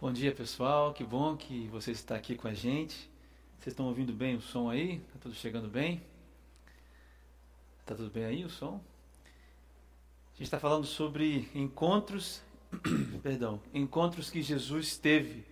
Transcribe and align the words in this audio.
Bom 0.00 0.14
dia, 0.14 0.32
pessoal. 0.32 0.94
Que 0.94 1.04
bom 1.04 1.36
que 1.36 1.68
você 1.68 1.90
está 1.90 2.14
aqui 2.14 2.34
com 2.34 2.48
a 2.48 2.54
gente. 2.54 2.96
Vocês 3.58 3.74
estão 3.74 3.84
ouvindo 3.84 4.14
bem 4.14 4.34
o 4.34 4.40
som 4.40 4.70
aí? 4.70 4.94
Está 4.94 5.18
tudo 5.20 5.34
chegando 5.34 5.68
bem? 5.68 6.02
Está 7.80 7.94
tudo 7.94 8.08
bem 8.08 8.24
aí 8.24 8.42
o 8.42 8.48
som? 8.48 8.80
A 9.26 10.36
gente 10.38 10.44
está 10.44 10.58
falando 10.58 10.86
sobre 10.86 11.50
encontros, 11.54 12.42
perdão, 13.22 13.60
encontros 13.74 14.30
que 14.30 14.40
Jesus 14.40 14.96
teve. 14.96 15.44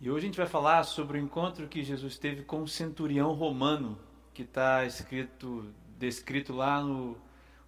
E 0.00 0.10
hoje 0.10 0.24
a 0.24 0.26
gente 0.26 0.36
vai 0.36 0.48
falar 0.48 0.82
sobre 0.82 1.16
o 1.16 1.20
encontro 1.20 1.68
que 1.68 1.84
Jesus 1.84 2.18
teve 2.18 2.42
com 2.42 2.60
o 2.60 2.66
centurião 2.66 3.34
romano, 3.34 3.96
que 4.32 4.42
está 4.42 4.84
escrito, 4.84 5.72
descrito 5.96 6.52
lá 6.52 6.82
no, 6.82 7.16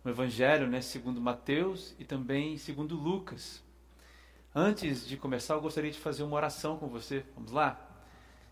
no 0.02 0.10
Evangelho, 0.10 0.66
né, 0.66 0.80
segundo 0.80 1.20
Mateus 1.20 1.94
e 1.96 2.04
também 2.04 2.58
segundo 2.58 2.96
Lucas. 2.96 3.64
Antes 4.58 5.06
de 5.06 5.18
começar, 5.18 5.52
eu 5.52 5.60
gostaria 5.60 5.90
de 5.90 5.98
fazer 5.98 6.22
uma 6.22 6.34
oração 6.34 6.78
com 6.78 6.88
você. 6.88 7.22
Vamos 7.34 7.52
lá? 7.52 7.78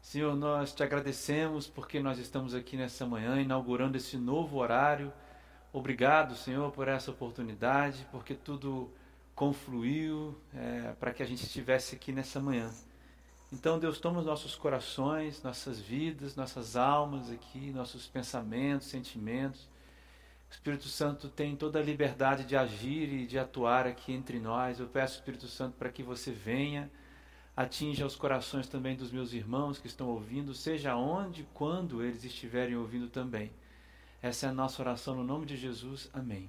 Senhor, 0.03 0.37
nós 0.37 0.75
te 0.75 0.83
agradecemos 0.83 1.67
porque 1.67 1.99
nós 1.99 2.19
estamos 2.19 2.55
aqui 2.55 2.77
nessa 2.77 3.07
manhã 3.07 3.41
inaugurando 3.41 3.97
esse 3.97 4.19
novo 4.19 4.59
horário. 4.59 5.11
Obrigado, 5.73 6.37
Senhor, 6.37 6.71
por 6.73 6.89
essa 6.89 7.11
oportunidade, 7.11 8.07
porque 8.13 8.35
tudo 8.35 8.93
confluiu 9.35 10.39
é, 10.55 10.93
para 11.01 11.11
que 11.11 11.23
a 11.23 11.27
gente 11.27 11.43
estivesse 11.43 11.95
aqui 11.95 12.13
nessa 12.13 12.39
manhã. 12.39 12.71
Então, 13.51 13.79
Deus, 13.79 13.99
toma 13.99 14.21
os 14.21 14.27
nossos 14.27 14.55
corações, 14.55 15.43
nossas 15.43 15.81
vidas, 15.81 16.37
nossas 16.37 16.77
almas 16.77 17.31
aqui, 17.31 17.71
nossos 17.71 18.07
pensamentos, 18.07 18.89
sentimentos. 18.89 19.67
O 20.55 20.57
Espírito 20.57 20.89
Santo 20.89 21.29
tem 21.29 21.57
toda 21.57 21.81
a 21.81 21.83
liberdade 21.83 22.45
de 22.45 22.57
agir 22.57 23.13
e 23.13 23.27
de 23.27 23.37
atuar 23.37 23.89
aqui 23.89 24.13
entre 24.13 24.39
nós. 24.39 24.79
Eu 24.79 24.87
peço, 24.87 25.17
Espírito 25.17 25.49
Santo, 25.49 25.77
para 25.77 25.91
que 25.91 26.01
você 26.01 26.31
venha, 26.31 26.89
atinja 27.57 28.07
os 28.07 28.15
corações 28.15 28.69
também 28.69 28.97
dos 28.97 29.11
meus 29.11 29.33
irmãos 29.33 29.79
que 29.79 29.89
estão 29.89 30.09
ouvindo, 30.09 30.55
seja 30.55 30.95
onde, 30.95 31.43
quando 31.53 32.03
eles 32.05 32.25
estiverem 32.25 32.77
ouvindo 32.77 33.09
também. 33.09 33.51
Essa 34.23 34.47
é 34.47 34.49
a 34.49 34.53
nossa 34.53 34.81
oração 34.81 35.17
no 35.17 35.25
nome 35.25 35.45
de 35.45 35.57
Jesus. 35.57 36.09
Amém. 36.15 36.49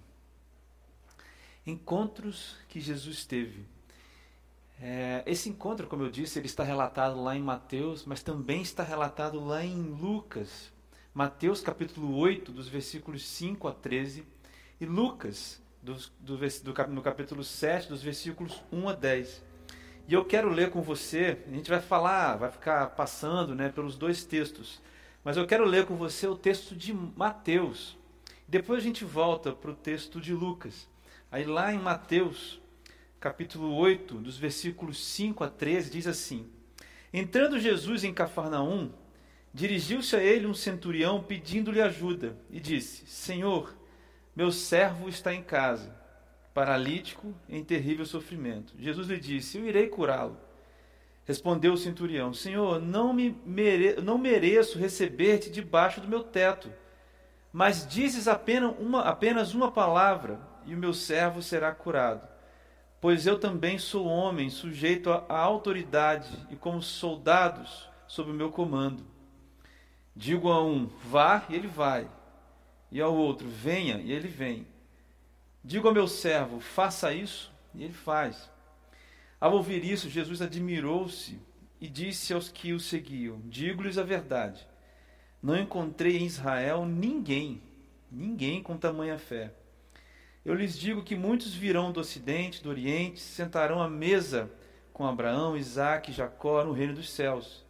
Encontros 1.65 2.55
que 2.69 2.79
Jesus 2.79 3.25
teve. 3.25 3.65
É, 4.79 5.23
esse 5.25 5.49
encontro, 5.49 5.87
como 5.87 6.03
eu 6.03 6.11
disse, 6.11 6.37
ele 6.37 6.45
está 6.45 6.63
relatado 6.63 7.21
lá 7.21 7.35
em 7.35 7.41
Mateus, 7.41 8.05
mas 8.05 8.21
também 8.21 8.61
está 8.61 8.83
relatado 8.83 9.43
lá 9.43 9.65
em 9.65 9.81
Lucas. 9.81 10.71
Mateus 11.15 11.61
capítulo 11.61 12.13
8, 12.17 12.51
dos 12.51 12.67
versículos 12.67 13.25
5 13.25 13.69
a 13.69 13.71
13, 13.71 14.25
e 14.81 14.85
Lucas, 14.85 15.61
do, 15.81 15.95
do, 16.19 16.37
do, 16.37 16.87
no 16.89 17.01
capítulo 17.01 17.41
7, 17.41 17.87
dos 17.87 18.03
versículos 18.03 18.61
1 18.69 18.89
a 18.89 18.93
10. 18.93 19.41
E 20.09 20.13
eu 20.13 20.25
quero 20.25 20.49
ler 20.49 20.71
com 20.71 20.81
você, 20.81 21.37
a 21.47 21.51
gente 21.51 21.69
vai 21.69 21.79
falar, 21.79 22.35
vai 22.35 22.51
ficar 22.51 22.87
passando 22.87 23.55
né, 23.55 23.69
pelos 23.69 23.95
dois 23.95 24.25
textos, 24.25 24.81
mas 25.23 25.37
eu 25.37 25.47
quero 25.47 25.63
ler 25.63 25.85
com 25.85 25.95
você 25.95 26.27
o 26.27 26.35
texto 26.35 26.75
de 26.75 26.93
Mateus. 26.93 27.97
Depois 28.45 28.79
a 28.79 28.85
gente 28.85 29.05
volta 29.05 29.53
para 29.53 29.71
o 29.71 29.75
texto 29.75 30.19
de 30.19 30.33
Lucas. 30.33 30.85
Aí 31.31 31.45
lá 31.45 31.73
em 31.73 31.79
Mateus, 31.79 32.59
capítulo 33.21 33.73
8, 33.73 34.15
dos 34.15 34.35
versículos 34.37 35.01
5 35.01 35.45
a 35.45 35.49
13, 35.49 35.91
diz 35.91 36.07
assim: 36.07 36.45
Entrando 37.13 37.57
Jesus 37.57 38.03
em 38.03 38.13
Cafarnaum, 38.13 38.91
Dirigiu-se 39.55 40.13
a 40.17 40.21
ele 40.21 40.45
um 40.45 40.53
centurião 40.53 41.23
pedindo-lhe 41.23 41.81
ajuda 41.81 42.35
e 42.49 42.59
disse: 42.59 43.07
Senhor, 43.07 43.73
meu 44.35 44.51
servo 44.51 45.07
está 45.07 45.33
em 45.33 45.41
casa, 45.41 45.95
paralítico 46.53 47.33
em 47.47 47.63
terrível 47.63 48.05
sofrimento. 48.05 48.73
Jesus 48.77 49.07
lhe 49.07 49.17
disse: 49.17 49.57
Eu 49.57 49.65
irei 49.65 49.87
curá-lo. 49.87 50.37
Respondeu 51.23 51.71
o 51.71 51.77
centurião: 51.77 52.33
Senhor, 52.33 52.81
não, 52.81 53.13
me 53.13 53.33
mere... 53.45 54.01
não 54.01 54.17
mereço 54.17 54.77
receber-te 54.77 55.49
debaixo 55.49 56.01
do 56.01 56.07
meu 56.09 56.21
teto, 56.21 56.69
mas 57.53 57.87
dizes 57.87 58.27
apenas 58.27 58.75
uma, 58.77 59.03
apenas 59.03 59.53
uma 59.53 59.71
palavra 59.71 60.37
e 60.65 60.75
o 60.75 60.77
meu 60.77 60.93
servo 60.93 61.41
será 61.41 61.73
curado. 61.73 62.27
Pois 62.99 63.25
eu 63.25 63.39
também 63.39 63.77
sou 63.77 64.05
homem, 64.05 64.49
sujeito 64.49 65.09
à 65.09 65.39
autoridade 65.39 66.45
e 66.51 66.57
como 66.57 66.81
soldados 66.81 67.89
sob 68.05 68.31
o 68.31 68.33
meu 68.33 68.51
comando. 68.51 69.14
Digo 70.15 70.49
a 70.49 70.63
um, 70.63 70.87
vá, 71.03 71.45
e 71.49 71.55
ele 71.55 71.67
vai. 71.67 72.07
E 72.91 73.01
ao 73.01 73.13
outro, 73.13 73.49
venha, 73.49 73.97
e 73.97 74.11
ele 74.11 74.27
vem. 74.27 74.65
Digo 75.63 75.87
ao 75.87 75.93
meu 75.93 76.07
servo, 76.07 76.59
faça 76.59 77.13
isso, 77.13 77.51
e 77.73 77.83
ele 77.83 77.93
faz. 77.93 78.49
Ao 79.41 79.53
ouvir 79.53 79.83
isso, 79.83 80.09
Jesus 80.09 80.41
admirou-se 80.41 81.37
e 81.81 81.89
disse 81.89 82.33
aos 82.33 82.49
que 82.49 82.71
o 82.71 82.79
seguiam: 82.79 83.41
Digo-lhes 83.45 83.97
a 83.97 84.03
verdade. 84.03 84.65
Não 85.43 85.57
encontrei 85.57 86.17
em 86.17 86.25
Israel 86.25 86.85
ninguém, 86.85 87.61
ninguém 88.09 88.63
com 88.63 88.77
tamanha 88.77 89.17
fé. 89.17 89.53
Eu 90.45 90.53
lhes 90.53 90.77
digo 90.77 91.03
que 91.03 91.15
muitos 91.15 91.53
virão 91.53 91.91
do 91.91 91.99
ocidente, 91.99 92.63
do 92.63 92.69
oriente, 92.69 93.19
sentarão 93.19 93.81
à 93.81 93.89
mesa 93.89 94.49
com 94.93 95.05
Abraão, 95.05 95.57
Isaque 95.57 96.11
e 96.11 96.13
Jacó 96.13 96.63
no 96.63 96.71
reino 96.71 96.93
dos 96.93 97.09
céus. 97.09 97.64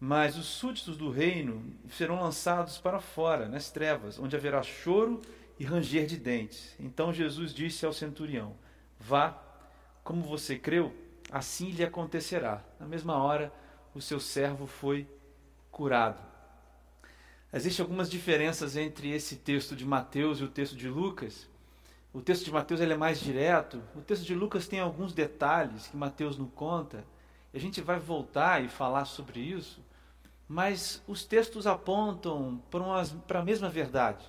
Mas 0.00 0.36
os 0.36 0.46
súditos 0.46 0.96
do 0.96 1.10
reino 1.10 1.74
serão 1.90 2.20
lançados 2.20 2.78
para 2.78 3.00
fora, 3.00 3.48
nas 3.48 3.70
trevas, 3.70 4.18
onde 4.18 4.36
haverá 4.36 4.62
choro 4.62 5.20
e 5.58 5.64
ranger 5.64 6.06
de 6.06 6.16
dentes. 6.16 6.76
Então 6.78 7.12
Jesus 7.12 7.52
disse 7.52 7.84
ao 7.84 7.92
centurião: 7.92 8.54
Vá, 8.98 9.42
como 10.04 10.22
você 10.22 10.56
creu, 10.56 10.94
assim 11.30 11.70
lhe 11.70 11.84
acontecerá. 11.84 12.62
Na 12.78 12.86
mesma 12.86 13.16
hora, 13.16 13.52
o 13.94 14.00
seu 14.00 14.20
servo 14.20 14.66
foi 14.66 15.06
curado. 15.70 16.22
Existem 17.52 17.82
algumas 17.82 18.10
diferenças 18.10 18.76
entre 18.76 19.10
esse 19.10 19.36
texto 19.36 19.74
de 19.74 19.84
Mateus 19.84 20.38
e 20.38 20.44
o 20.44 20.48
texto 20.48 20.76
de 20.76 20.88
Lucas. 20.88 21.48
O 22.12 22.20
texto 22.20 22.44
de 22.44 22.52
Mateus 22.52 22.80
ele 22.80 22.92
é 22.92 22.96
mais 22.96 23.20
direto, 23.20 23.82
o 23.94 24.00
texto 24.00 24.24
de 24.24 24.34
Lucas 24.34 24.68
tem 24.68 24.80
alguns 24.80 25.12
detalhes 25.12 25.88
que 25.88 25.96
Mateus 25.96 26.38
não 26.38 26.46
conta. 26.46 27.04
A 27.58 27.60
gente 27.60 27.80
vai 27.80 27.98
voltar 27.98 28.64
e 28.64 28.68
falar 28.68 29.04
sobre 29.04 29.40
isso 29.40 29.82
mas 30.48 31.02
os 31.06 31.24
textos 31.24 31.66
apontam 31.66 32.62
para 33.26 33.40
a 33.40 33.44
mesma 33.44 33.68
verdade. 33.68 34.24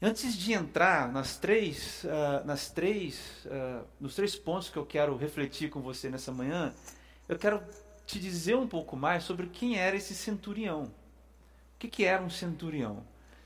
Antes 0.00 0.34
de 0.34 0.54
entrar 0.54 1.12
nas 1.12 1.36
três, 1.36 2.04
uh, 2.04 2.46
nas 2.46 2.70
três, 2.70 3.44
uh, 3.44 3.84
nos 4.00 4.14
três 4.14 4.34
pontos 4.34 4.70
que 4.70 4.78
eu 4.78 4.86
quero 4.86 5.14
refletir 5.16 5.68
com 5.68 5.82
você 5.82 6.08
nessa 6.08 6.32
manhã, 6.32 6.72
eu 7.28 7.36
quero 7.36 7.60
te 8.06 8.18
dizer 8.18 8.56
um 8.56 8.66
pouco 8.66 8.96
mais 8.96 9.24
sobre 9.24 9.48
quem 9.48 9.76
era 9.76 9.96
esse 9.96 10.14
centurião. 10.14 10.84
O 10.84 11.78
que, 11.78 11.88
que 11.88 12.04
era 12.04 12.22
um 12.22 12.30
centurião? 12.30 13.04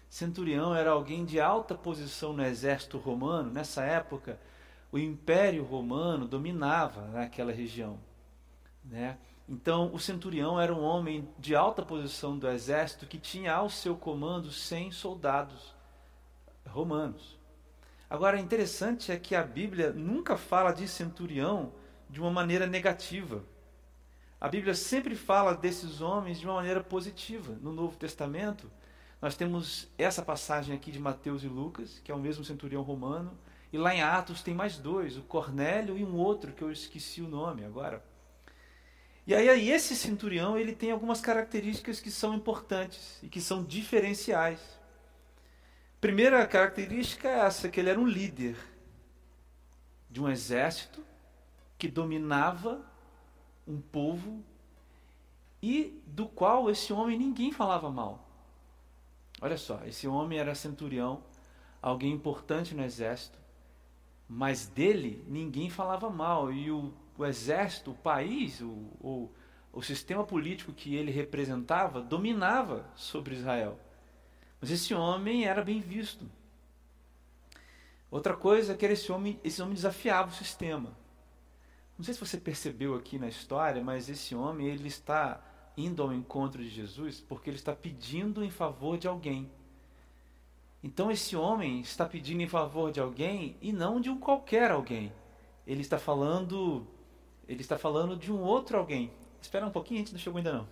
Centurião 0.08 0.76
era 0.76 0.90
alguém 0.90 1.24
de 1.24 1.40
alta 1.40 1.74
posição 1.74 2.32
no 2.32 2.44
exército 2.44 2.98
romano. 2.98 3.50
Nessa 3.50 3.82
época, 3.82 4.38
o 4.92 4.98
Império 4.98 5.64
Romano 5.64 6.28
dominava 6.28 7.08
naquela 7.08 7.50
região. 7.50 7.98
Né? 8.84 9.18
Então, 9.48 9.92
o 9.92 9.98
centurião 9.98 10.60
era 10.60 10.74
um 10.74 10.82
homem 10.82 11.28
de 11.38 11.54
alta 11.54 11.82
posição 11.82 12.38
do 12.38 12.48
exército 12.48 13.06
que 13.06 13.18
tinha 13.18 13.54
ao 13.54 13.68
seu 13.68 13.96
comando 13.96 14.50
100 14.50 14.92
soldados 14.92 15.74
romanos. 16.66 17.38
Agora, 18.08 18.38
interessante 18.38 19.10
é 19.10 19.18
que 19.18 19.34
a 19.34 19.42
Bíblia 19.42 19.92
nunca 19.92 20.36
fala 20.36 20.72
de 20.72 20.86
centurião 20.86 21.72
de 22.08 22.20
uma 22.20 22.30
maneira 22.30 22.66
negativa. 22.66 23.42
A 24.40 24.48
Bíblia 24.48 24.74
sempre 24.74 25.14
fala 25.14 25.54
desses 25.54 26.00
homens 26.00 26.38
de 26.38 26.46
uma 26.46 26.56
maneira 26.56 26.82
positiva. 26.82 27.56
No 27.60 27.72
Novo 27.72 27.96
Testamento, 27.96 28.70
nós 29.20 29.36
temos 29.36 29.88
essa 29.96 30.20
passagem 30.20 30.74
aqui 30.74 30.90
de 30.90 30.98
Mateus 30.98 31.44
e 31.44 31.48
Lucas, 31.48 32.00
que 32.04 32.10
é 32.10 32.14
o 32.14 32.18
mesmo 32.18 32.44
centurião 32.44 32.82
romano, 32.82 33.38
e 33.72 33.78
lá 33.78 33.94
em 33.94 34.02
Atos 34.02 34.42
tem 34.42 34.52
mais 34.52 34.76
dois, 34.76 35.16
o 35.16 35.22
Cornélio 35.22 35.96
e 35.96 36.04
um 36.04 36.16
outro 36.16 36.52
que 36.52 36.62
eu 36.62 36.70
esqueci 36.70 37.22
o 37.22 37.28
nome 37.28 37.64
agora. 37.64 38.04
E 39.26 39.34
aí, 39.34 39.70
esse 39.70 39.94
centurião 39.94 40.58
ele 40.58 40.74
tem 40.74 40.90
algumas 40.90 41.20
características 41.20 42.00
que 42.00 42.10
são 42.10 42.34
importantes 42.34 43.22
e 43.22 43.28
que 43.28 43.40
são 43.40 43.62
diferenciais. 43.62 44.60
Primeira 46.00 46.44
característica 46.46 47.28
é 47.28 47.38
essa, 47.40 47.68
que 47.68 47.78
ele 47.78 47.90
era 47.90 48.00
um 48.00 48.06
líder 48.06 48.56
de 50.10 50.20
um 50.20 50.28
exército 50.28 51.04
que 51.78 51.86
dominava 51.86 52.84
um 53.66 53.80
povo 53.80 54.42
e 55.62 56.02
do 56.04 56.26
qual 56.26 56.68
esse 56.68 56.92
homem 56.92 57.16
ninguém 57.16 57.52
falava 57.52 57.88
mal. 57.90 58.28
Olha 59.40 59.56
só, 59.56 59.80
esse 59.86 60.08
homem 60.08 60.38
era 60.38 60.54
centurião, 60.54 61.22
alguém 61.80 62.12
importante 62.12 62.74
no 62.74 62.82
exército, 62.82 63.38
mas 64.28 64.66
dele 64.66 65.24
ninguém 65.28 65.70
falava 65.70 66.10
mal. 66.10 66.52
E 66.52 66.70
o 66.70 66.92
o 67.16 67.24
exército, 67.24 67.90
o 67.90 67.94
país, 67.94 68.60
o, 68.60 68.70
o, 69.00 69.30
o 69.72 69.82
sistema 69.82 70.24
político 70.24 70.72
que 70.72 70.94
ele 70.94 71.10
representava 71.10 72.00
dominava 72.00 72.90
sobre 72.94 73.34
Israel. 73.34 73.78
Mas 74.60 74.70
esse 74.70 74.94
homem 74.94 75.44
era 75.44 75.62
bem 75.62 75.80
visto. 75.80 76.30
Outra 78.10 78.36
coisa 78.36 78.72
é 78.72 78.76
que 78.76 78.86
esse 78.86 79.10
homem, 79.10 79.40
esse 79.42 79.60
homem 79.62 79.74
desafiava 79.74 80.30
o 80.30 80.34
sistema. 80.34 80.96
Não 81.96 82.04
sei 82.04 82.14
se 82.14 82.20
você 82.20 82.36
percebeu 82.36 82.94
aqui 82.94 83.18
na 83.18 83.28
história, 83.28 83.82
mas 83.82 84.08
esse 84.08 84.34
homem 84.34 84.66
ele 84.66 84.88
está 84.88 85.40
indo 85.76 86.02
ao 86.02 86.12
encontro 86.12 86.62
de 86.62 86.68
Jesus 86.68 87.20
porque 87.20 87.48
ele 87.48 87.56
está 87.56 87.74
pedindo 87.74 88.44
em 88.44 88.50
favor 88.50 88.98
de 88.98 89.08
alguém. 89.08 89.50
Então 90.82 91.10
esse 91.10 91.36
homem 91.36 91.80
está 91.80 92.04
pedindo 92.04 92.42
em 92.42 92.48
favor 92.48 92.90
de 92.90 93.00
alguém 93.00 93.56
e 93.60 93.72
não 93.72 94.00
de 94.00 94.10
um 94.10 94.18
qualquer 94.18 94.70
alguém. 94.70 95.12
Ele 95.66 95.80
está 95.80 95.98
falando, 95.98 96.86
ele 97.48 97.60
está 97.60 97.78
falando 97.78 98.16
de 98.16 98.32
um 98.32 98.40
outro 98.40 98.78
alguém. 98.78 99.10
Espera 99.40 99.66
um 99.66 99.70
pouquinho, 99.70 100.00
a 100.00 100.04
gente 100.04 100.12
não 100.12 100.20
chegou 100.20 100.38
ainda 100.38 100.52
não. 100.52 100.68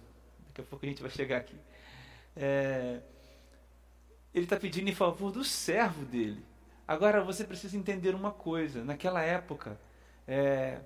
Daqui 0.47 0.61
a 0.61 0.65
pouco 0.65 0.85
a 0.85 0.89
gente 0.89 1.03
vai 1.03 1.11
chegar 1.11 1.39
aqui. 1.39 1.57
É, 2.37 3.01
ele 4.33 4.45
está 4.45 4.57
pedindo 4.57 4.89
em 4.89 4.95
favor 4.95 5.33
do 5.33 5.43
servo 5.45 6.05
dele. 6.05 6.45
Agora 6.87 7.23
você 7.23 7.45
precisa 7.45 7.77
entender 7.77 8.15
uma 8.15 8.31
coisa. 8.31 8.85
Naquela 8.85 9.23
época, 9.23 9.79
é, 10.27 10.81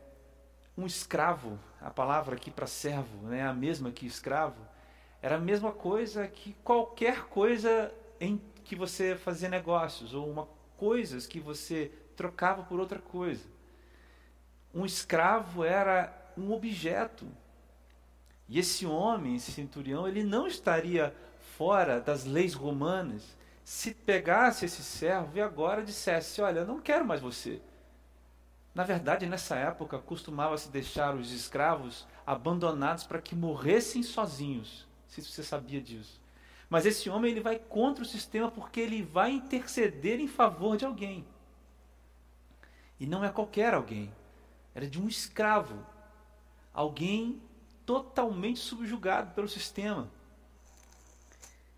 um 0.77 0.87
escravo, 0.87 1.59
a 1.81 1.91
palavra 1.91 2.37
aqui 2.37 2.51
para 2.51 2.67
servo, 2.67 3.29
né, 3.29 3.47
a 3.47 3.53
mesma 3.53 3.91
que 3.91 4.07
escravo, 4.07 4.61
era 5.23 5.37
a 5.37 5.41
mesma 5.41 5.73
coisa 5.73 6.27
que 6.27 6.55
qualquer 6.65 7.25
coisa 7.25 7.93
em 8.21 8.41
que 8.65 8.75
você 8.75 9.17
fazia 9.17 9.49
negócios 9.49 10.15
ou 10.15 10.29
uma 10.29 10.49
coisas 10.77 11.27
que 11.27 11.41
você 11.41 11.91
trocava 12.17 12.63
por 12.63 12.81
outra 12.81 12.99
coisa. 12.99 13.45
Um 14.75 14.85
escravo 14.85 15.65
era 15.65 16.13
um 16.37 16.53
objeto. 16.53 17.27
E 18.49 18.59
esse 18.59 18.85
homem, 18.85 19.37
esse 19.37 19.53
centurião, 19.53 20.07
ele 20.07 20.23
não 20.23 20.47
estaria 20.47 21.15
fora 21.57 22.01
das 22.01 22.25
leis 22.25 22.55
romanas 22.55 23.37
se 23.65 23.95
pegasse 23.95 24.67
esse 24.67 24.83
servo 24.83 25.39
e 25.39 25.41
agora 25.41 25.83
dissesse: 25.83 26.43
Olha, 26.43 26.61
eu 26.61 26.67
não 26.67 26.81
quero 26.81 27.05
mais 27.05 27.21
você. 27.21 27.61
Na 28.75 28.85
verdade, 28.85 29.25
nessa 29.25 29.57
época, 29.57 29.99
costumava-se 29.99 30.69
deixar 30.69 31.15
os 31.15 31.33
escravos 31.33 32.07
abandonados 32.27 33.05
para 33.05 33.23
que 33.23 33.35
morressem 33.35 34.03
sozinhos. 34.03 34.87
Não 35.05 35.15
sei 35.15 35.25
se 35.25 35.31
você 35.31 35.43
sabia 35.43 35.81
disso. 35.81 36.21
Mas 36.69 36.85
esse 36.85 37.09
homem 37.09 37.31
ele 37.31 37.41
vai 37.41 37.59
contra 37.59 38.03
o 38.03 38.07
sistema 38.07 38.51
porque 38.51 38.81
ele 38.81 39.03
vai 39.03 39.31
interceder 39.31 40.19
em 40.19 40.27
favor 40.27 40.77
de 40.77 40.85
alguém. 40.85 41.25
E 42.99 43.07
não 43.07 43.25
é 43.25 43.31
qualquer 43.31 43.75
alguém. 43.75 44.13
Era 44.75 44.87
de 44.87 45.01
um 45.01 45.09
escravo. 45.09 45.85
Alguém 46.73 47.41
totalmente 47.87 48.59
subjugado 48.59 49.33
pelo 49.35 49.49
sistema. 49.49 50.11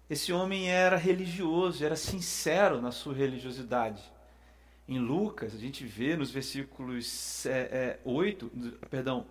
Esse 0.08 0.32
homem 0.32 0.70
era 0.70 0.96
religioso, 0.96 1.84
era 1.84 1.96
sincero 1.96 2.80
na 2.80 2.92
sua 2.92 3.12
religiosidade. 3.12 4.02
Em 4.88 5.00
Lucas, 5.00 5.52
a 5.52 5.58
gente 5.58 5.84
vê 5.84 6.16
nos 6.16 6.30
versículos 6.30 7.44
é, 7.44 7.50
é, 7.50 8.00
8, 8.04 8.48
perdão, 8.88 9.26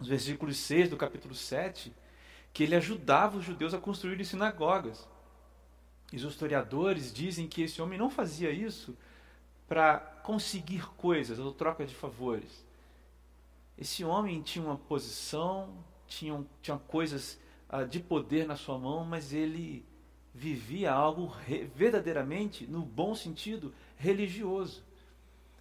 nos 0.00 0.08
versículos 0.08 0.56
6 0.56 0.90
do 0.90 0.96
capítulo 0.96 1.34
7, 1.34 1.94
que 2.52 2.64
ele 2.64 2.74
ajudava 2.74 3.38
os 3.38 3.44
judeus 3.44 3.72
a 3.72 3.78
construir 3.78 4.24
sinagogas. 4.24 5.08
E 6.12 6.16
os 6.16 6.24
historiadores 6.24 7.12
dizem 7.12 7.46
que 7.46 7.62
esse 7.62 7.80
homem 7.80 7.96
não 7.96 8.10
fazia 8.10 8.50
isso 8.50 8.96
para 9.68 9.98
conseguir 10.24 10.84
coisas 10.96 11.38
ou 11.38 11.52
troca 11.52 11.86
de 11.86 11.94
favores. 11.94 12.64
Esse 13.80 14.04
homem 14.04 14.42
tinha 14.42 14.62
uma 14.62 14.76
posição, 14.76 15.82
tinha, 16.06 16.44
tinha 16.60 16.78
coisas 16.78 17.40
uh, 17.72 17.86
de 17.86 17.98
poder 17.98 18.46
na 18.46 18.54
sua 18.54 18.78
mão, 18.78 19.04
mas 19.06 19.32
ele 19.32 19.86
vivia 20.34 20.92
algo 20.92 21.26
re, 21.26 21.64
verdadeiramente, 21.74 22.66
no 22.66 22.82
bom 22.82 23.14
sentido, 23.14 23.74
religioso. 23.96 24.84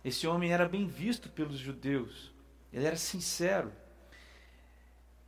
Esse 0.03 0.27
homem 0.27 0.51
era 0.51 0.67
bem 0.67 0.85
visto 0.85 1.29
pelos 1.29 1.57
judeus, 1.57 2.31
ele 2.73 2.85
era 2.85 2.97
sincero. 2.97 3.71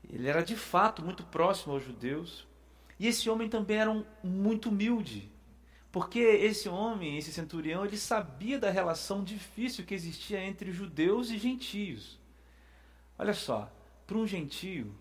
Ele 0.09 0.27
era 0.27 0.43
de 0.43 0.55
fato 0.55 1.01
muito 1.01 1.23
próximo 1.23 1.73
aos 1.73 1.83
judeus. 1.83 2.45
E 2.99 3.07
esse 3.07 3.29
homem 3.29 3.47
também 3.47 3.77
era 3.77 3.89
um, 3.89 4.03
muito 4.23 4.69
humilde. 4.69 5.31
Porque 5.91 6.19
esse 6.19 6.67
homem, 6.67 7.17
esse 7.17 7.31
centurião, 7.31 7.85
ele 7.85 7.97
sabia 7.97 8.59
da 8.59 8.69
relação 8.69 9.23
difícil 9.23 9.85
que 9.85 9.93
existia 9.93 10.43
entre 10.43 10.71
judeus 10.71 11.29
e 11.29 11.37
gentios. 11.37 12.20
Olha 13.21 13.35
só, 13.35 13.71
para 14.07 14.17
um 14.17 14.25
gentio 14.25 14.91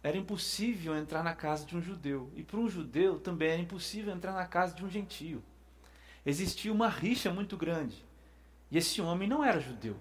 era 0.00 0.16
impossível 0.16 0.96
entrar 0.96 1.24
na 1.24 1.34
casa 1.34 1.66
de 1.66 1.76
um 1.76 1.82
judeu, 1.82 2.30
e 2.36 2.44
para 2.44 2.60
um 2.60 2.68
judeu 2.68 3.18
também 3.18 3.50
era 3.50 3.60
impossível 3.60 4.14
entrar 4.14 4.32
na 4.32 4.46
casa 4.46 4.76
de 4.76 4.84
um 4.84 4.88
gentio. 4.88 5.42
Existia 6.24 6.72
uma 6.72 6.88
rixa 6.88 7.32
muito 7.32 7.56
grande. 7.56 8.06
E 8.70 8.78
esse 8.78 9.00
homem 9.00 9.28
não 9.28 9.42
era 9.42 9.58
judeu. 9.58 9.96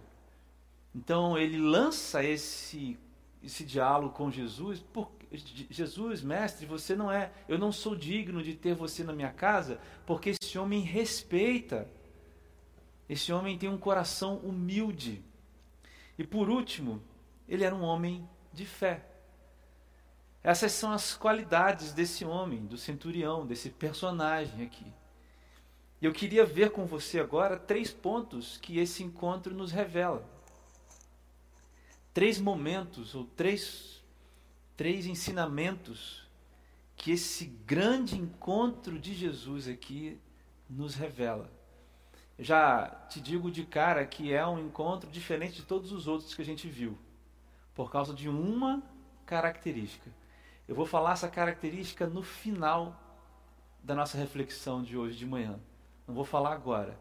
Então 0.94 1.36
ele 1.36 1.58
lança 1.58 2.24
esse 2.24 2.96
esse 3.42 3.64
diálogo 3.64 4.14
com 4.14 4.30
Jesus, 4.30 4.80
por, 4.80 5.12
Jesus, 5.32 6.22
mestre, 6.22 6.68
você 6.68 6.96
não 6.96 7.12
é, 7.12 7.32
eu 7.48 7.58
não 7.58 7.72
sou 7.72 7.96
digno 7.96 8.44
de 8.44 8.54
ter 8.54 8.76
você 8.76 9.04
na 9.04 9.14
minha 9.14 9.32
casa, 9.32 9.80
porque 10.06 10.30
esse 10.30 10.60
homem 10.60 10.82
respeita. 10.82 11.90
Esse 13.10 13.34
homem 13.34 13.58
tem 13.58 13.68
um 13.68 13.80
coração 13.80 14.38
humilde. 14.38 15.24
E 16.20 16.24
por 16.24 16.50
último, 16.50 17.02
ele 17.48 17.64
era 17.64 17.76
um 17.76 17.84
homem 17.84 18.28
de 18.54 18.66
fé. 18.66 19.06
Essas 20.44 20.72
são 20.72 20.92
as 20.92 21.16
qualidades 21.16 21.92
desse 21.94 22.24
homem, 22.24 22.66
do 22.66 22.78
centurião, 22.78 23.46
desse 23.46 23.70
personagem 23.70 24.66
aqui. 24.66 24.86
E 26.02 26.06
eu 26.06 26.14
queria 26.14 26.46
ver 26.46 26.72
com 26.72 26.86
você 26.86 27.20
agora 27.20 27.58
três 27.58 27.92
pontos 27.92 28.58
que 28.58 28.80
esse 28.80 29.04
encontro 29.04 29.54
nos 29.54 29.72
revela 29.72 30.38
três 32.18 32.40
momentos 32.40 33.14
ou 33.14 33.26
três, 33.26 34.04
três 34.76 35.06
ensinamentos 35.06 36.28
que 36.96 37.12
esse 37.12 37.46
grande 37.46 38.18
encontro 38.18 38.98
de 38.98 39.14
Jesus 39.14 39.68
aqui 39.68 40.20
nos 40.68 40.96
revela. 40.96 41.48
Já 42.40 42.88
te 43.08 43.22
digo 43.22 43.52
de 43.52 43.64
cara 43.66 44.04
que 44.04 44.34
é 44.34 44.44
um 44.48 44.58
encontro 44.58 45.12
diferente 45.12 45.58
de 45.58 45.62
todos 45.62 45.92
os 45.92 46.08
outros 46.08 46.34
que 46.34 46.42
a 46.42 46.46
gente 46.46 46.68
viu, 46.68 46.98
por 47.78 47.92
causa 47.92 48.12
de 48.12 48.28
uma 48.28 48.82
característica. 49.24 50.10
Eu 50.68 50.74
vou 50.74 50.88
falar 50.88 51.12
essa 51.12 51.30
característica 51.30 52.08
no 52.08 52.24
final 52.24 53.00
da 53.84 53.94
nossa 53.94 54.18
reflexão 54.18 54.82
de 54.82 54.98
hoje 54.98 55.16
de 55.16 55.28
manhã. 55.28 55.60
Não 56.08 56.16
vou 56.16 56.26
falar 56.26 56.54
agora. 56.54 56.98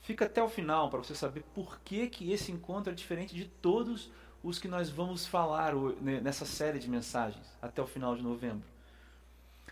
Fica 0.00 0.24
até 0.24 0.42
o 0.42 0.48
final 0.48 0.88
para 0.88 1.00
você 1.00 1.14
saber 1.14 1.44
por 1.54 1.80
que, 1.80 2.08
que 2.08 2.32
esse 2.32 2.50
encontro 2.50 2.90
é 2.90 2.96
diferente 2.96 3.34
de 3.34 3.44
todos 3.44 4.10
os 4.42 4.58
que 4.58 4.66
nós 4.66 4.88
vamos 4.88 5.26
falar 5.26 5.74
nessa 6.22 6.46
série 6.46 6.78
de 6.78 6.88
mensagens 6.88 7.46
até 7.60 7.82
o 7.82 7.86
final 7.86 8.16
de 8.16 8.22
novembro. 8.22 8.66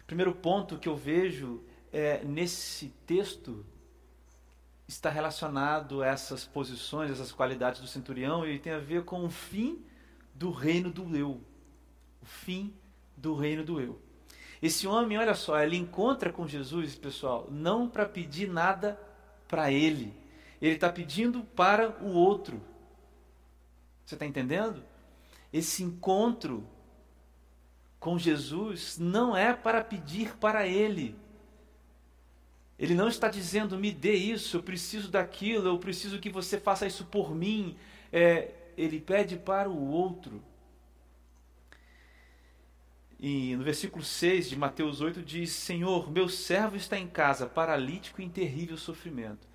Primeiro 0.07 0.35
ponto 0.35 0.79
que 0.79 0.89
eu 0.89 0.97
vejo 0.97 1.65
é, 1.91 2.23
nesse 2.25 2.91
texto 3.07 3.65
está 4.87 5.09
relacionado 5.09 6.03
a 6.03 6.09
essas 6.09 6.45
posições, 6.45 7.11
essas 7.11 7.33
qualidades 7.33 7.81
do 7.81 7.87
centurião 7.87 8.47
e 8.47 8.59
tem 8.59 8.75
a 8.75 8.79
ver 8.79 9.03
com 9.05 9.25
o 9.25 9.31
fim 9.31 9.83
do 10.39 10.51
reino 10.51 10.91
do 10.91 11.17
eu. 11.17 11.41
O 12.23 12.27
fim 12.27 12.73
do 13.17 13.35
reino 13.35 13.65
do 13.65 13.81
eu. 13.81 14.01
Esse 14.61 14.87
homem, 14.87 15.19
olha 15.19 15.35
só, 15.35 15.61
ele 15.63 15.77
encontra 15.77 16.33
com 16.33 16.47
Jesus, 16.47 16.95
pessoal, 16.95 17.47
não 17.51 17.89
para 17.89 18.07
pedir 18.07 18.49
nada 18.49 18.99
para 19.47 19.71
ele. 19.71 20.15
Ele 20.61 20.75
está 20.75 20.91
pedindo 20.91 21.43
para 21.43 21.91
o 22.03 22.13
outro. 22.13 22.61
Você 24.05 24.15
está 24.15 24.25
entendendo? 24.25 24.83
Esse 25.53 25.83
encontro 25.83 26.67
com 27.99 28.19
Jesus 28.19 28.99
não 28.99 29.37
é 29.37 29.53
para 29.53 29.83
pedir 29.83 30.37
para 30.37 30.67
Ele. 30.67 31.17
Ele 32.79 32.95
não 32.95 33.09
está 33.09 33.29
dizendo, 33.29 33.79
me 33.79 33.91
dê 33.91 34.15
isso, 34.15 34.59
eu 34.59 34.63
preciso 34.63 35.11
daquilo, 35.11 35.69
eu 35.69 35.79
preciso 35.79 36.19
que 36.21 36.31
você 36.31 36.61
faça 36.61 36.87
isso 36.87 37.07
por 37.07 37.35
mim. 37.35 37.77
É, 38.13 38.53
ele 38.77 39.01
pede 39.01 39.37
para 39.37 39.69
o 39.69 39.91
outro. 39.91 40.43
E 43.19 43.57
no 43.57 43.65
versículo 43.65 44.05
6 44.05 44.49
de 44.49 44.57
Mateus 44.57 45.01
8 45.01 45.23
diz: 45.23 45.51
Senhor, 45.53 46.11
meu 46.11 46.29
servo 46.29 46.77
está 46.77 46.99
em 46.99 47.09
casa, 47.09 47.47
paralítico 47.47 48.21
e 48.21 48.25
em 48.25 48.31
terrível 48.31 48.77
sofrimento 48.77 49.47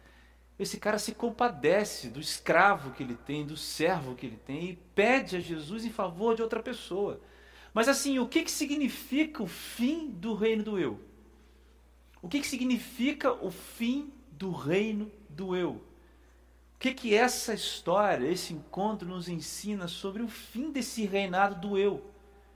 esse 0.61 0.77
cara 0.77 0.99
se 0.99 1.13
compadece 1.13 2.07
do 2.07 2.19
escravo 2.19 2.91
que 2.91 3.01
ele 3.01 3.15
tem, 3.15 3.43
do 3.43 3.57
servo 3.57 4.13
que 4.13 4.27
ele 4.27 4.37
tem 4.37 4.69
e 4.69 4.75
pede 4.93 5.35
a 5.35 5.39
Jesus 5.39 5.83
em 5.85 5.89
favor 5.89 6.35
de 6.35 6.43
outra 6.43 6.61
pessoa. 6.61 7.19
Mas 7.73 7.87
assim, 7.87 8.19
o 8.19 8.27
que, 8.27 8.43
que 8.43 8.51
significa 8.51 9.41
o 9.41 9.47
fim 9.47 10.09
do 10.09 10.35
reino 10.35 10.63
do 10.63 10.77
eu? 10.77 10.99
O 12.21 12.27
que, 12.29 12.39
que 12.39 12.47
significa 12.47 13.33
o 13.33 13.49
fim 13.49 14.13
do 14.31 14.51
reino 14.51 15.11
do 15.27 15.55
eu? 15.55 15.81
O 16.81 16.83
que, 16.83 16.95
que 16.95 17.13
essa 17.13 17.53
história, 17.53 18.27
esse 18.27 18.53
encontro 18.53 19.07
nos 19.07 19.29
ensina 19.29 19.88
sobre 19.88 20.23
o 20.23 20.27
fim 20.27 20.71
desse 20.71 21.05
reinado 21.05 21.61
do 21.61 21.77
eu? 21.77 22.09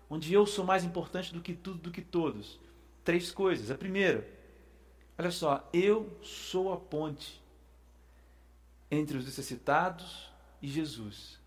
Onde 0.09 0.33
eu 0.33 0.47
sou 0.47 0.65
mais 0.65 0.83
importante 0.83 1.31
do 1.31 1.39
que 1.39 1.53
tudo, 1.53 1.77
do 1.77 1.91
que 1.91 2.01
todos. 2.01 2.59
Três 3.03 3.29
coisas. 3.29 3.69
A 3.69 3.77
primeira, 3.77 4.27
olha 5.15 5.29
só, 5.29 5.69
eu 5.71 6.17
sou 6.23 6.73
a 6.73 6.77
ponte 6.77 7.39
entre 8.89 9.15
os 9.15 9.25
necessitados 9.25 10.31
e 10.59 10.67
Jesus. 10.69 11.39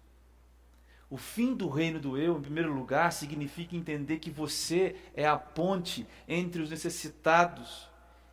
O 1.10 1.16
fim 1.16 1.56
do 1.56 1.68
reino 1.68 1.98
do 1.98 2.16
eu, 2.16 2.38
em 2.38 2.42
primeiro 2.42 2.72
lugar, 2.72 3.12
significa 3.12 3.74
entender 3.74 4.20
que 4.20 4.30
você 4.30 4.94
é 5.16 5.26
a 5.26 5.36
ponte 5.36 6.06
entre 6.28 6.62
os 6.62 6.70
necessitados 6.70 7.88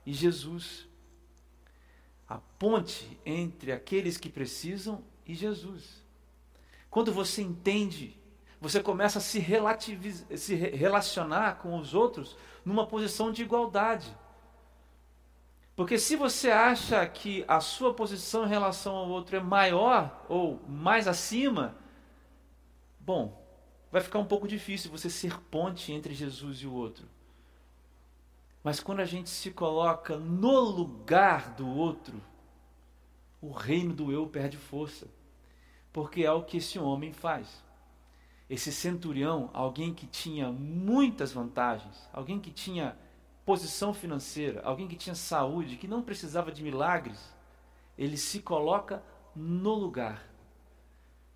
e 0.06 0.14
Jesus. 0.14 0.88
A 2.28 2.38
ponte 2.38 3.20
entre 3.26 3.72
aqueles 3.72 4.18
que 4.18 4.30
precisam 4.30 5.04
e 5.26 5.34
Jesus. 5.34 6.04
Quando 6.90 7.12
você 7.12 7.42
entende, 7.42 8.18
você 8.60 8.82
começa 8.82 9.20
a 9.20 9.22
se, 9.22 9.44
se 10.38 10.56
relacionar 10.56 11.60
com 11.60 11.78
os 11.78 11.94
outros 11.94 12.36
numa 12.64 12.88
posição 12.88 13.32
de 13.32 13.44
igualdade. 13.44 14.16
Porque 15.76 16.00
se 16.00 16.16
você 16.16 16.50
acha 16.50 17.06
que 17.06 17.44
a 17.48 17.60
sua 17.60 17.94
posição 17.94 18.46
em 18.46 18.50
relação 18.50 18.96
ao 18.96 19.10
outro 19.10 19.36
é 19.36 19.42
maior 19.42 20.26
ou 20.30 20.62
mais 20.68 21.08
acima, 21.08 21.76
bom, 23.00 23.46
vai 23.92 24.02
ficar 24.02 24.20
um 24.20 24.26
pouco 24.26 24.48
difícil 24.48 24.90
você 24.90 25.10
ser 25.10 25.38
ponte 25.52 25.92
entre 25.92 26.14
Jesus 26.14 26.60
e 26.60 26.68
o 26.68 26.74
outro. 26.74 27.06
Mas 28.66 28.80
quando 28.80 29.00
a 29.00 29.06
gente 29.06 29.30
se 29.30 29.52
coloca 29.52 30.18
no 30.18 30.60
lugar 30.60 31.54
do 31.54 31.68
outro, 31.68 32.20
o 33.40 33.52
reino 33.52 33.94
do 33.94 34.12
eu 34.12 34.26
perde 34.26 34.58
força. 34.58 35.08
Porque 35.94 36.24
é 36.24 36.32
o 36.32 36.42
que 36.42 36.58
esse 36.58 36.80
homem 36.80 37.14
faz. 37.14 37.64
Esse 38.50 38.72
centurião, 38.72 39.52
alguém 39.54 39.94
que 39.94 40.08
tinha 40.08 40.52
muitas 40.52 41.32
vantagens, 41.32 42.10
alguém 42.12 42.40
que 42.40 42.50
tinha 42.50 42.98
posição 43.46 43.94
financeira, 43.94 44.64
alguém 44.64 44.88
que 44.88 44.96
tinha 44.96 45.14
saúde, 45.14 45.78
que 45.78 45.88
não 45.88 46.02
precisava 46.02 46.52
de 46.52 46.64
milagres, 46.64 47.36
ele 47.96 48.18
se 48.18 48.40
coloca 48.40 49.04
no 49.36 49.76
lugar. 49.76 50.28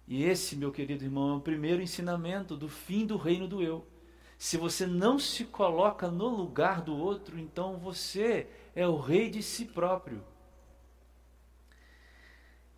E 0.07 0.23
esse, 0.23 0.55
meu 0.55 0.71
querido 0.71 1.03
irmão, 1.03 1.35
é 1.35 1.37
o 1.37 1.41
primeiro 1.41 1.79
ensinamento 1.79 2.57
do 2.57 2.67
fim 2.67 3.05
do 3.05 3.17
reino 3.17 3.47
do 3.47 3.61
eu. 3.61 3.85
Se 4.39 4.55
você 4.55 4.87
não 4.87 5.19
se 5.19 5.43
coloca 5.43 6.09
no 6.09 6.29
lugar 6.29 6.81
do 6.81 6.97
outro, 6.97 7.37
então 7.37 7.77
você 7.77 8.47
é 8.73 8.87
o 8.87 8.97
rei 8.97 9.29
de 9.29 9.43
si 9.43 9.65
próprio. 9.65 10.23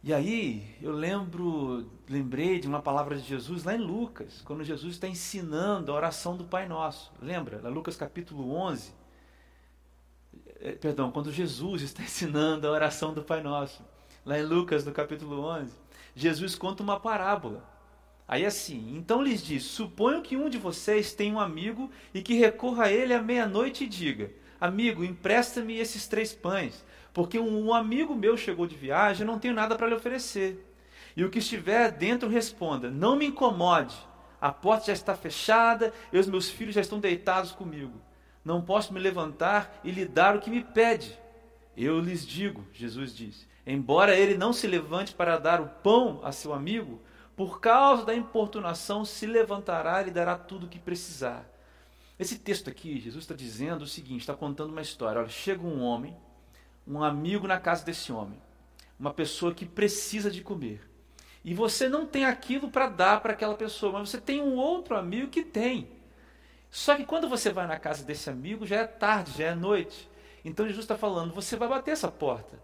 E 0.03 0.11
aí, 0.11 0.75
eu 0.81 0.91
lembro, 0.91 1.87
lembrei 2.09 2.59
de 2.59 2.67
uma 2.67 2.81
palavra 2.81 3.15
de 3.15 3.21
Jesus 3.21 3.63
lá 3.63 3.75
em 3.75 3.77
Lucas, 3.79 4.41
quando 4.43 4.63
Jesus 4.63 4.95
está 4.95 5.07
ensinando 5.07 5.91
a 5.91 5.95
oração 5.95 6.35
do 6.35 6.45
Pai 6.45 6.67
Nosso. 6.67 7.13
Lembra? 7.21 7.61
Lá 7.61 7.69
Lucas 7.69 7.95
capítulo 7.95 8.55
11. 8.55 8.91
É, 10.61 10.71
perdão, 10.71 11.11
quando 11.11 11.31
Jesus 11.31 11.83
está 11.83 12.01
ensinando 12.03 12.67
a 12.67 12.71
oração 12.71 13.13
do 13.13 13.23
Pai 13.23 13.43
Nosso. 13.43 13.85
Lá 14.25 14.39
em 14.39 14.43
Lucas, 14.43 14.83
no 14.83 14.91
capítulo 14.91 15.43
11, 15.43 15.75
Jesus 16.15 16.55
conta 16.55 16.81
uma 16.81 16.99
parábola. 16.99 17.63
Aí 18.31 18.45
assim, 18.45 18.95
então 18.97 19.21
lhes 19.21 19.43
diz: 19.43 19.63
Suponho 19.63 20.23
que 20.23 20.37
um 20.37 20.49
de 20.49 20.57
vocês 20.57 21.13
tem 21.13 21.31
um 21.31 21.39
amigo 21.39 21.91
e 22.13 22.23
que 22.23 22.33
recorra 22.33 22.85
a 22.85 22.91
ele 22.91 23.13
à 23.13 23.21
meia-noite 23.21 23.83
e 23.83 23.87
diga: 23.87 24.31
Amigo, 24.59 25.03
empresta-me 25.03 25.77
esses 25.77 26.07
três 26.07 26.33
pães, 26.33 26.83
porque 27.13 27.37
um 27.37 27.73
amigo 27.73 28.15
meu 28.15 28.37
chegou 28.37 28.65
de 28.65 28.75
viagem 28.75 29.23
e 29.23 29.27
não 29.27 29.37
tenho 29.37 29.53
nada 29.53 29.75
para 29.75 29.87
lhe 29.87 29.95
oferecer. 29.95 30.65
E 31.17 31.25
o 31.25 31.29
que 31.29 31.39
estiver 31.39 31.91
dentro 31.91 32.29
responda: 32.29 32.89
Não 32.89 33.17
me 33.17 33.27
incomode, 33.27 33.95
a 34.39 34.51
porta 34.51 34.87
já 34.87 34.93
está 34.93 35.13
fechada 35.13 35.93
e 36.13 36.17
os 36.17 36.27
meus 36.27 36.49
filhos 36.49 36.73
já 36.73 36.81
estão 36.81 36.99
deitados 36.99 37.51
comigo 37.51 37.99
não 38.43 38.61
posso 38.61 38.93
me 38.93 38.99
levantar 38.99 39.79
e 39.83 39.91
lhe 39.91 40.05
dar 40.05 40.35
o 40.35 40.39
que 40.39 40.49
me 40.49 40.63
pede. 40.63 41.17
Eu 41.77 41.99
lhes 41.99 42.25
digo, 42.25 42.65
Jesus 42.73 43.15
disse, 43.15 43.47
embora 43.65 44.15
ele 44.15 44.37
não 44.37 44.51
se 44.51 44.67
levante 44.67 45.13
para 45.13 45.37
dar 45.37 45.61
o 45.61 45.67
pão 45.67 46.19
a 46.23 46.31
seu 46.31 46.53
amigo, 46.53 46.99
por 47.35 47.59
causa 47.59 48.05
da 48.05 48.13
importunação 48.13 49.05
se 49.05 49.25
levantará 49.25 50.05
e 50.05 50.11
dará 50.11 50.37
tudo 50.37 50.65
o 50.65 50.69
que 50.69 50.79
precisar. 50.79 51.49
Esse 52.19 52.37
texto 52.37 52.69
aqui, 52.69 52.99
Jesus 52.99 53.23
está 53.23 53.33
dizendo 53.33 53.83
o 53.83 53.87
seguinte: 53.87 54.21
está 54.21 54.35
contando 54.35 54.71
uma 54.71 54.81
história. 54.81 55.19
Olha, 55.19 55.29
chega 55.29 55.63
um 55.63 55.81
homem, 55.81 56.15
um 56.87 57.03
amigo 57.03 57.47
na 57.47 57.59
casa 57.59 57.83
desse 57.83 58.11
homem, 58.11 58.39
uma 58.99 59.13
pessoa 59.13 59.53
que 59.53 59.65
precisa 59.65 60.29
de 60.29 60.41
comer. 60.41 60.87
E 61.43 61.53
você 61.53 61.89
não 61.89 62.05
tem 62.05 62.25
aquilo 62.25 62.69
para 62.69 62.87
dar 62.87 63.21
para 63.21 63.33
aquela 63.33 63.55
pessoa, 63.55 63.93
mas 63.93 64.09
você 64.09 64.21
tem 64.21 64.41
um 64.41 64.55
outro 64.55 64.95
amigo 64.95 65.29
que 65.29 65.43
tem. 65.43 65.89
Só 66.69 66.95
que 66.95 67.03
quando 67.03 67.27
você 67.27 67.51
vai 67.51 67.65
na 67.65 67.79
casa 67.79 68.03
desse 68.03 68.29
amigo, 68.29 68.65
já 68.65 68.77
é 68.77 68.87
tarde, 68.87 69.37
já 69.37 69.45
é 69.45 69.55
noite. 69.55 70.09
Então 70.45 70.67
Jesus 70.67 70.83
está 70.83 70.95
falando, 70.95 71.33
você 71.33 71.55
vai 71.55 71.67
bater 71.67 71.91
essa 71.91 72.09
porta. 72.09 72.59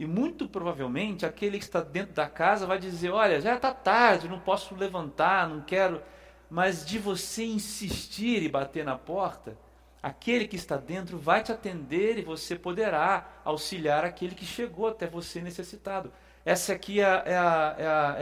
E 0.00 0.06
muito 0.06 0.48
provavelmente 0.48 1.26
aquele 1.26 1.58
que 1.58 1.64
está 1.64 1.82
dentro 1.82 2.14
da 2.14 2.26
casa 2.26 2.66
vai 2.66 2.78
dizer: 2.78 3.10
Olha, 3.10 3.38
já 3.38 3.56
está 3.56 3.70
tarde, 3.70 4.30
não 4.30 4.40
posso 4.40 4.74
levantar, 4.74 5.46
não 5.46 5.60
quero. 5.60 6.00
Mas 6.48 6.86
de 6.86 6.98
você 6.98 7.44
insistir 7.44 8.42
e 8.42 8.48
bater 8.48 8.82
na 8.82 8.96
porta, 8.96 9.58
aquele 10.02 10.48
que 10.48 10.56
está 10.56 10.78
dentro 10.78 11.18
vai 11.18 11.42
te 11.42 11.52
atender 11.52 12.18
e 12.18 12.22
você 12.22 12.56
poderá 12.56 13.42
auxiliar 13.44 14.02
aquele 14.02 14.34
que 14.34 14.46
chegou 14.46 14.88
até 14.88 15.06
você 15.06 15.42
necessitado. 15.42 16.10
Essa 16.46 16.72
aqui 16.72 17.00
é 17.00 17.04
a, 17.04 17.22
é 17.26 17.36
a, 17.36 17.76
é 17.78 17.86
a, 17.86 18.16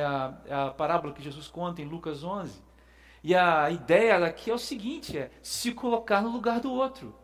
é 0.48 0.54
a, 0.54 0.66
é 0.66 0.70
parábola 0.70 1.14
que 1.14 1.22
Jesus 1.22 1.46
conta 1.46 1.80
em 1.80 1.84
Lucas 1.84 2.24
11. 2.24 2.60
E 3.22 3.36
a 3.36 3.70
ideia 3.70 4.18
daqui 4.18 4.50
é 4.50 4.54
o 4.54 4.58
seguinte: 4.58 5.16
é 5.16 5.30
se 5.40 5.70
colocar 5.70 6.22
no 6.22 6.30
lugar 6.30 6.58
do 6.58 6.72
outro. 6.72 7.14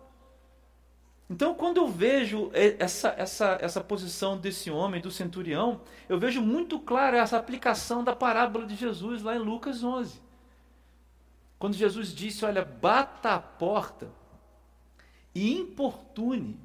Então, 1.34 1.52
quando 1.52 1.78
eu 1.78 1.88
vejo 1.88 2.48
essa, 2.52 3.08
essa, 3.18 3.58
essa 3.60 3.80
posição 3.80 4.38
desse 4.38 4.70
homem, 4.70 5.00
do 5.00 5.10
centurião, 5.10 5.80
eu 6.08 6.16
vejo 6.16 6.40
muito 6.40 6.78
clara 6.78 7.18
essa 7.18 7.36
aplicação 7.36 8.04
da 8.04 8.14
parábola 8.14 8.64
de 8.64 8.76
Jesus 8.76 9.20
lá 9.20 9.34
em 9.34 9.40
Lucas 9.40 9.82
11. 9.82 10.22
Quando 11.58 11.74
Jesus 11.74 12.14
disse: 12.14 12.44
Olha, 12.44 12.64
bata 12.64 13.34
a 13.34 13.40
porta 13.40 14.08
e 15.34 15.52
importune. 15.58 16.56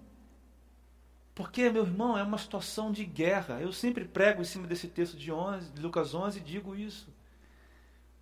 Porque, 1.34 1.68
meu 1.72 1.84
irmão, 1.84 2.16
é 2.16 2.22
uma 2.22 2.38
situação 2.38 2.92
de 2.92 3.04
guerra. 3.04 3.60
Eu 3.60 3.74
sempre 3.74 4.06
prego 4.06 4.44
em 4.44 4.46
cima 4.46 4.68
desse 4.68 4.88
texto 4.88 5.18
de, 5.18 5.32
11, 5.32 5.72
de 5.72 5.82
Lucas 5.82 6.14
11 6.14 6.38
e 6.38 6.42
digo 6.44 6.76
isso 6.76 7.10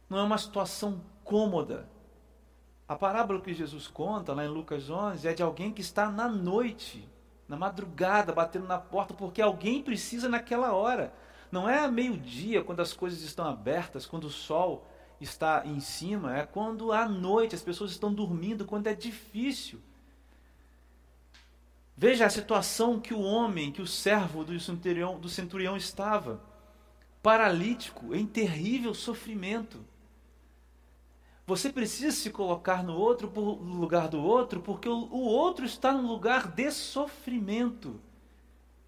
não 0.10 0.20
é 0.20 0.24
uma 0.24 0.38
situação 0.38 1.02
cômoda. 1.26 1.90
A 2.88 2.96
parábola 2.96 3.42
que 3.42 3.54
Jesus 3.54 3.88
conta 3.88 4.34
lá 4.34 4.46
em 4.46 4.48
Lucas 4.48 4.90
11 4.90 5.28
é 5.28 5.34
de 5.34 5.44
alguém 5.44 5.74
que 5.74 5.82
está 5.82 6.10
na 6.10 6.30
noite, 6.30 7.08
na 7.48 7.58
madrugada, 7.58 8.32
batendo 8.32 8.66
na 8.66 8.78
porta, 8.78 9.14
porque 9.14 9.42
alguém 9.42 9.84
precisa 9.84 10.30
naquela 10.30 10.72
hora. 10.74 11.14
Não 11.52 11.70
é 11.70 11.86
meio-dia, 11.90 12.64
quando 12.64 12.80
as 12.80 12.94
coisas 12.94 13.22
estão 13.22 13.46
abertas, 13.46 14.06
quando 14.06 14.26
o 14.26 14.30
sol 14.30 14.88
está 15.20 15.64
em 15.66 15.82
cima, 15.82 16.38
é 16.38 16.46
quando 16.46 16.94
à 16.94 17.10
noite 17.10 17.56
as 17.56 17.62
pessoas 17.62 17.92
estão 17.92 18.14
dormindo, 18.14 18.66
quando 18.66 18.88
é 18.88 18.94
difícil. 18.94 19.82
Veja 21.96 22.26
a 22.26 22.30
situação 22.30 23.00
que 23.00 23.14
o 23.14 23.22
homem, 23.22 23.72
que 23.72 23.82
o 23.82 23.88
servo 23.88 24.46
do 24.46 24.58
centurião, 24.60 25.20
do 25.20 25.28
centurião 25.28 25.76
estava, 25.76 26.40
paralítico, 27.22 28.16
em 28.16 28.26
terrível 28.26 28.94
sofrimento. 28.94 29.84
Você 31.48 31.72
precisa 31.72 32.14
se 32.14 32.30
colocar 32.30 32.84
no 32.84 32.98
outro 32.98 33.32
no 33.34 33.80
lugar 33.80 34.10
do 34.10 34.22
outro, 34.22 34.60
porque 34.60 34.90
o, 34.90 35.06
o 35.06 35.22
outro 35.22 35.66
está 35.66 35.94
num 35.94 36.06
lugar 36.06 36.52
de 36.52 36.70
sofrimento. 36.70 38.02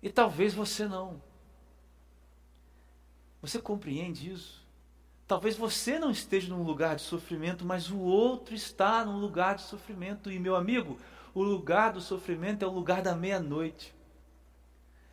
E 0.03 0.09
talvez 0.09 0.53
você 0.53 0.85
não. 0.85 1.21
Você 3.41 3.59
compreende 3.59 4.29
isso? 4.29 4.67
Talvez 5.25 5.55
você 5.55 5.97
não 5.97 6.11
esteja 6.11 6.49
num 6.49 6.63
lugar 6.63 6.97
de 6.97 7.01
sofrimento, 7.01 7.63
mas 7.63 7.89
o 7.89 7.97
outro 7.99 8.53
está 8.53 9.05
num 9.05 9.17
lugar 9.17 9.55
de 9.55 9.61
sofrimento. 9.61 10.29
E, 10.29 10.37
meu 10.37 10.57
amigo, 10.57 10.99
o 11.33 11.41
lugar 11.41 11.93
do 11.93 12.01
sofrimento 12.01 12.65
é 12.65 12.67
o 12.67 12.71
lugar 12.71 13.01
da 13.01 13.15
meia-noite. 13.15 13.95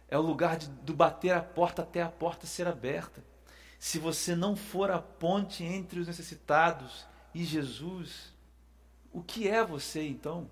É 0.09 0.19
o 0.19 0.23
lugar 0.23 0.57
de, 0.57 0.69
do 0.69 0.93
bater 0.93 1.31
a 1.31 1.43
porta 1.43 1.83
até 1.83 2.03
a 2.03 2.09
porta 2.09 2.45
ser 2.45 2.67
aberta. 2.67 3.23
Se 3.79 4.00
você 4.00 4.35
não 4.35 4.57
for 4.57 4.91
a 4.91 4.99
ponte 4.99 5.62
entre 5.62 6.00
os 6.00 6.09
necessitados 6.09 7.07
e 7.37 7.45
Jesus, 7.45 8.33
o 9.12 9.23
que 9.23 9.47
é 9.47 9.62
você 9.62 10.02
então? 10.09 10.49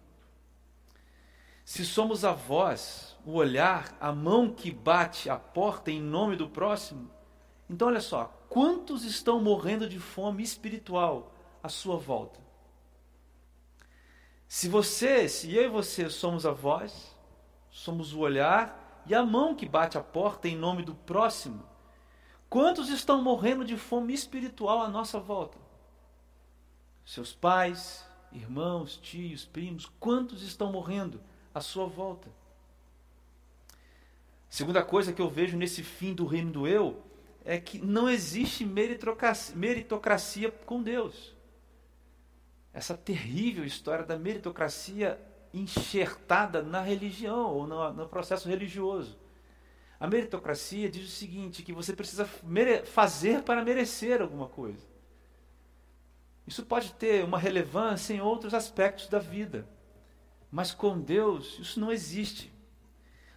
Se 1.65 1.83
somos 1.83 2.27
a 2.27 2.33
voz, 2.33 3.17
o 3.25 3.33
olhar, 3.33 3.97
a 3.99 4.13
mão 4.13 4.53
que 4.53 4.71
bate 4.71 5.31
a 5.31 5.39
porta 5.39 5.91
em 5.91 5.99
nome 5.99 6.37
do 6.37 6.47
próximo, 6.47 7.11
então 7.71 7.89
olha 7.89 8.03
só, 8.03 8.27
quantos 8.51 9.03
estão 9.03 9.41
morrendo 9.41 9.89
de 9.89 9.99
fome 9.99 10.43
espiritual 10.43 11.33
à 11.63 11.71
sua 11.71 11.97
volta? 11.97 12.39
Se 14.47 14.69
você, 14.69 15.27
se 15.27 15.55
eu 15.57 15.65
e 15.65 15.69
você 15.69 16.11
somos 16.11 16.45
a 16.45 16.53
voz, 16.53 17.17
somos 17.71 18.13
o 18.13 18.19
olhar 18.19 19.03
e 19.07 19.15
a 19.15 19.25
mão 19.25 19.55
que 19.55 19.67
bate 19.67 19.97
a 19.97 20.03
porta 20.03 20.49
em 20.49 20.55
nome 20.55 20.83
do 20.83 20.95
próximo, 20.95 21.65
quantos 22.51 22.91
estão 22.91 23.23
morrendo 23.23 23.65
de 23.65 23.79
fome 23.79 24.13
espiritual 24.13 24.83
à 24.83 24.89
nossa 24.91 25.19
volta? 25.19 25.64
Seus 27.05 27.33
pais, 27.33 28.05
irmãos, 28.33 28.97
tios, 28.97 29.45
primos, 29.45 29.91
quantos 30.01 30.43
estão 30.43 30.73
morrendo 30.73 31.21
à 31.55 31.61
sua 31.61 31.87
volta? 31.87 32.29
Segunda 34.49 34.83
coisa 34.83 35.13
que 35.13 35.21
eu 35.21 35.29
vejo 35.29 35.57
nesse 35.57 35.83
fim 35.83 36.15
do 36.15 36.27
reino 36.27 36.51
do 36.51 36.67
eu 36.67 37.03
é 37.45 37.59
que 37.59 37.79
não 37.79 38.09
existe 38.09 38.65
meritocracia, 38.65 39.55
meritocracia 39.55 40.51
com 40.51 40.83
Deus. 40.83 41.35
Essa 42.73 42.97
terrível 42.97 43.65
história 43.65 44.05
da 44.05 44.17
meritocracia 44.17 45.21
enxertada 45.53 46.63
na 46.63 46.81
religião 46.81 47.53
ou 47.53 47.67
no, 47.67 47.93
no 47.93 48.09
processo 48.09 48.49
religioso. 48.49 49.19
A 50.01 50.07
meritocracia 50.07 50.91
diz 50.91 51.07
o 51.07 51.11
seguinte: 51.11 51.63
que 51.63 51.73
você 51.73 51.93
precisa 51.93 52.25
fazer 52.85 53.43
para 53.43 53.65
merecer 53.65 54.21
alguma 54.21 54.49
coisa. 54.49 54.94
Isso 56.47 56.65
pode 56.65 56.93
ter 56.95 57.25
uma 57.25 57.39
relevância 57.39 58.13
em 58.13 58.21
outros 58.21 58.53
aspectos 58.53 59.09
da 59.09 59.19
vida, 59.19 59.67
mas 60.51 60.73
com 60.73 61.01
Deus 61.01 61.59
isso 61.59 61.81
não 61.81 61.91
existe. 61.91 62.53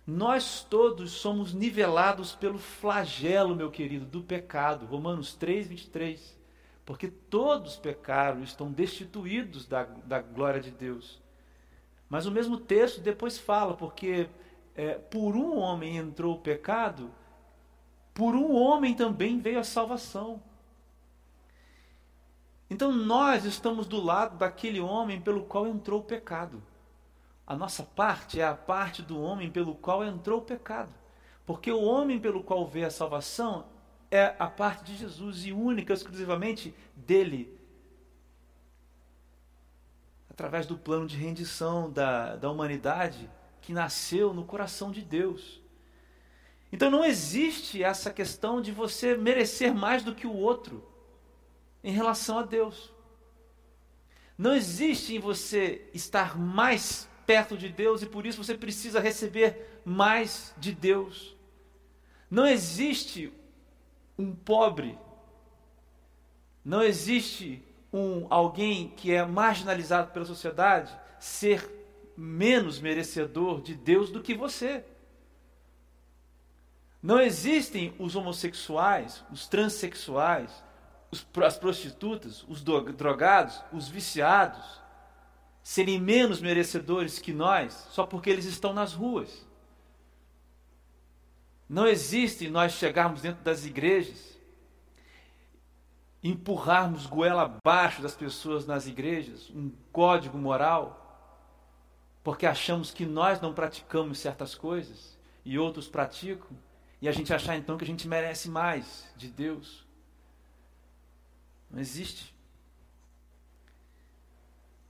Nós 0.05 0.63
todos 0.63 1.11
somos 1.11 1.53
nivelados 1.53 2.33
pelo 2.33 2.57
flagelo, 2.57 3.53
meu 3.53 3.69
querido, 3.69 4.05
do 4.05 4.23
pecado. 4.23 4.85
Romanos 4.85 5.35
3, 5.35 5.67
23. 5.67 6.39
Porque 6.85 7.09
todos 7.09 7.75
pecaram 7.75 8.39
e 8.39 8.45
estão 8.45 8.71
destituídos 8.71 9.67
da, 9.67 9.83
da 9.83 10.21
glória 10.21 10.61
de 10.61 10.71
Deus. 10.71 11.21
Mas 12.09 12.25
o 12.25 12.31
mesmo 12.31 12.57
texto 12.57 13.01
depois 13.01 13.37
fala, 13.37 13.73
porque 13.73 14.29
é, 14.73 14.93
por 14.93 15.35
um 15.35 15.57
homem 15.57 15.97
entrou 15.97 16.35
o 16.35 16.39
pecado, 16.39 17.11
por 18.13 18.33
um 18.33 18.55
homem 18.55 18.93
também 18.93 19.39
veio 19.39 19.59
a 19.59 19.63
salvação. 19.65 20.41
Então 22.69 22.91
nós 22.91 23.45
estamos 23.45 23.87
do 23.87 24.01
lado 24.01 24.37
daquele 24.37 24.79
homem 24.79 25.21
pelo 25.21 25.43
qual 25.45 25.65
entrou 25.67 26.01
o 26.01 26.03
pecado. 26.03 26.61
A 27.45 27.55
nossa 27.55 27.83
parte 27.83 28.41
é 28.41 28.45
a 28.45 28.53
parte 28.53 29.01
do 29.01 29.19
homem 29.21 29.49
pelo 29.49 29.73
qual 29.73 30.03
entrou 30.03 30.39
o 30.39 30.43
pecado. 30.43 30.93
Porque 31.45 31.71
o 31.71 31.81
homem 31.81 32.19
pelo 32.19 32.43
qual 32.43 32.67
veio 32.67 32.87
a 32.87 32.91
salvação 32.91 33.65
é 34.11 34.35
a 34.37 34.47
parte 34.47 34.83
de 34.83 34.97
Jesus 34.97 35.45
e 35.45 35.53
única, 35.53 35.93
exclusivamente 35.93 36.75
dele. 36.93 37.57
Através 40.29 40.65
do 40.65 40.77
plano 40.77 41.07
de 41.07 41.15
rendição 41.15 41.89
da, 41.89 42.35
da 42.35 42.51
humanidade 42.51 43.29
que 43.61 43.71
nasceu 43.71 44.33
no 44.33 44.43
coração 44.43 44.91
de 44.91 45.01
Deus. 45.01 45.61
Então 46.69 46.91
não 46.91 47.03
existe 47.03 47.81
essa 47.81 48.11
questão 48.11 48.61
de 48.61 48.73
você 48.73 49.15
merecer 49.15 49.73
mais 49.73 50.03
do 50.03 50.13
que 50.13 50.27
o 50.27 50.35
outro 50.35 50.85
em 51.83 51.91
relação 51.91 52.39
a 52.39 52.43
Deus. 52.43 52.93
Não 54.37 54.53
existe 54.53 55.15
em 55.15 55.19
você 55.19 55.89
estar 55.93 56.37
mais 56.37 57.09
perto 57.25 57.57
de 57.57 57.69
Deus 57.69 58.01
e 58.01 58.05
por 58.05 58.25
isso 58.25 58.43
você 58.43 58.55
precisa 58.55 58.99
receber 58.99 59.81
mais 59.83 60.53
de 60.57 60.71
Deus. 60.71 61.35
Não 62.29 62.45
existe 62.45 63.33
um 64.17 64.33
pobre, 64.33 64.97
não 66.63 66.83
existe 66.83 67.63
um 67.91 68.27
alguém 68.29 68.89
que 68.89 69.11
é 69.11 69.25
marginalizado 69.25 70.11
pela 70.11 70.25
sociedade 70.25 70.95
ser 71.19 71.67
menos 72.15 72.79
merecedor 72.79 73.61
de 73.61 73.75
Deus 73.75 74.11
do 74.11 74.21
que 74.21 74.33
você. 74.33 74.83
Não 77.01 77.19
existem 77.19 77.93
os 77.99 78.15
homossexuais, 78.15 79.23
os 79.31 79.47
transexuais, 79.47 80.51
os, 81.11 81.25
as 81.43 81.57
prostitutas, 81.57 82.43
os 82.47 82.63
drogados, 82.63 83.61
os 83.71 83.87
viciados 83.87 84.81
serem 85.63 85.99
menos 85.99 86.39
merecedores 86.39 87.19
que 87.19 87.33
nós 87.33 87.87
só 87.91 88.05
porque 88.05 88.29
eles 88.29 88.45
estão 88.45 88.73
nas 88.73 88.93
ruas. 88.93 89.45
Não 91.69 91.85
existe 91.85 92.49
nós 92.49 92.73
chegarmos 92.73 93.21
dentro 93.21 93.43
das 93.43 93.65
igrejas, 93.65 94.37
empurrarmos 96.23 97.05
goela 97.05 97.43
abaixo 97.43 98.01
das 98.01 98.15
pessoas 98.15 98.65
nas 98.65 98.87
igrejas, 98.87 99.49
um 99.49 99.71
código 99.91 100.37
moral, 100.37 101.03
porque 102.23 102.45
achamos 102.45 102.91
que 102.91 103.05
nós 103.05 103.41
não 103.41 103.53
praticamos 103.53 104.19
certas 104.19 104.55
coisas 104.55 105.17
e 105.43 105.59
outros 105.59 105.87
praticam, 105.87 106.49
e 107.01 107.07
a 107.07 107.11
gente 107.11 107.33
achar 107.33 107.55
então 107.55 107.77
que 107.77 107.83
a 107.83 107.87
gente 107.87 108.07
merece 108.07 108.49
mais 108.49 109.09
de 109.15 109.29
Deus. 109.29 109.86
Não 111.69 111.79
existe. 111.79 112.33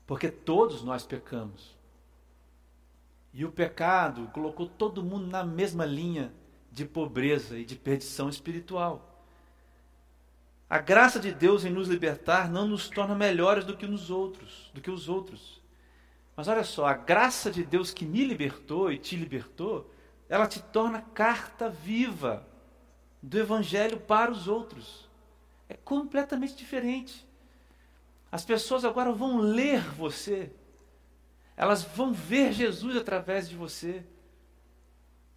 Porque 0.06 0.30
todos 0.30 0.84
nós 0.84 1.06
pecamos. 1.06 1.76
E 3.34 3.44
o 3.44 3.52
pecado 3.52 4.28
colocou 4.34 4.68
todo 4.68 5.04
mundo 5.04 5.28
na 5.28 5.44
mesma 5.44 5.86
linha 5.86 6.32
de 6.72 6.86
pobreza 6.86 7.58
e 7.58 7.66
de 7.66 7.76
perdição 7.76 8.30
espiritual. 8.30 9.24
A 10.70 10.80
graça 10.80 11.20
de 11.20 11.32
Deus 11.32 11.64
em 11.64 11.70
nos 11.70 11.88
libertar 11.88 12.50
não 12.50 12.68
nos 12.68 12.90
torna 12.90 13.16
melhores 13.16 13.64
do 13.64 13.76
que 13.76 13.88
nos 13.88 14.10
outros, 14.10 14.72
do 14.74 14.82
que 14.82 14.92
os 14.92 15.08
outros. 15.08 15.62
Mas 16.36 16.48
olha 16.48 16.64
só, 16.64 16.86
a 16.86 16.94
graça 16.94 17.50
de 17.50 17.64
Deus 17.64 17.92
que 17.92 18.06
me 18.06 18.24
libertou 18.26 18.92
e 18.92 18.98
te 18.98 19.16
libertou, 19.16 19.92
ela 20.30 20.46
te 20.46 20.62
torna 20.62 21.02
carta 21.02 21.70
viva 21.70 22.46
do 23.22 23.40
evangelho 23.40 24.00
para 24.00 24.32
os 24.32 24.48
outros 24.48 25.07
é 25.70 25.76
completamente 25.76 26.56
diferente. 26.56 27.26
As 28.32 28.44
pessoas 28.44 28.86
agora 28.86 29.12
vão 29.12 29.38
ler 29.38 29.82
você. 29.94 30.52
Elas 31.56 31.84
vão 31.84 32.14
ver 32.14 32.54
Jesus 32.54 32.96
através 32.96 33.50
de 33.50 33.56
você. 33.56 34.04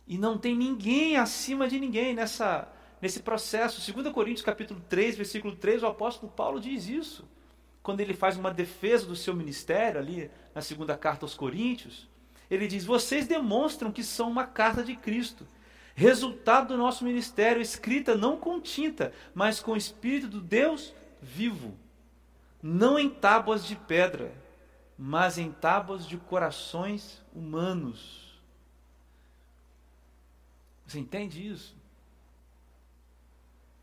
E 0.06 0.18
não 0.18 0.36
tem 0.36 0.56
ninguém 0.56 1.16
acima 1.16 1.68
de 1.68 1.78
ninguém 1.78 2.14
nessa 2.14 2.68
nesse 3.00 3.20
processo. 3.20 3.92
2 3.92 4.12
Coríntios 4.12 4.44
capítulo 4.44 4.82
3, 4.88 5.16
versículo 5.16 5.56
3, 5.56 5.82
o 5.82 5.86
apóstolo 5.86 6.30
Paulo 6.30 6.60
diz 6.60 6.86
isso. 6.86 7.26
Quando 7.82 8.00
ele 8.00 8.12
faz 8.12 8.36
uma 8.36 8.52
defesa 8.52 9.06
do 9.06 9.16
seu 9.16 9.34
ministério 9.34 9.98
ali 9.98 10.30
na 10.54 10.60
segunda 10.60 10.96
carta 10.98 11.24
aos 11.24 11.34
Coríntios, 11.34 12.08
ele 12.50 12.66
diz: 12.66 12.84
"Vocês 12.84 13.26
demonstram 13.26 13.90
que 13.90 14.04
são 14.04 14.30
uma 14.30 14.46
carta 14.46 14.84
de 14.84 14.94
Cristo, 14.94 15.46
resultado 16.00 16.68
do 16.68 16.78
nosso 16.78 17.04
ministério, 17.04 17.60
escrita 17.60 18.14
não 18.14 18.38
com 18.38 18.58
tinta, 18.58 19.12
mas 19.34 19.60
com 19.60 19.72
o 19.72 19.76
Espírito 19.76 20.28
do 20.28 20.40
Deus 20.40 20.94
vivo, 21.20 21.76
não 22.62 22.98
em 22.98 23.10
tábuas 23.10 23.66
de 23.66 23.76
pedra, 23.76 24.32
mas 24.96 25.36
em 25.36 25.52
tábuas 25.52 26.06
de 26.06 26.16
corações 26.16 27.22
humanos. 27.34 28.40
Você 30.86 30.98
entende 30.98 31.46
isso? 31.46 31.76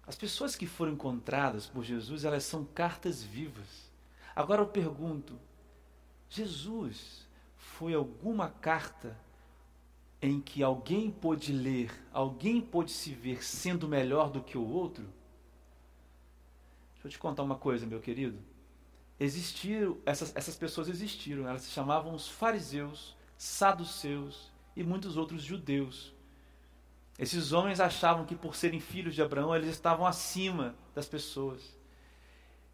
As 0.07 0.15
pessoas 0.15 0.55
que 0.55 0.65
foram 0.65 0.93
encontradas 0.93 1.67
por 1.67 1.83
Jesus, 1.83 2.25
elas 2.25 2.43
são 2.45 2.65
cartas 2.65 3.21
vivas. 3.21 3.91
Agora 4.35 4.63
eu 4.63 4.67
pergunto: 4.67 5.39
Jesus 6.31 7.27
foi 7.55 7.93
alguma 7.93 8.49
carta 8.49 9.15
em 10.21 10.41
que 10.41 10.63
alguém 10.63 11.11
pôde 11.11 11.51
ler, 11.51 11.91
alguém 12.11 12.59
pôde 12.59 12.91
se 12.91 13.13
ver 13.13 13.43
sendo 13.43 13.87
melhor 13.87 14.31
do 14.31 14.41
que 14.41 14.57
o 14.57 14.67
outro? 14.67 15.03
Deixa 16.93 17.07
eu 17.07 17.11
te 17.11 17.19
contar 17.19 17.43
uma 17.43 17.55
coisa, 17.55 17.85
meu 17.85 17.99
querido. 17.99 18.39
Existiram, 19.19 19.97
essas, 20.05 20.35
essas 20.35 20.55
pessoas 20.55 20.89
existiram, 20.89 21.47
elas 21.47 21.63
se 21.63 21.71
chamavam 21.71 22.13
os 22.13 22.27
fariseus, 22.27 23.15
saduceus 23.37 24.51
e 24.75 24.83
muitos 24.83 25.17
outros 25.17 25.43
judeus. 25.43 26.13
Esses 27.17 27.51
homens 27.51 27.79
achavam 27.79 28.25
que 28.25 28.35
por 28.35 28.55
serem 28.55 28.79
filhos 28.79 29.15
de 29.15 29.21
Abraão, 29.21 29.55
eles 29.55 29.69
estavam 29.69 30.05
acima 30.05 30.75
das 30.93 31.07
pessoas. 31.07 31.75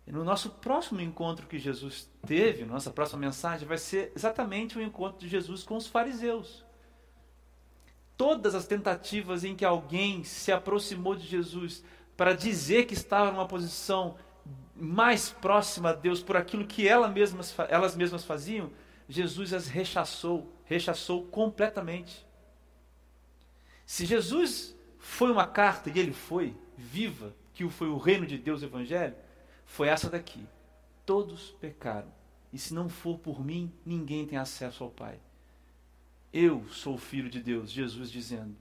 E 0.05 0.11
no 0.11 0.23
nosso 0.23 0.49
próximo 0.49 0.99
encontro 0.99 1.47
que 1.47 1.57
Jesus 1.57 2.09
teve, 2.25 2.65
nossa 2.65 2.91
próxima 2.91 3.21
mensagem, 3.21 3.65
vai 3.65 3.77
ser 3.77 4.11
exatamente 4.13 4.77
o 4.77 4.81
encontro 4.81 5.19
de 5.19 5.29
Jesus 5.29 5.63
com 5.63 5.77
os 5.77 5.87
fariseus 5.87 6.65
todas 8.17 8.55
as 8.55 8.67
tentativas 8.67 9.43
em 9.43 9.55
que 9.55 9.65
alguém 9.65 10.23
se 10.23 10.51
aproximou 10.51 11.15
de 11.15 11.25
Jesus 11.25 11.83
para 12.15 12.33
dizer 12.33 12.85
que 12.85 12.93
estava 12.93 13.31
numa 13.31 13.47
posição 13.47 14.15
mais 14.75 15.29
próxima 15.29 15.89
a 15.89 15.93
Deus 15.93 16.21
por 16.21 16.35
aquilo 16.35 16.65
que 16.65 16.87
mesmas, 17.13 17.55
elas 17.69 17.95
mesmas 17.95 18.23
faziam, 18.23 18.71
Jesus 19.07 19.53
as 19.53 19.67
rechaçou, 19.67 20.51
rechaçou 20.65 21.23
completamente. 21.25 22.25
Se 23.85 24.05
Jesus 24.05 24.75
foi 24.97 25.31
uma 25.31 25.45
carta, 25.45 25.89
e 25.89 25.99
ele 25.99 26.13
foi, 26.13 26.55
viva, 26.77 27.33
que 27.53 27.67
foi 27.69 27.89
o 27.89 27.97
reino 27.97 28.25
de 28.25 28.37
Deus, 28.37 28.61
o 28.61 28.65
Evangelho, 28.65 29.15
foi 29.65 29.87
essa 29.87 30.09
daqui. 30.09 30.47
Todos 31.05 31.51
pecaram. 31.59 32.11
E 32.51 32.57
se 32.57 32.73
não 32.73 32.87
for 32.87 33.19
por 33.19 33.43
mim, 33.43 33.71
ninguém 33.85 34.25
tem 34.25 34.37
acesso 34.37 34.83
ao 34.83 34.89
Pai. 34.89 35.19
Eu 36.33 36.65
sou 36.71 36.97
filho 36.97 37.29
de 37.29 37.39
Deus, 37.39 37.69
Jesus 37.69 38.09
dizendo. 38.09 38.55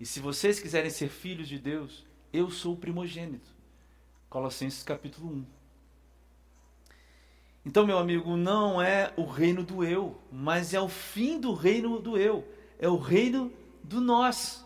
E 0.00 0.06
se 0.06 0.18
vocês 0.18 0.58
quiserem 0.58 0.88
ser 0.90 1.10
filhos 1.10 1.46
de 1.46 1.58
Deus, 1.58 2.06
eu 2.32 2.50
sou 2.50 2.72
o 2.72 2.78
primogênito. 2.78 3.50
Colossenses 4.30 4.82
capítulo 4.82 5.30
1. 5.30 5.46
Então, 7.66 7.86
meu 7.86 7.98
amigo, 7.98 8.34
não 8.36 8.80
é 8.80 9.12
o 9.16 9.24
reino 9.24 9.62
do 9.62 9.84
eu, 9.84 10.18
mas 10.32 10.72
é 10.72 10.80
o 10.80 10.88
fim 10.88 11.38
do 11.38 11.52
reino 11.52 11.98
do 12.00 12.16
eu. 12.16 12.48
É 12.78 12.88
o 12.88 12.96
reino 12.96 13.52
do 13.82 14.00
nós. 14.00 14.64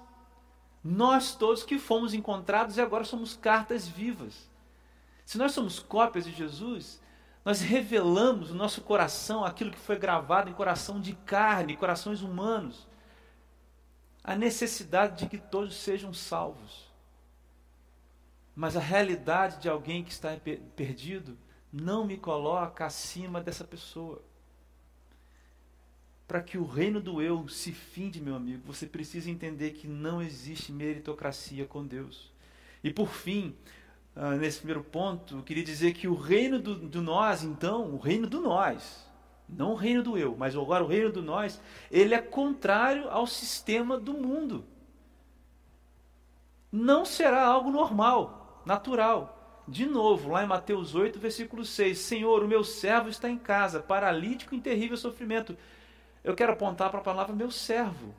Nós 0.85 1.35
todos 1.35 1.65
que 1.65 1.79
fomos 1.79 2.15
encontrados 2.15 2.77
e 2.77 2.81
agora 2.81 3.05
somos 3.05 3.37
cartas 3.37 3.89
vivas. 3.89 4.49
Se 5.27 5.37
nós 5.37 5.53
somos 5.53 5.81
cópias 5.81 6.25
de 6.25 6.33
Jesus, 6.33 7.01
nós 7.45 7.61
revelamos 7.61 8.51
no 8.51 8.57
nosso 8.57 8.83
coração 8.83 9.45
aquilo 9.45 9.71
que 9.71 9.79
foi 9.79 9.99
gravado 9.99 10.51
em 10.51 10.55
coração 10.55 11.01
de 11.01 11.15
carne, 11.15 11.77
corações 11.77 12.21
humanos. 12.23 12.87
A 14.23 14.37
necessidade 14.37 15.19
de 15.19 15.29
que 15.29 15.39
todos 15.39 15.75
sejam 15.77 16.13
salvos. 16.13 16.91
Mas 18.55 18.77
a 18.77 18.81
realidade 18.81 19.59
de 19.59 19.69
alguém 19.69 20.05
que 20.05 20.13
está 20.13 20.37
perdido 20.77 21.39
não 21.73 22.05
me 22.05 22.19
coloca 22.19 22.85
acima 22.85 23.41
dessa 23.41 23.65
pessoa. 23.65 24.23
Para 26.29 26.43
que 26.43 26.59
o 26.59 26.67
reino 26.67 27.01
do 27.01 27.23
eu 27.23 27.49
se 27.49 27.73
finde, 27.73 28.21
meu 28.21 28.35
amigo, 28.35 28.63
você 28.67 28.87
precisa 28.87 29.31
entender 29.31 29.71
que 29.71 29.89
não 29.89 30.21
existe 30.21 30.73
meritocracia 30.73 31.65
com 31.65 31.87
Deus. 31.87 32.31
E 32.85 32.93
por 32.93 33.09
fim, 33.09 33.57
uh, 34.17 34.37
nesse 34.39 34.59
primeiro 34.59 34.83
ponto, 34.83 35.37
eu 35.39 35.43
queria 35.43 35.65
dizer 35.65 35.93
que 35.93 36.09
o 36.09 36.15
reino 36.15 36.59
do, 36.59 36.75
do 36.75 37.03
nós, 37.03 37.43
então, 37.43 37.95
o 37.95 37.99
reino 37.99 38.27
do 38.27 38.41
nós, 38.41 39.07
não 39.49 39.73
o 39.73 39.77
reino 39.77 40.03
do 40.03 40.17
eu, 40.17 40.37
mas 40.37 40.57
agora 40.57 40.85
o 40.85 40.87
reino 40.87 41.11
do 41.11 41.23
nós, 41.23 41.61
ele 41.91 42.15
é 42.15 42.21
contrário 42.21 43.09
ao 43.11 43.27
sistema 43.27 43.99
do 43.99 44.15
mundo. 44.15 44.65
Não 46.71 47.05
será 47.05 47.45
algo 47.45 47.71
normal, 47.71 48.63
natural. 48.65 49.65
De 49.67 49.87
novo, 49.87 50.31
lá 50.31 50.43
em 50.43 50.47
Mateus 50.47 50.95
8, 50.95 51.19
versículo 51.19 51.65
6: 51.65 51.99
Senhor, 51.99 52.43
o 52.43 52.49
meu 52.49 52.63
servo 52.65 53.09
está 53.09 53.29
em 53.29 53.39
casa, 53.39 53.81
paralítico 53.81 54.55
em 54.55 54.61
terrível 54.61 54.97
sofrimento. 54.97 55.57
Eu 56.23 56.35
quero 56.35 56.53
apontar 56.53 56.91
para 56.91 57.01
a 57.01 57.05
palavra 57.05 57.35
meu 57.35 57.51
servo. 57.51 58.15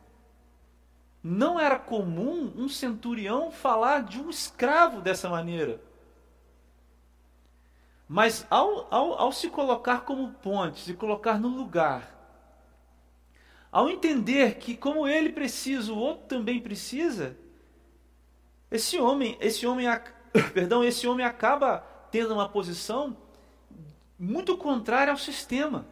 Não 1.24 1.60
era 1.60 1.78
comum 1.78 2.52
um 2.56 2.68
centurião 2.68 3.52
falar 3.52 4.04
de 4.04 4.20
um 4.20 4.30
escravo 4.30 5.02
dessa 5.02 5.30
maneira. 5.30 5.80
Mas 8.08 8.46
ao, 8.50 8.94
ao, 8.94 9.14
ao 9.14 9.32
se 9.32 9.50
colocar 9.50 10.02
como 10.02 10.34
ponte, 10.34 10.82
se 10.82 10.94
colocar 10.94 11.40
no 11.40 11.48
lugar, 11.48 12.18
ao 13.72 13.90
entender 13.90 14.56
que 14.56 14.76
como 14.76 15.08
ele 15.08 15.32
precisa, 15.32 15.94
o 15.94 15.98
outro 15.98 16.28
também 16.28 16.60
precisa, 16.60 17.38
esse 18.70 18.98
homem, 19.00 19.38
esse 19.40 19.66
homem, 19.66 19.88
perdão, 20.54 20.84
esse 20.84 21.08
homem 21.08 21.26
acaba 21.26 21.80
tendo 22.12 22.34
uma 22.34 22.50
posição 22.50 23.16
muito 24.18 24.58
contrária 24.58 25.12
ao 25.12 25.18
sistema. 25.18 25.86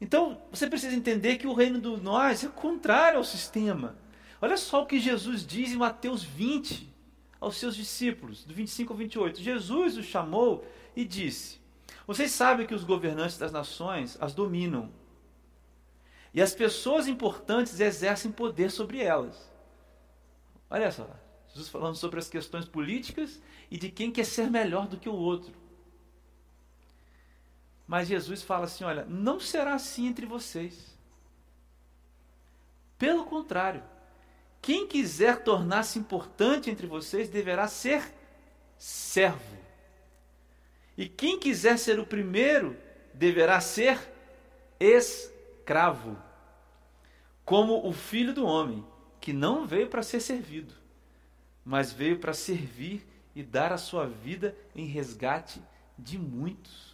Então, 0.00 0.42
você 0.50 0.66
precisa 0.66 0.96
entender 0.96 1.36
que 1.36 1.46
o 1.46 1.52
reino 1.52 1.80
do 1.80 1.96
nós 1.96 2.42
é 2.42 2.48
contrário 2.48 3.18
ao 3.18 3.24
sistema. 3.24 3.96
Olha 4.42 4.56
só 4.56 4.82
o 4.82 4.86
que 4.86 4.98
Jesus 4.98 5.46
diz 5.46 5.70
em 5.70 5.76
Mateus 5.76 6.24
20 6.24 6.92
aos 7.40 7.56
seus 7.56 7.76
discípulos, 7.76 8.42
do 8.42 8.52
25 8.52 8.92
ao 8.92 8.98
28. 8.98 9.40
Jesus 9.40 9.96
os 9.96 10.04
chamou 10.04 10.66
e 10.96 11.04
disse: 11.04 11.60
Vocês 12.08 12.32
sabem 12.32 12.66
que 12.66 12.74
os 12.74 12.82
governantes 12.82 13.38
das 13.38 13.52
nações 13.52 14.18
as 14.20 14.34
dominam. 14.34 14.90
E 16.34 16.42
as 16.42 16.56
pessoas 16.56 17.06
importantes 17.06 17.78
exercem 17.78 18.32
poder 18.32 18.72
sobre 18.72 19.00
elas. 19.00 19.48
Olha 20.68 20.90
só, 20.90 21.08
Jesus 21.46 21.68
falando 21.68 21.94
sobre 21.94 22.18
as 22.18 22.28
questões 22.28 22.64
políticas 22.64 23.40
e 23.70 23.78
de 23.78 23.90
quem 23.90 24.10
quer 24.10 24.24
ser 24.24 24.50
melhor 24.50 24.88
do 24.88 24.98
que 24.98 25.08
o 25.08 25.14
outro. 25.14 25.54
Mas 27.86 28.08
Jesus 28.08 28.42
fala 28.42 28.64
assim: 28.64 28.82
olha, 28.82 29.04
não 29.04 29.38
será 29.38 29.74
assim 29.74 30.08
entre 30.08 30.26
vocês. 30.26 30.98
Pelo 32.98 33.24
contrário, 33.24 33.84
quem 34.62 34.86
quiser 34.86 35.42
tornar-se 35.42 35.98
importante 35.98 36.70
entre 36.70 36.86
vocês 36.86 37.28
deverá 37.28 37.66
ser 37.66 38.14
servo. 38.78 39.58
E 40.96 41.08
quem 41.08 41.38
quiser 41.38 41.76
ser 41.78 41.98
o 41.98 42.06
primeiro 42.06 42.76
deverá 43.12 43.60
ser 43.60 43.98
escravo. 44.78 46.16
Como 47.44 47.86
o 47.86 47.92
filho 47.92 48.32
do 48.32 48.46
homem, 48.46 48.86
que 49.20 49.32
não 49.32 49.66
veio 49.66 49.88
para 49.88 50.02
ser 50.02 50.20
servido, 50.20 50.74
mas 51.64 51.92
veio 51.92 52.20
para 52.20 52.32
servir 52.32 53.04
e 53.34 53.42
dar 53.42 53.72
a 53.72 53.78
sua 53.78 54.06
vida 54.06 54.56
em 54.76 54.86
resgate 54.86 55.60
de 55.98 56.16
muitos. 56.16 56.92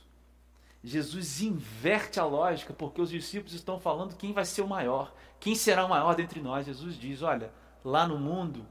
Jesus 0.83 1.43
inverte 1.43 2.21
a 2.21 2.25
lógica, 2.25 2.73
porque 2.73 3.01
os 3.01 3.11
discípulos 3.11 3.53
estão 3.53 3.79
falando 3.79 4.17
quem 4.17 4.33
vai 4.33 4.45
ser 4.45 4.63
o 4.63 4.69
maior, 4.69 5.15
quem 5.41 5.55
será 5.55 5.85
o 5.85 5.89
maior 5.89 6.15
dentre 6.15 6.41
nós. 6.41 6.67
Jesus 6.67 6.97
diz: 6.97 7.23
olha, 7.23 7.53
lá 7.85 8.07
no 8.07 8.19
mundo, 8.19 8.67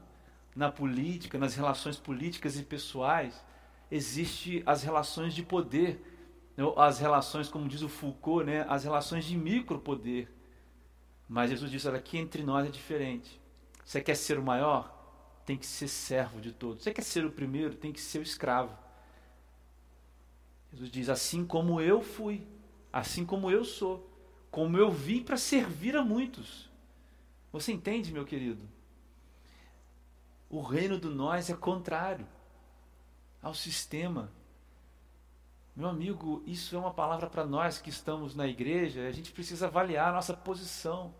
na 0.54 0.70
política, 0.70 1.38
nas 1.38 1.54
relações 1.54 1.96
políticas 1.96 2.58
e 2.58 2.62
pessoais, 2.62 3.44
existe 3.90 4.62
as 4.66 4.82
relações 4.82 5.34
de 5.34 5.42
poder, 5.42 6.02
né? 6.56 6.64
as 6.76 6.98
relações, 6.98 7.48
como 7.48 7.68
diz 7.68 7.82
o 7.82 7.88
Foucault, 7.88 8.44
né, 8.44 8.66
as 8.68 8.84
relações 8.84 9.24
de 9.24 9.36
micropoder. 9.36 10.28
Mas 11.28 11.50
Jesus 11.50 11.70
diz: 11.70 11.86
olha, 11.86 11.98
aqui 11.98 12.18
entre 12.18 12.42
nós 12.42 12.66
é 12.66 12.70
diferente. 12.70 13.40
Você 13.84 14.00
quer 14.00 14.16
ser 14.16 14.38
o 14.38 14.42
maior? 14.42 14.94
Tem 15.46 15.56
que 15.56 15.66
ser 15.66 15.88
servo 15.88 16.40
de 16.40 16.52
todos. 16.52 16.82
Você 16.82 16.92
quer 16.92 17.02
ser 17.02 17.24
o 17.24 17.30
primeiro? 17.30 17.74
Tem 17.74 17.92
que 17.92 18.00
ser 18.00 18.18
o 18.18 18.22
escravo. 18.22 18.76
Jesus 20.72 20.90
diz: 20.90 21.08
assim 21.08 21.44
como 21.44 21.80
eu 21.80 22.02
fui, 22.02 22.46
assim 22.92 23.24
como 23.24 23.50
eu 23.50 23.64
sou, 23.64 24.07
como 24.58 24.76
eu 24.76 24.90
vim 24.90 25.22
para 25.22 25.36
servir 25.36 25.96
a 25.96 26.02
muitos. 26.02 26.68
Você 27.52 27.70
entende, 27.70 28.12
meu 28.12 28.24
querido? 28.24 28.68
O 30.50 30.60
reino 30.60 30.98
do 30.98 31.10
nós 31.10 31.48
é 31.48 31.54
contrário 31.54 32.26
ao 33.40 33.54
sistema. 33.54 34.32
Meu 35.76 35.88
amigo, 35.88 36.42
isso 36.44 36.74
é 36.74 36.78
uma 36.80 36.92
palavra 36.92 37.30
para 37.30 37.46
nós 37.46 37.80
que 37.80 37.88
estamos 37.88 38.34
na 38.34 38.48
igreja, 38.48 39.06
a 39.06 39.12
gente 39.12 39.30
precisa 39.30 39.68
avaliar 39.68 40.08
a 40.08 40.14
nossa 40.14 40.34
posição. 40.34 41.14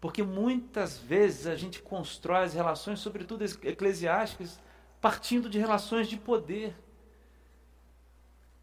Porque 0.00 0.22
muitas 0.22 0.96
vezes 0.96 1.48
a 1.48 1.56
gente 1.56 1.82
constrói 1.82 2.44
as 2.44 2.54
relações, 2.54 3.00
sobretudo 3.00 3.42
eclesiásticas, 3.64 4.60
partindo 5.00 5.50
de 5.50 5.58
relações 5.58 6.06
de 6.06 6.16
poder. 6.16 6.76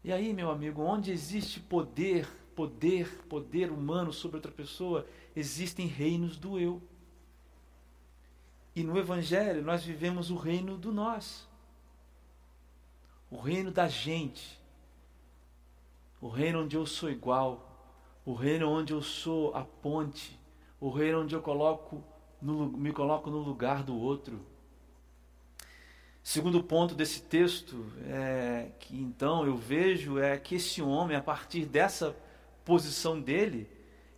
E 0.02 0.10
aí, 0.10 0.32
meu 0.32 0.50
amigo, 0.50 0.80
onde 0.80 1.12
existe 1.12 1.60
poder, 1.60 2.26
poder, 2.58 3.22
poder 3.28 3.70
humano 3.70 4.12
sobre 4.12 4.38
outra 4.38 4.50
pessoa, 4.50 5.06
existem 5.36 5.86
reinos 5.86 6.36
do 6.36 6.58
eu. 6.58 6.82
E 8.74 8.82
no 8.82 8.98
Evangelho 8.98 9.62
nós 9.62 9.84
vivemos 9.84 10.28
o 10.28 10.34
reino 10.34 10.76
do 10.76 10.90
nós, 10.90 11.46
o 13.30 13.38
reino 13.38 13.70
da 13.70 13.86
gente, 13.86 14.58
o 16.20 16.26
reino 16.26 16.64
onde 16.64 16.76
eu 16.76 16.84
sou 16.84 17.08
igual, 17.08 17.94
o 18.26 18.34
reino 18.34 18.68
onde 18.68 18.92
eu 18.92 19.02
sou 19.02 19.54
a 19.54 19.62
ponte, 19.62 20.36
o 20.80 20.90
reino 20.90 21.22
onde 21.22 21.36
eu 21.36 21.40
coloco 21.40 22.02
no, 22.42 22.66
me 22.66 22.92
coloco 22.92 23.30
no 23.30 23.38
lugar 23.38 23.84
do 23.84 23.96
outro. 23.96 24.44
Segundo 26.24 26.60
ponto 26.60 26.96
desse 26.96 27.22
texto, 27.22 27.86
é, 28.04 28.72
que 28.80 29.00
então 29.00 29.46
eu 29.46 29.56
vejo 29.56 30.18
é 30.18 30.36
que 30.36 30.56
esse 30.56 30.82
homem, 30.82 31.16
a 31.16 31.22
partir 31.22 31.64
dessa 31.64 32.16
posição 32.68 33.18
dele, 33.18 33.66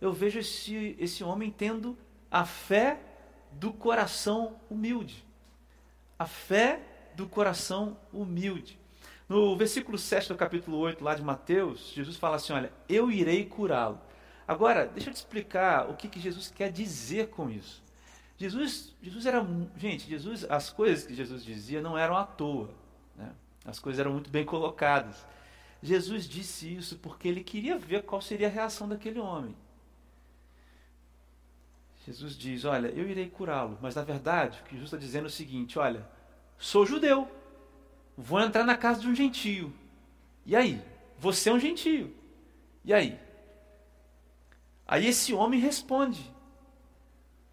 eu 0.01 0.11
vejo 0.11 0.37
esse, 0.39 0.93
esse 0.99 1.23
homem 1.23 1.49
tendo 1.49 1.97
a 2.29 2.45
fé 2.45 2.99
do 3.53 3.71
coração 3.71 4.59
humilde. 4.69 5.23
A 6.19 6.25
fé 6.25 6.81
do 7.15 7.25
coração 7.29 7.97
humilde. 8.11 8.77
No 9.29 9.55
versículo 9.55 9.97
7 9.97 10.27
do 10.27 10.35
capítulo 10.35 10.77
8, 10.79 11.01
lá 11.01 11.15
de 11.15 11.21
Mateus, 11.21 11.93
Jesus 11.95 12.17
fala 12.17 12.35
assim: 12.35 12.51
Olha, 12.51 12.73
eu 12.89 13.09
irei 13.09 13.45
curá-lo. 13.45 13.97
Agora, 14.45 14.85
deixa 14.85 15.09
eu 15.09 15.13
te 15.13 15.17
explicar 15.17 15.89
o 15.89 15.95
que, 15.95 16.09
que 16.09 16.19
Jesus 16.19 16.51
quer 16.51 16.69
dizer 16.69 17.29
com 17.29 17.49
isso. 17.49 17.81
Jesus, 18.37 18.93
Jesus 19.01 19.25
era. 19.25 19.47
Gente, 19.77 20.09
Jesus, 20.09 20.45
as 20.49 20.69
coisas 20.69 21.05
que 21.05 21.15
Jesus 21.15 21.45
dizia 21.45 21.81
não 21.81 21.97
eram 21.97 22.17
à 22.17 22.25
toa. 22.25 22.69
Né? 23.15 23.31
As 23.63 23.79
coisas 23.79 23.99
eram 24.01 24.11
muito 24.11 24.29
bem 24.29 24.43
colocadas. 24.43 25.25
Jesus 25.83 26.27
disse 26.27 26.73
isso 26.73 26.97
porque 26.97 27.27
ele 27.27 27.43
queria 27.43 27.77
ver 27.77 28.03
qual 28.03 28.21
seria 28.21 28.47
a 28.47 28.51
reação 28.51 28.87
daquele 28.87 29.19
homem. 29.19 29.55
Jesus 32.05 32.37
diz: 32.37 32.65
Olha, 32.65 32.87
eu 32.89 33.09
irei 33.09 33.29
curá-lo. 33.29 33.77
Mas 33.81 33.95
na 33.95 34.03
verdade, 34.03 34.59
o 34.59 34.63
que 34.63 34.71
Jesus 34.71 34.87
está 34.87 34.97
dizendo 34.97 35.25
é 35.25 35.27
o 35.27 35.31
seguinte: 35.31 35.79
Olha, 35.79 36.07
sou 36.57 36.85
judeu, 36.85 37.27
vou 38.15 38.39
entrar 38.39 38.63
na 38.63 38.77
casa 38.77 39.01
de 39.01 39.07
um 39.07 39.15
gentio. 39.15 39.73
E 40.45 40.55
aí? 40.55 40.81
Você 41.17 41.49
é 41.49 41.53
um 41.53 41.59
gentio. 41.59 42.13
E 42.83 42.93
aí? 42.93 43.19
Aí 44.87 45.07
esse 45.07 45.33
homem 45.33 45.59
responde: 45.59 46.31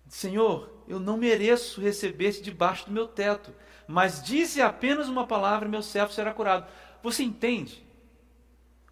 Senhor, 0.06 0.70
eu 0.86 1.00
não 1.00 1.16
mereço 1.16 1.80
receber-te 1.80 2.42
debaixo 2.42 2.86
do 2.86 2.92
meu 2.92 3.08
teto, 3.08 3.54
mas 3.86 4.22
dize 4.22 4.60
apenas 4.60 5.08
uma 5.08 5.26
palavra 5.26 5.66
e 5.66 5.70
meu 5.70 5.82
servo 5.82 6.12
será 6.12 6.32
curado. 6.34 6.70
Você 7.02 7.22
entende 7.22 7.87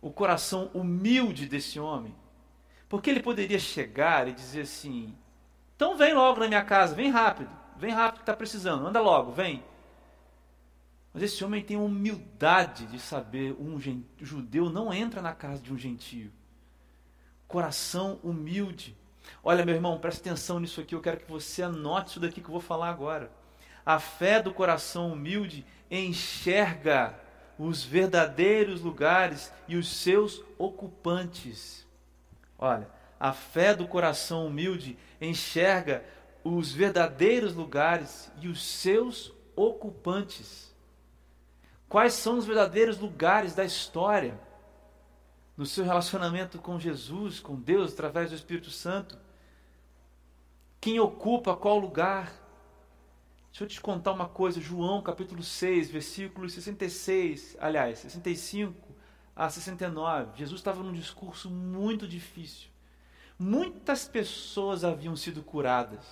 o 0.07 0.13
coração 0.13 0.71
humilde 0.73 1.47
desse 1.47 1.81
homem? 1.81 2.15
Porque 2.89 3.11
ele 3.11 3.21
poderia 3.21 3.59
chegar 3.59 4.29
e 4.29 4.33
dizer 4.33 4.63
assim: 4.63 5.15
então 5.75 5.97
vem 5.97 6.15
logo 6.15 6.41
na 6.41 6.49
minha 6.49 6.65
casa, 6.65 6.95
vem 6.95 7.11
rápido. 7.11 7.51
vem 7.77 7.93
rápido 7.93 8.17
que 8.17 8.23
está 8.23 8.35
precisando, 8.35 8.87
anda 8.87 9.01
logo, 9.01 9.31
vem. 9.31 9.63
Mas 11.13 11.23
esse 11.23 11.45
homem 11.45 11.63
tem 11.63 11.77
humildade 11.77 12.87
de 12.87 12.99
saber 12.99 13.55
um 13.59 13.79
judeu 14.21 14.71
não 14.71 14.93
entra 14.93 15.21
na 15.21 15.35
casa 15.35 15.63
de 15.63 15.73
um 15.73 15.79
gentio. 15.79 16.33
Coração 17.47 18.19
humilde. 18.23 18.97
Olha, 19.43 19.65
meu 19.65 19.75
irmão, 19.75 19.99
preste 19.99 20.21
atenção 20.21 20.59
nisso 20.61 20.81
aqui. 20.81 20.95
Eu 20.95 21.01
quero 21.01 21.19
que 21.19 21.31
você 21.31 21.63
anote 21.63 22.11
isso 22.11 22.21
daqui 22.21 22.41
que 22.41 22.47
eu 22.47 22.53
vou 22.53 22.61
falar 22.61 22.89
agora. 22.89 23.31
A 23.85 23.99
fé 23.99 24.43
do 24.43 24.53
coração 24.53 25.13
humilde 25.13 25.65
enxerga 25.91 27.19
os 27.59 27.83
verdadeiros 27.83 28.81
lugares 28.81 29.53
e 29.67 29.77
os 29.77 29.89
seus 29.89 30.43
ocupantes. 30.59 31.87
Olha, 32.59 32.89
a 33.19 33.33
fé 33.33 33.75
do 33.75 33.87
coração 33.89 34.47
humilde 34.47 34.99
enxerga 35.21 36.05
os 36.45 36.73
verdadeiros 36.73 37.55
lugares 37.55 38.31
e 38.41 38.49
os 38.49 38.63
seus 38.63 39.33
ocupantes. 39.55 40.75
Quais 41.89 42.13
são 42.13 42.39
os 42.39 42.47
verdadeiros 42.47 42.99
lugares 42.99 43.55
da 43.55 43.65
história? 43.65 44.39
No 45.57 45.65
seu 45.65 45.85
relacionamento 45.85 46.59
com 46.59 46.79
Jesus, 46.79 47.41
com 47.41 47.57
Deus, 47.57 47.93
através 47.93 48.31
do 48.31 48.37
Espírito 48.37 48.71
Santo? 48.71 49.19
Quem 50.81 51.01
ocupa 51.01 51.57
qual 51.57 51.79
lugar? 51.79 52.33
Deixa 53.57 53.65
eu 53.65 53.69
te 53.69 53.81
contar 53.81 54.13
uma 54.13 54.29
coisa, 54.29 54.61
João 54.61 55.01
capítulo 55.01 55.43
6, 55.43 55.91
versículos 55.91 56.53
66, 56.53 57.57
aliás, 57.59 58.01
65 58.01 58.77
a 59.35 59.49
69. 59.49 60.37
Jesus 60.37 60.61
estava 60.61 60.83
num 60.83 60.93
discurso 60.93 61.49
muito 61.49 62.07
difícil. 62.07 62.69
Muitas 63.39 64.07
pessoas 64.07 64.85
haviam 64.85 65.17
sido 65.17 65.43
curadas. 65.43 66.05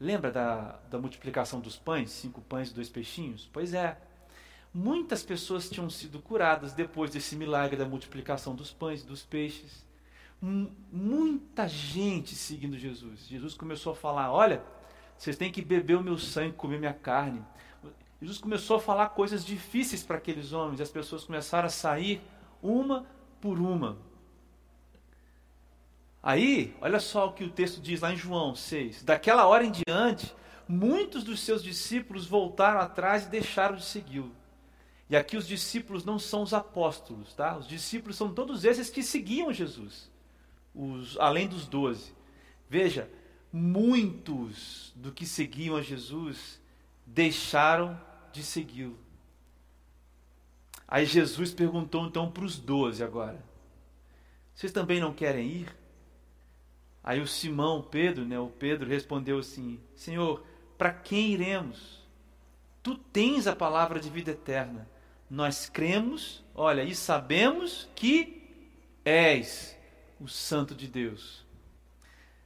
Lembra 0.00 0.30
da, 0.32 0.80
da 0.90 0.98
multiplicação 0.98 1.60
dos 1.60 1.76
pães? 1.76 2.10
Cinco 2.12 2.40
pães 2.40 2.70
e 2.70 2.74
dois 2.74 2.88
peixinhos? 2.88 3.46
Pois 3.52 3.74
é. 3.74 3.98
Muitas 4.72 5.22
pessoas 5.22 5.68
tinham 5.68 5.90
sido 5.90 6.18
curadas 6.18 6.72
depois 6.72 7.10
desse 7.10 7.36
milagre 7.36 7.76
da 7.76 7.84
multiplicação 7.84 8.54
dos 8.54 8.72
pães 8.72 9.02
e 9.02 9.06
dos 9.06 9.22
peixes. 9.22 9.84
M 10.40 10.72
muita 10.90 11.68
gente 11.68 12.34
seguindo 12.34 12.78
Jesus. 12.78 13.28
Jesus 13.28 13.52
começou 13.52 13.92
a 13.92 13.96
falar: 13.96 14.32
Olha, 14.32 14.62
vocês 15.18 15.36
têm 15.36 15.50
que 15.50 15.60
beber 15.60 15.96
o 15.96 16.02
meu 16.02 16.16
sangue, 16.16 16.54
comer 16.54 16.78
minha 16.78 16.94
carne. 16.94 17.44
Jesus 18.20 18.38
começou 18.38 18.76
a 18.76 18.80
falar 18.80 19.08
coisas 19.10 19.44
difíceis 19.44 20.02
para 20.02 20.16
aqueles 20.16 20.52
homens, 20.52 20.78
e 20.78 20.82
as 20.82 20.90
pessoas 20.90 21.24
começaram 21.24 21.66
a 21.66 21.70
sair 21.70 22.22
uma 22.62 23.04
por 23.40 23.58
uma. 23.58 23.98
Aí, 26.22 26.76
olha 26.80 27.00
só 27.00 27.26
o 27.26 27.32
que 27.32 27.44
o 27.44 27.50
texto 27.50 27.80
diz 27.80 28.00
lá 28.00 28.12
em 28.12 28.16
João 28.16 28.54
6. 28.54 29.02
Daquela 29.02 29.46
hora 29.46 29.64
em 29.64 29.72
diante, 29.72 30.34
muitos 30.68 31.24
dos 31.24 31.40
seus 31.40 31.62
discípulos 31.62 32.26
voltaram 32.26 32.80
atrás 32.80 33.24
e 33.24 33.28
deixaram 33.28 33.76
de 33.76 33.84
segui-lo. 33.84 34.32
E 35.10 35.16
aqui 35.16 35.36
os 35.36 35.46
discípulos 35.46 36.04
não 36.04 36.18
são 36.18 36.42
os 36.42 36.52
apóstolos, 36.52 37.34
tá? 37.34 37.56
Os 37.56 37.66
discípulos 37.66 38.16
são 38.16 38.32
todos 38.32 38.64
esses 38.64 38.90
que 38.90 39.02
seguiam 39.02 39.52
Jesus, 39.52 40.10
os, 40.74 41.16
além 41.18 41.48
dos 41.48 41.66
doze. 41.66 42.12
Veja, 42.68 43.08
muitos 43.52 44.92
do 44.96 45.12
que 45.12 45.26
seguiam 45.26 45.76
a 45.76 45.82
Jesus 45.82 46.60
deixaram 47.06 47.98
de 48.32 48.42
segui-lo. 48.42 48.98
Aí 50.86 51.04
Jesus 51.04 51.52
perguntou 51.52 52.06
então 52.06 52.30
para 52.30 52.44
os 52.44 52.58
doze 52.58 53.02
agora: 53.02 53.42
Vocês 54.54 54.72
também 54.72 55.00
não 55.00 55.12
querem 55.12 55.46
ir? 55.48 55.76
Aí 57.02 57.20
o 57.20 57.26
Simão, 57.26 57.82
Pedro, 57.82 58.24
né, 58.24 58.38
o 58.38 58.48
Pedro 58.48 58.88
respondeu 58.88 59.38
assim: 59.38 59.80
Senhor, 59.94 60.44
para 60.76 60.92
quem 60.92 61.30
iremos? 61.30 62.06
Tu 62.82 62.96
tens 62.96 63.46
a 63.46 63.56
palavra 63.56 64.00
de 64.00 64.08
vida 64.08 64.30
eterna. 64.30 64.88
Nós 65.28 65.68
cremos, 65.68 66.42
olha, 66.54 66.82
e 66.82 66.94
sabemos 66.94 67.88
que 67.94 68.42
és 69.04 69.76
o 70.18 70.26
Santo 70.26 70.74
de 70.74 70.86
Deus. 70.86 71.44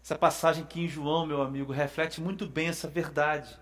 Essa 0.02 0.18
passagem 0.18 0.64
aqui 0.64 0.80
em 0.80 0.88
João, 0.88 1.24
meu 1.24 1.42
amigo, 1.42 1.72
reflete 1.72 2.20
muito 2.20 2.46
bem 2.46 2.68
essa 2.68 2.88
verdade 2.88 3.56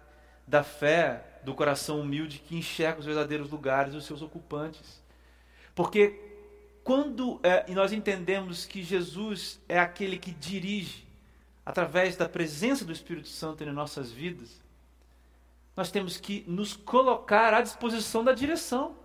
da 0.47 0.65
fé 0.65 1.23
do 1.45 1.55
coração 1.55 2.01
humilde 2.01 2.39
que 2.39 2.57
enxerga 2.57 3.01
os 3.01 3.07
verdadeiros 3.07 3.51
lugares 3.51 3.93
e 3.93 3.97
os 3.97 4.07
seus 4.07 4.23
ocupantes. 4.23 5.03
Porque 5.75 6.19
quando 6.83 7.39
é, 7.43 7.71
nós 7.73 7.93
entendemos 7.93 8.65
que 8.65 8.83
Jesus 8.83 9.61
é 9.69 9.79
aquele 9.79 10.19
que 10.19 10.31
dirige 10.31 11.07
através 11.65 12.17
da 12.17 12.29
presença 12.29 12.85
do 12.85 12.93
Espírito 12.93 13.29
Santo 13.29 13.63
em 13.63 13.71
nossas 13.71 14.11
vidas, 14.11 14.61
nós 15.77 15.91
temos 15.91 16.17
que 16.17 16.43
nos 16.49 16.75
colocar 16.75 17.55
à 17.55 17.61
disposição 17.61 18.25
da 18.25 18.33
direção. 18.33 18.97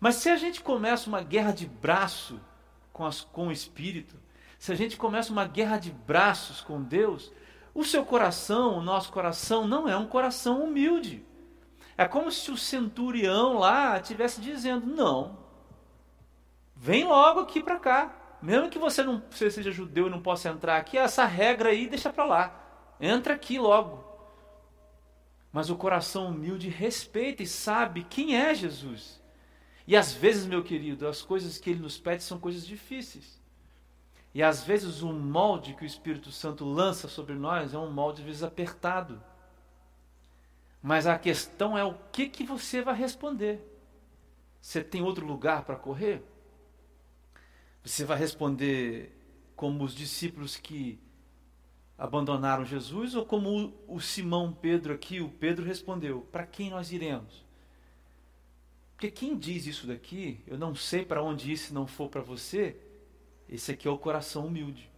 Mas 0.00 0.16
se 0.16 0.30
a 0.30 0.36
gente 0.36 0.62
começa 0.62 1.08
uma 1.08 1.22
guerra 1.22 1.52
de 1.52 1.66
braço 1.66 2.40
com, 2.92 3.04
as, 3.04 3.20
com 3.20 3.48
o 3.48 3.52
Espírito, 3.52 4.16
se 4.60 4.70
a 4.70 4.74
gente 4.74 4.98
começa 4.98 5.32
uma 5.32 5.46
guerra 5.46 5.78
de 5.78 5.90
braços 5.90 6.60
com 6.60 6.82
Deus, 6.82 7.32
o 7.74 7.82
seu 7.82 8.04
coração, 8.04 8.76
o 8.76 8.82
nosso 8.82 9.10
coração, 9.10 9.66
não 9.66 9.88
é 9.88 9.96
um 9.96 10.06
coração 10.06 10.62
humilde. 10.62 11.24
É 11.96 12.06
como 12.06 12.30
se 12.30 12.50
o 12.50 12.58
centurião 12.58 13.58
lá 13.58 13.98
estivesse 13.98 14.38
dizendo: 14.38 14.86
não, 14.86 15.38
vem 16.76 17.04
logo 17.04 17.40
aqui 17.40 17.62
para 17.62 17.78
cá. 17.78 18.14
Mesmo 18.42 18.68
que 18.68 18.78
você 18.78 19.02
não 19.02 19.22
você 19.30 19.50
seja 19.50 19.72
judeu 19.72 20.08
e 20.08 20.10
não 20.10 20.20
possa 20.20 20.50
entrar 20.50 20.76
aqui, 20.76 20.98
essa 20.98 21.24
regra 21.24 21.70
aí 21.70 21.86
deixa 21.86 22.12
para 22.12 22.24
lá. 22.26 22.94
Entra 23.00 23.32
aqui 23.32 23.58
logo. 23.58 24.04
Mas 25.50 25.70
o 25.70 25.76
coração 25.76 26.28
humilde 26.28 26.68
respeita 26.68 27.42
e 27.42 27.46
sabe 27.46 28.04
quem 28.04 28.36
é 28.36 28.54
Jesus. 28.54 29.22
E 29.86 29.96
às 29.96 30.12
vezes, 30.12 30.44
meu 30.44 30.62
querido, 30.62 31.08
as 31.08 31.22
coisas 31.22 31.56
que 31.56 31.70
ele 31.70 31.80
nos 31.80 31.96
pede 31.96 32.22
são 32.22 32.38
coisas 32.38 32.66
difíceis. 32.66 33.39
E 34.32 34.42
às 34.42 34.62
vezes 34.62 35.02
o 35.02 35.12
molde 35.12 35.74
que 35.74 35.82
o 35.82 35.86
Espírito 35.86 36.30
Santo 36.30 36.64
lança 36.64 37.08
sobre 37.08 37.34
nós 37.34 37.74
é 37.74 37.78
um 37.78 37.90
molde 37.90 38.20
às 38.20 38.26
vezes 38.26 38.42
apertado. 38.42 39.22
Mas 40.82 41.06
a 41.06 41.18
questão 41.18 41.76
é 41.76 41.84
o 41.84 41.94
que, 42.12 42.28
que 42.28 42.44
você 42.44 42.80
vai 42.80 42.94
responder. 42.94 43.60
Você 44.60 44.82
tem 44.82 45.02
outro 45.02 45.26
lugar 45.26 45.64
para 45.64 45.76
correr? 45.76 46.22
Você 47.82 48.04
vai 48.04 48.18
responder 48.18 49.16
como 49.56 49.84
os 49.84 49.94
discípulos 49.94 50.56
que 50.56 50.98
abandonaram 51.98 52.64
Jesus 52.64 53.14
ou 53.14 53.26
como 53.26 53.74
o 53.86 54.00
Simão 54.00 54.52
Pedro 54.52 54.94
aqui, 54.94 55.20
o 55.20 55.28
Pedro 55.28 55.64
respondeu: 55.64 56.22
Para 56.32 56.46
quem 56.46 56.70
nós 56.70 56.92
iremos? 56.92 57.44
Porque 58.94 59.10
quem 59.10 59.36
diz 59.36 59.66
isso 59.66 59.86
daqui, 59.86 60.40
eu 60.46 60.58
não 60.58 60.74
sei 60.74 61.04
para 61.04 61.22
onde 61.22 61.52
ir 61.52 61.56
se 61.56 61.72
não 61.72 61.86
for 61.86 62.08
para 62.08 62.20
você, 62.20 62.76
esse 63.50 63.72
aqui 63.72 63.88
é 63.88 63.90
o 63.90 63.98
coração 63.98 64.46
humilde. 64.46 64.88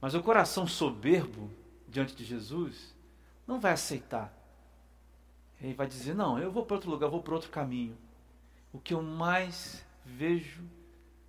Mas 0.00 0.14
o 0.14 0.22
coração 0.22 0.66
soberbo 0.66 1.50
diante 1.88 2.14
de 2.14 2.24
Jesus 2.24 2.94
não 3.46 3.58
vai 3.58 3.72
aceitar. 3.72 4.32
Ele 5.60 5.74
vai 5.74 5.88
dizer: 5.88 6.14
Não, 6.14 6.38
eu 6.38 6.52
vou 6.52 6.64
para 6.64 6.76
outro 6.76 6.90
lugar, 6.90 7.10
vou 7.10 7.20
para 7.20 7.34
outro 7.34 7.50
caminho. 7.50 7.98
O 8.72 8.78
que 8.78 8.94
eu 8.94 9.02
mais 9.02 9.84
vejo 10.04 10.62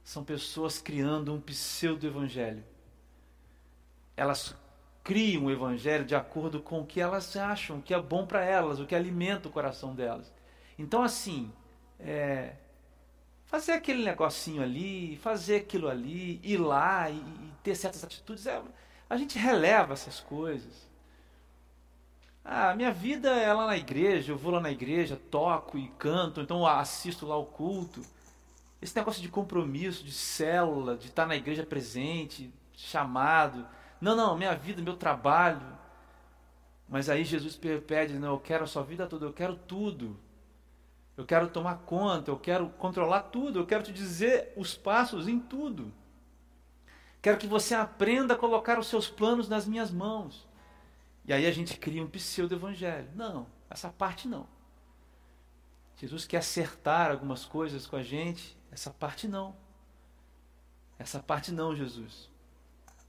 são 0.03 0.23
pessoas 0.23 0.79
criando 0.79 1.33
um 1.33 1.41
pseudo-evangelho. 1.41 2.63
Elas 4.15 4.55
criam 5.03 5.45
o 5.45 5.51
evangelho 5.51 6.05
de 6.05 6.13
acordo 6.13 6.61
com 6.61 6.81
o 6.81 6.85
que 6.85 7.01
elas 7.01 7.35
acham 7.35 7.81
que 7.81 7.93
é 7.93 8.01
bom 8.01 8.27
para 8.27 8.43
elas, 8.43 8.79
o 8.79 8.85
que 8.85 8.93
alimenta 8.93 9.47
o 9.47 9.51
coração 9.51 9.95
delas. 9.95 10.31
Então, 10.77 11.01
assim, 11.01 11.51
é, 11.99 12.53
fazer 13.49 13.71
aquele 13.71 14.03
negocinho 14.03 14.61
ali, 14.61 15.17
fazer 15.17 15.55
aquilo 15.57 15.89
ali, 15.89 16.39
ir 16.43 16.57
lá 16.57 17.09
e, 17.09 17.15
e 17.17 17.53
ter 17.63 17.73
certas 17.73 18.03
atitudes, 18.03 18.45
é, 18.45 18.61
a 19.09 19.17
gente 19.17 19.39
releva 19.39 19.93
essas 19.93 20.19
coisas. 20.19 20.87
Ah, 22.45 22.75
minha 22.75 22.91
vida 22.91 23.31
é 23.31 23.51
lá 23.51 23.65
na 23.65 23.75
igreja, 23.75 24.31
eu 24.31 24.37
vou 24.37 24.51
lá 24.51 24.61
na 24.61 24.71
igreja, 24.71 25.19
toco 25.31 25.79
e 25.79 25.87
canto, 25.97 26.41
então 26.41 26.65
assisto 26.65 27.25
lá 27.25 27.37
o 27.37 27.45
culto. 27.45 28.01
Esse 28.79 28.95
negócio 28.95 29.21
de 29.21 29.29
compromisso, 29.29 30.03
de 30.03 30.11
célula, 30.11 30.95
de 30.95 31.07
estar 31.07 31.25
na 31.25 31.35
igreja 31.35 31.65
presente, 31.65 32.53
chamado. 32.73 33.67
Não, 33.99 34.15
não, 34.15 34.37
minha 34.37 34.55
vida, 34.55 34.79
meu 34.81 34.95
trabalho. 34.95 35.75
Mas 36.87 37.09
aí 37.09 37.23
Jesus 37.23 37.59
pede, 37.87 38.19
não, 38.19 38.33
eu 38.33 38.39
quero 38.39 38.63
a 38.63 38.67
sua 38.67 38.83
vida 38.83 39.07
toda, 39.07 39.25
eu 39.25 39.33
quero 39.33 39.55
tudo. 39.55 40.19
Eu 41.19 41.25
quero 41.25 41.49
tomar 41.49 41.79
conta, 41.79 42.31
eu 42.31 42.39
quero 42.39 42.69
controlar 42.69 43.23
tudo, 43.23 43.59
eu 43.59 43.65
quero 43.65 43.83
te 43.83 43.91
dizer 43.91 44.53
os 44.55 44.73
passos 44.73 45.27
em 45.27 45.37
tudo. 45.37 45.91
Quero 47.21 47.37
que 47.37 47.45
você 47.45 47.75
aprenda 47.75 48.35
a 48.35 48.37
colocar 48.37 48.79
os 48.79 48.87
seus 48.87 49.09
planos 49.09 49.49
nas 49.49 49.67
minhas 49.67 49.91
mãos. 49.91 50.47
E 51.25 51.33
aí 51.33 51.45
a 51.45 51.51
gente 51.51 51.77
cria 51.77 52.01
um 52.01 52.07
pseudo-evangelho. 52.07 53.09
Não, 53.15 53.47
essa 53.69 53.89
parte 53.89 54.29
não. 54.29 54.47
Jesus 55.97 56.25
quer 56.25 56.37
acertar 56.37 57.11
algumas 57.11 57.43
coisas 57.43 57.85
com 57.85 57.97
a 57.97 58.01
gente, 58.01 58.57
essa 58.71 58.89
parte 58.89 59.27
não. 59.27 59.53
Essa 60.97 61.19
parte 61.19 61.51
não, 61.51 61.75
Jesus. 61.75 62.29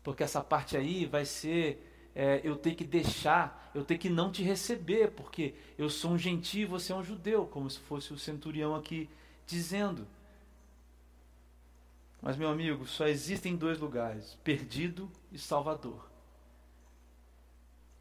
Porque 0.02 0.24
essa 0.24 0.42
parte 0.42 0.76
aí 0.76 1.06
vai 1.06 1.24
ser 1.24 1.89
é, 2.14 2.40
eu 2.42 2.56
tenho 2.56 2.76
que 2.76 2.84
deixar, 2.84 3.70
eu 3.74 3.84
tenho 3.84 4.00
que 4.00 4.10
não 4.10 4.30
te 4.30 4.42
receber, 4.42 5.12
porque 5.12 5.54
eu 5.78 5.88
sou 5.88 6.12
um 6.12 6.18
gentio 6.18 6.62
e 6.62 6.66
você 6.66 6.92
é 6.92 6.96
um 6.96 7.04
judeu, 7.04 7.46
como 7.46 7.70
se 7.70 7.78
fosse 7.78 8.12
o 8.12 8.18
centurião 8.18 8.74
aqui 8.74 9.08
dizendo. 9.46 10.06
Mas, 12.22 12.36
meu 12.36 12.48
amigo, 12.48 12.86
só 12.86 13.06
existem 13.06 13.56
dois 13.56 13.78
lugares: 13.78 14.36
perdido 14.44 15.10
e 15.32 15.38
salvador. 15.38 16.08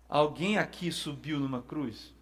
Alguém 0.08 0.58
aqui 0.58 0.92
subiu 0.92 1.40
numa 1.40 1.62
cruz, 1.62 2.14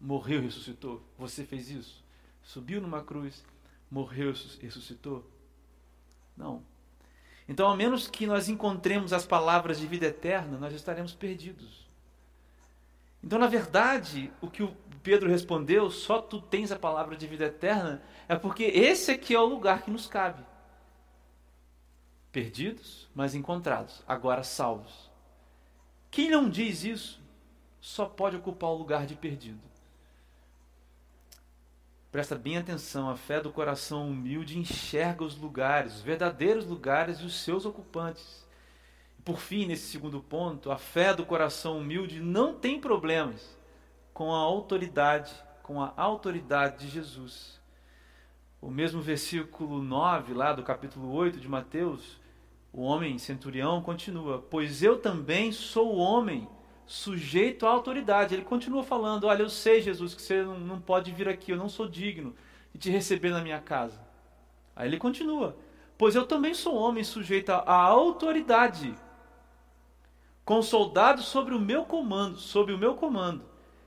morreu 0.00 0.40
e 0.40 0.46
ressuscitou. 0.46 1.02
Você 1.16 1.44
fez 1.44 1.70
isso? 1.70 2.04
Subiu 2.42 2.80
numa 2.80 3.02
cruz, 3.02 3.44
morreu 3.90 4.32
e 4.32 4.64
ressuscitou? 4.64 5.24
Não. 6.36 6.62
Então, 7.48 7.66
ao 7.66 7.76
menos 7.76 8.08
que 8.08 8.26
nós 8.26 8.48
encontremos 8.48 9.12
as 9.12 9.26
palavras 9.26 9.80
de 9.80 9.86
vida 9.86 10.06
eterna, 10.06 10.58
nós 10.58 10.74
estaremos 10.74 11.14
perdidos. 11.14 11.88
Então, 13.24 13.38
na 13.38 13.46
verdade, 13.46 14.30
o 14.40 14.50
que 14.50 14.62
o 14.62 14.76
Pedro 15.02 15.30
respondeu, 15.30 15.90
só 15.90 16.20
tu 16.20 16.40
tens 16.40 16.70
a 16.70 16.78
palavra 16.78 17.16
de 17.16 17.26
vida 17.26 17.46
eterna, 17.46 18.02
é 18.28 18.36
porque 18.36 18.64
esse 18.64 19.10
aqui 19.10 19.34
é 19.34 19.40
o 19.40 19.46
lugar 19.46 19.82
que 19.82 19.90
nos 19.90 20.06
cabe. 20.06 20.44
Perdidos, 22.30 23.08
mas 23.14 23.34
encontrados, 23.34 24.02
agora 24.06 24.44
salvos. 24.44 25.10
Quem 26.10 26.30
não 26.30 26.50
diz 26.50 26.84
isso, 26.84 27.20
só 27.80 28.04
pode 28.04 28.36
ocupar 28.36 28.70
o 28.70 28.76
lugar 28.76 29.06
de 29.06 29.14
perdido. 29.14 29.67
Presta 32.10 32.34
bem 32.34 32.56
atenção, 32.56 33.10
a 33.10 33.16
fé 33.16 33.38
do 33.38 33.52
coração 33.52 34.08
humilde 34.08 34.58
enxerga 34.58 35.22
os 35.22 35.36
lugares, 35.36 35.96
os 35.96 36.00
verdadeiros 36.00 36.64
lugares 36.64 37.18
e 37.18 37.24
os 37.24 37.42
seus 37.42 37.66
ocupantes. 37.66 38.46
Por 39.22 39.38
fim, 39.38 39.66
nesse 39.66 39.88
segundo 39.88 40.20
ponto, 40.20 40.70
a 40.70 40.78
fé 40.78 41.12
do 41.12 41.26
coração 41.26 41.78
humilde 41.78 42.18
não 42.18 42.54
tem 42.54 42.80
problemas 42.80 43.54
com 44.14 44.34
a 44.34 44.38
autoridade, 44.38 45.30
com 45.62 45.82
a 45.82 45.92
autoridade 45.98 46.86
de 46.86 46.88
Jesus. 46.90 47.60
O 48.58 48.70
mesmo 48.70 49.02
versículo 49.02 49.82
9, 49.82 50.32
lá 50.32 50.54
do 50.54 50.62
capítulo 50.62 51.12
8 51.12 51.38
de 51.38 51.46
Mateus, 51.46 52.18
o 52.72 52.80
homem 52.80 53.18
centurião 53.18 53.82
continua: 53.82 54.38
Pois 54.50 54.82
eu 54.82 54.98
também 54.98 55.52
sou 55.52 55.96
homem 55.96 56.48
sujeito 56.88 57.66
à 57.66 57.70
autoridade. 57.70 58.34
Ele 58.34 58.42
continua 58.42 58.82
falando: 58.82 59.24
Olha, 59.24 59.42
eu 59.42 59.50
sei, 59.50 59.80
Jesus, 59.80 60.14
que 60.14 60.22
você 60.22 60.42
não 60.42 60.80
pode 60.80 61.12
vir 61.12 61.28
aqui, 61.28 61.52
eu 61.52 61.56
não 61.56 61.68
sou 61.68 61.86
digno 61.86 62.34
de 62.72 62.80
te 62.80 62.90
receber 62.90 63.30
na 63.30 63.42
minha 63.42 63.60
casa. 63.60 64.00
Aí 64.74 64.88
ele 64.88 64.96
continua: 64.96 65.54
Pois 65.96 66.16
eu 66.16 66.26
também 66.26 66.54
sou 66.54 66.74
homem 66.74 67.04
sujeito 67.04 67.50
à 67.50 67.74
autoridade, 67.74 68.94
com 70.44 70.62
soldados 70.62 71.26
sobre 71.26 71.54
o 71.54 71.60
meu 71.60 71.84
comando, 71.84 72.38
sob 72.38 72.72
o 72.72 72.78
meu 72.78 72.94
comando. 72.94 73.44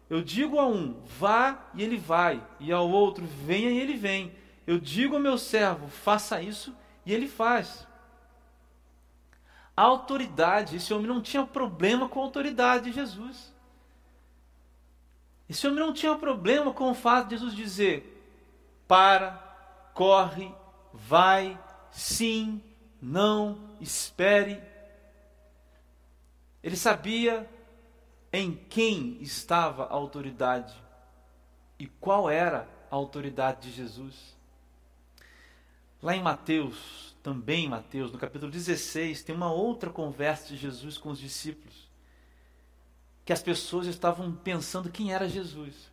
Eu 0.07 0.21
digo 0.21 0.59
a 0.59 0.67
um, 0.67 1.01
vá 1.05 1.69
e 1.73 1.81
ele 1.81 1.97
vai, 1.97 2.45
e 2.59 2.71
ao 2.71 2.89
outro, 2.89 3.25
venha 3.25 3.71
e 3.71 3.79
ele 3.79 3.95
vem. 3.95 4.31
Eu 4.67 4.77
digo 4.77 5.15
ao 5.15 5.21
meu 5.21 5.37
servo, 5.37 5.87
faça 5.87 6.41
isso 6.41 6.75
e 7.05 7.13
ele 7.13 7.27
faz 7.27 7.87
autoridade. 9.75 10.75
Esse 10.75 10.93
homem 10.93 11.07
não 11.07 11.21
tinha 11.21 11.45
problema 11.45 12.07
com 12.07 12.19
a 12.19 12.23
autoridade 12.23 12.85
de 12.85 12.93
Jesus. 12.93 13.51
Esse 15.49 15.67
homem 15.67 15.79
não 15.79 15.93
tinha 15.93 16.15
problema 16.15 16.73
com 16.73 16.89
o 16.89 16.95
fato 16.95 17.27
de 17.27 17.37
Jesus 17.37 17.55
dizer: 17.55 18.07
para, 18.87 19.31
corre, 19.93 20.53
vai, 20.93 21.59
sim, 21.91 22.61
não, 23.01 23.57
espere. 23.79 24.61
Ele 26.63 26.77
sabia 26.77 27.49
em 28.31 28.53
quem 28.53 29.17
estava 29.21 29.85
a 29.85 29.93
autoridade 29.93 30.73
e 31.77 31.87
qual 31.87 32.29
era 32.29 32.69
a 32.89 32.95
autoridade 32.95 33.69
de 33.69 33.75
Jesus. 33.75 34.37
Lá 36.01 36.15
em 36.15 36.21
Mateus 36.21 37.10
também 37.21 37.69
Mateus, 37.69 38.11
no 38.11 38.17
capítulo 38.17 38.51
16, 38.51 39.23
tem 39.23 39.35
uma 39.35 39.51
outra 39.51 39.89
conversa 39.89 40.47
de 40.47 40.57
Jesus 40.57 40.97
com 40.97 41.09
os 41.09 41.19
discípulos. 41.19 41.89
Que 43.23 43.33
as 43.33 43.43
pessoas 43.43 43.87
estavam 43.87 44.31
pensando 44.33 44.91
quem 44.91 45.13
era 45.13 45.29
Jesus. 45.29 45.91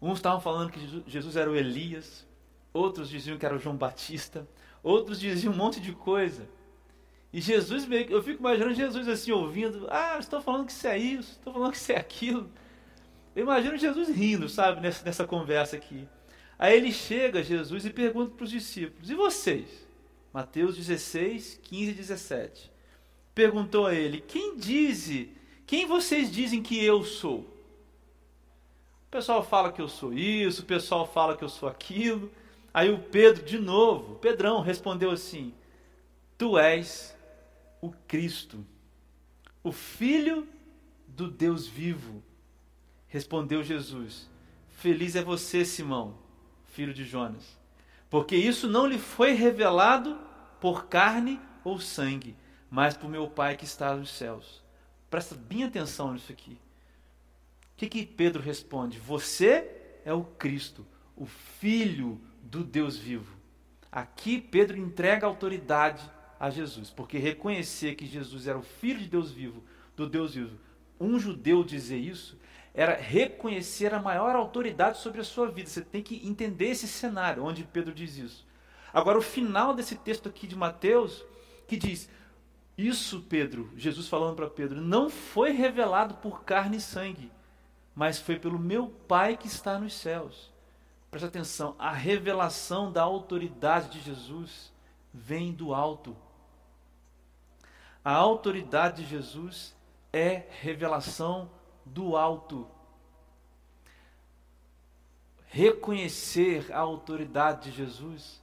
Uns 0.00 0.18
estavam 0.18 0.40
falando 0.40 0.70
que 0.70 1.02
Jesus 1.06 1.36
era 1.36 1.50
o 1.50 1.56
Elias, 1.56 2.26
outros 2.72 3.08
diziam 3.08 3.38
que 3.38 3.46
era 3.46 3.56
o 3.56 3.58
João 3.58 3.76
Batista, 3.76 4.46
outros 4.82 5.18
diziam 5.18 5.52
um 5.52 5.56
monte 5.56 5.80
de 5.80 5.92
coisa. 5.92 6.48
E 7.32 7.40
Jesus, 7.40 7.86
eu 8.08 8.22
fico 8.22 8.40
imaginando 8.40 8.74
Jesus 8.74 9.08
assim 9.08 9.30
ouvindo: 9.30 9.86
Ah, 9.90 10.16
estou 10.18 10.40
falando 10.40 10.66
que 10.66 10.72
isso 10.72 10.86
é 10.86 10.98
isso, 10.98 11.32
estou 11.32 11.52
falando 11.52 11.72
que 11.72 11.78
isso 11.78 11.92
é 11.92 11.96
aquilo. 11.96 12.50
Eu 13.34 13.44
imagino 13.44 13.76
Jesus 13.76 14.08
rindo, 14.08 14.48
sabe, 14.48 14.80
nessa, 14.80 15.04
nessa 15.04 15.26
conversa 15.26 15.76
aqui. 15.76 16.08
Aí 16.58 16.76
ele 16.76 16.92
chega, 16.92 17.42
Jesus, 17.42 17.86
e 17.86 17.90
pergunta 17.90 18.34
para 18.34 18.44
os 18.44 18.50
discípulos: 18.50 19.08
E 19.08 19.14
vocês? 19.14 19.89
Mateus 20.32 20.76
16, 20.76 21.60
15 21.62 21.90
e 21.90 21.94
17. 21.94 22.72
Perguntou 23.34 23.86
a 23.86 23.94
ele: 23.94 24.20
Quem 24.20 24.56
diz, 24.56 25.28
quem 25.66 25.86
vocês 25.86 26.30
dizem 26.30 26.62
que 26.62 26.82
eu 26.82 27.04
sou? 27.04 27.40
O 29.06 29.10
pessoal 29.10 29.42
fala 29.42 29.72
que 29.72 29.82
eu 29.82 29.88
sou 29.88 30.12
isso, 30.12 30.62
o 30.62 30.66
pessoal 30.66 31.06
fala 31.06 31.36
que 31.36 31.42
eu 31.42 31.48
sou 31.48 31.68
aquilo. 31.68 32.30
Aí 32.72 32.90
o 32.90 32.98
Pedro, 32.98 33.44
de 33.44 33.58
novo, 33.58 34.16
Pedrão 34.16 34.60
respondeu 34.60 35.10
assim: 35.10 35.52
Tu 36.38 36.56
és 36.56 37.16
o 37.80 37.90
Cristo, 38.06 38.64
o 39.64 39.72
Filho 39.72 40.46
do 41.08 41.28
Deus 41.28 41.66
vivo. 41.66 42.22
Respondeu 43.08 43.64
Jesus: 43.64 44.30
Feliz 44.68 45.16
é 45.16 45.22
você, 45.22 45.64
Simão, 45.64 46.16
filho 46.66 46.94
de 46.94 47.04
Jonas 47.04 47.59
porque 48.10 48.36
isso 48.36 48.68
não 48.68 48.86
lhe 48.86 48.98
foi 48.98 49.32
revelado 49.32 50.18
por 50.60 50.86
carne 50.86 51.40
ou 51.62 51.78
sangue, 51.78 52.36
mas 52.68 52.96
por 52.96 53.08
meu 53.08 53.28
Pai 53.28 53.56
que 53.56 53.64
está 53.64 53.94
nos 53.94 54.10
céus. 54.10 54.62
Presta 55.08 55.34
bem 55.34 55.64
atenção 55.64 56.12
nisso 56.12 56.30
aqui. 56.30 56.52
O 56.52 57.76
que, 57.76 57.88
que 57.88 58.04
Pedro 58.04 58.42
responde? 58.42 58.98
Você 58.98 59.70
é 60.04 60.12
o 60.12 60.24
Cristo, 60.24 60.84
o 61.16 61.24
Filho 61.24 62.20
do 62.42 62.64
Deus 62.64 62.96
vivo. 62.96 63.36
Aqui 63.90 64.40
Pedro 64.40 64.76
entrega 64.76 65.26
autoridade 65.26 66.02
a 66.38 66.50
Jesus, 66.50 66.90
porque 66.90 67.18
reconhecer 67.18 67.94
que 67.94 68.06
Jesus 68.06 68.46
era 68.46 68.58
o 68.58 68.62
Filho 68.62 69.00
de 69.00 69.08
Deus 69.08 69.30
vivo, 69.30 69.62
do 69.96 70.08
Deus 70.08 70.34
vivo, 70.34 70.56
um 70.98 71.18
judeu 71.18 71.62
dizer 71.64 71.98
isso, 71.98 72.38
era 72.74 72.94
reconhecer 72.94 73.92
a 73.92 74.00
maior 74.00 74.36
autoridade 74.36 74.98
sobre 74.98 75.20
a 75.20 75.24
sua 75.24 75.48
vida. 75.48 75.68
Você 75.68 75.82
tem 75.82 76.02
que 76.02 76.26
entender 76.26 76.66
esse 76.66 76.86
cenário 76.86 77.44
onde 77.44 77.64
Pedro 77.64 77.92
diz 77.92 78.16
isso. 78.16 78.46
Agora, 78.92 79.18
o 79.18 79.22
final 79.22 79.74
desse 79.74 79.96
texto 79.96 80.28
aqui 80.28 80.46
de 80.46 80.56
Mateus, 80.56 81.24
que 81.66 81.76
diz: 81.76 82.08
Isso, 82.76 83.24
Pedro, 83.28 83.70
Jesus 83.76 84.08
falando 84.08 84.36
para 84.36 84.48
Pedro, 84.48 84.80
não 84.80 85.10
foi 85.10 85.52
revelado 85.52 86.14
por 86.14 86.44
carne 86.44 86.76
e 86.76 86.80
sangue, 86.80 87.30
mas 87.94 88.18
foi 88.18 88.38
pelo 88.38 88.58
meu 88.58 88.88
Pai 89.06 89.36
que 89.36 89.46
está 89.46 89.78
nos 89.78 89.94
céus. 89.94 90.50
Presta 91.10 91.26
atenção, 91.26 91.74
a 91.78 91.92
revelação 91.92 92.92
da 92.92 93.02
autoridade 93.02 93.90
de 93.90 94.00
Jesus 94.00 94.72
vem 95.12 95.52
do 95.52 95.74
alto. 95.74 96.16
A 98.04 98.12
autoridade 98.12 99.02
de 99.02 99.10
Jesus 99.10 99.74
é 100.12 100.46
revelação 100.60 101.50
do 101.84 102.16
alto. 102.16 102.66
Reconhecer 105.46 106.72
a 106.72 106.78
autoridade 106.78 107.70
de 107.70 107.76
Jesus 107.76 108.40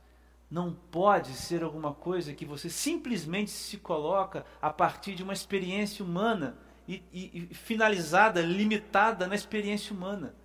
não 0.49 0.73
pode 0.73 1.33
ser 1.33 1.63
alguma 1.63 1.93
coisa 1.93 2.33
que 2.33 2.45
você 2.45 2.69
simplesmente 2.69 3.51
se 3.51 3.77
coloca 3.77 4.45
a 4.61 4.69
partir 4.69 5.13
de 5.15 5.23
uma 5.23 5.33
experiência 5.33 6.03
humana 6.03 6.57
e, 6.87 7.03
e, 7.11 7.47
e 7.51 7.53
finalizada, 7.53 8.41
limitada 8.41 9.27
na 9.27 9.35
experiência 9.35 9.93
humana. 9.93 10.35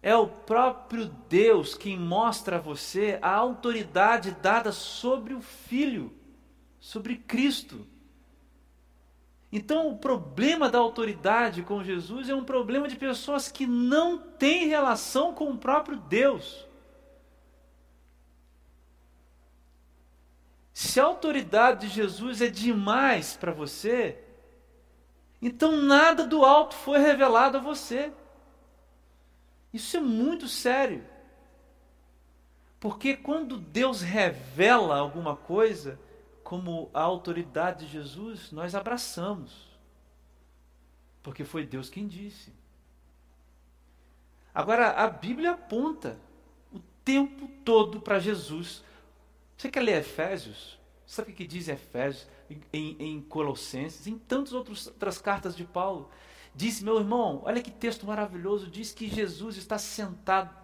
É 0.00 0.16
o 0.16 0.26
próprio 0.26 1.06
Deus 1.28 1.76
quem 1.76 1.98
mostra 1.98 2.56
a 2.56 2.60
você 2.60 3.18
a 3.22 3.32
autoridade 3.32 4.32
dada 4.32 4.72
sobre 4.72 5.32
o 5.32 5.40
Filho, 5.40 6.12
sobre 6.80 7.16
Cristo. 7.16 7.86
Então, 9.52 9.90
o 9.90 9.98
problema 9.98 10.70
da 10.70 10.78
autoridade 10.78 11.62
com 11.62 11.84
Jesus 11.84 12.30
é 12.30 12.34
um 12.34 12.44
problema 12.44 12.88
de 12.88 12.96
pessoas 12.96 13.48
que 13.48 13.66
não 13.66 14.16
têm 14.16 14.66
relação 14.66 15.34
com 15.34 15.50
o 15.50 15.58
próprio 15.58 15.98
Deus. 15.98 16.66
Se 20.72 20.98
a 20.98 21.04
autoridade 21.04 21.86
de 21.86 21.94
Jesus 21.94 22.40
é 22.40 22.48
demais 22.48 23.36
para 23.36 23.52
você, 23.52 24.18
então 25.40 25.76
nada 25.82 26.26
do 26.26 26.46
alto 26.46 26.74
foi 26.74 26.98
revelado 26.98 27.58
a 27.58 27.60
você. 27.60 28.10
Isso 29.70 29.98
é 29.98 30.00
muito 30.00 30.48
sério. 30.48 31.04
Porque 32.80 33.14
quando 33.14 33.58
Deus 33.58 34.00
revela 34.00 34.96
alguma 34.96 35.36
coisa, 35.36 36.00
como 36.52 36.90
a 36.92 37.00
autoridade 37.00 37.86
de 37.86 37.92
Jesus, 37.92 38.52
nós 38.52 38.74
abraçamos. 38.74 39.70
Porque 41.22 41.46
foi 41.46 41.64
Deus 41.64 41.88
quem 41.88 42.06
disse. 42.06 42.52
Agora, 44.54 44.90
a 44.90 45.08
Bíblia 45.08 45.52
aponta 45.52 46.18
o 46.70 46.78
tempo 47.02 47.48
todo 47.64 48.02
para 48.02 48.18
Jesus. 48.18 48.84
Você 49.56 49.70
quer 49.70 49.80
ler 49.80 50.00
Efésios? 50.00 50.78
Sabe 51.06 51.32
o 51.32 51.34
que 51.34 51.46
diz 51.46 51.68
Efésios, 51.68 52.28
em, 52.70 52.96
em 52.98 53.22
Colossenses, 53.22 54.06
em 54.06 54.18
tantas 54.18 54.52
outras 54.52 55.16
cartas 55.22 55.56
de 55.56 55.64
Paulo? 55.64 56.10
Diz, 56.54 56.82
meu 56.82 56.98
irmão, 56.98 57.40
olha 57.46 57.62
que 57.62 57.70
texto 57.70 58.04
maravilhoso, 58.04 58.70
diz 58.70 58.92
que 58.92 59.08
Jesus 59.08 59.56
está 59.56 59.78
sentado 59.78 60.54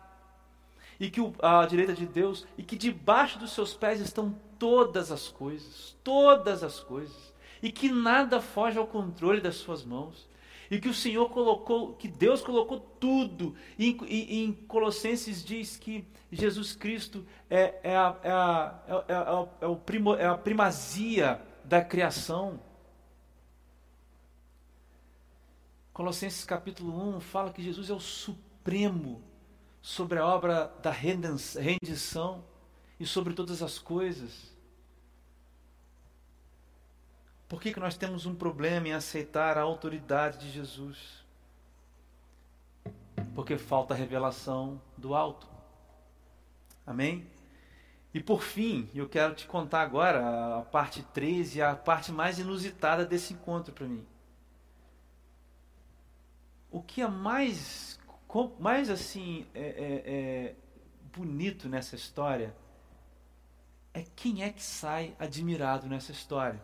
e 1.00 1.10
que 1.10 1.18
à 1.40 1.64
direita 1.64 1.94
de 1.94 2.04
Deus 2.04 2.46
e 2.58 2.62
que 2.62 2.76
debaixo 2.76 3.38
dos 3.38 3.52
seus 3.52 3.72
pés 3.72 4.02
estão 4.02 4.38
todas 4.58 5.10
as 5.10 5.28
coisas, 5.28 5.96
todas 6.02 6.62
as 6.62 6.80
coisas, 6.80 7.32
e 7.62 7.70
que 7.70 7.90
nada 7.90 8.40
foge 8.40 8.78
ao 8.78 8.86
controle 8.86 9.40
das 9.40 9.56
suas 9.56 9.84
mãos. 9.84 10.28
E 10.70 10.78
que 10.78 10.88
o 10.88 10.94
Senhor 10.94 11.30
colocou, 11.30 11.94
que 11.94 12.06
Deus 12.06 12.42
colocou 12.42 12.78
tudo. 12.78 13.54
E, 13.78 13.96
e, 14.06 14.44
em 14.44 14.52
Colossenses 14.52 15.42
diz 15.42 15.78
que 15.78 16.06
Jesus 16.30 16.74
Cristo 16.74 17.24
é, 17.48 17.80
é, 17.82 17.96
a, 17.96 18.16
é, 18.22 18.30
a, 18.30 18.82
é, 19.08 19.14
a, 19.14 19.48
é, 19.62 19.66
o 19.66 19.76
primo, 19.76 20.14
é 20.14 20.26
a 20.26 20.36
primazia 20.36 21.40
da 21.64 21.82
criação. 21.82 22.60
Colossenses 25.94 26.44
capítulo 26.44 27.16
1 27.16 27.20
fala 27.20 27.50
que 27.50 27.62
Jesus 27.62 27.88
é 27.88 27.94
o 27.94 28.00
supremo 28.00 29.22
sobre 29.80 30.18
a 30.18 30.26
obra 30.26 30.70
da 30.82 30.90
rendição 30.90 32.44
e 32.98 33.06
sobre 33.06 33.32
todas 33.32 33.62
as 33.62 33.78
coisas. 33.78 34.52
Por 37.48 37.60
que, 37.60 37.72
que 37.72 37.80
nós 37.80 37.96
temos 37.96 38.26
um 38.26 38.34
problema 38.34 38.88
em 38.88 38.92
aceitar 38.92 39.56
a 39.56 39.62
autoridade 39.62 40.38
de 40.38 40.50
Jesus? 40.50 41.24
Porque 43.34 43.56
falta 43.56 43.94
a 43.94 43.96
revelação 43.96 44.80
do 44.96 45.14
alto. 45.14 45.48
Amém? 46.86 47.26
E 48.12 48.20
por 48.20 48.42
fim, 48.42 48.90
eu 48.94 49.08
quero 49.08 49.34
te 49.34 49.46
contar 49.46 49.82
agora 49.82 50.58
a 50.58 50.62
parte 50.62 51.02
3 51.14 51.56
e 51.56 51.62
a 51.62 51.76
parte 51.76 52.10
mais 52.10 52.38
inusitada 52.38 53.04
desse 53.06 53.34
encontro 53.34 53.72
para 53.72 53.86
mim. 53.86 54.04
O 56.70 56.82
que 56.82 57.00
é 57.00 57.08
mais, 57.08 57.98
mais 58.58 58.90
assim 58.90 59.46
é, 59.54 59.60
é, 59.60 60.02
é 60.06 60.54
bonito 61.14 61.68
nessa 61.68 61.96
história 61.96 62.54
é 63.98 64.06
quem 64.14 64.42
é 64.42 64.50
que 64.50 64.62
sai 64.62 65.14
admirado 65.18 65.86
nessa 65.86 66.12
história. 66.12 66.60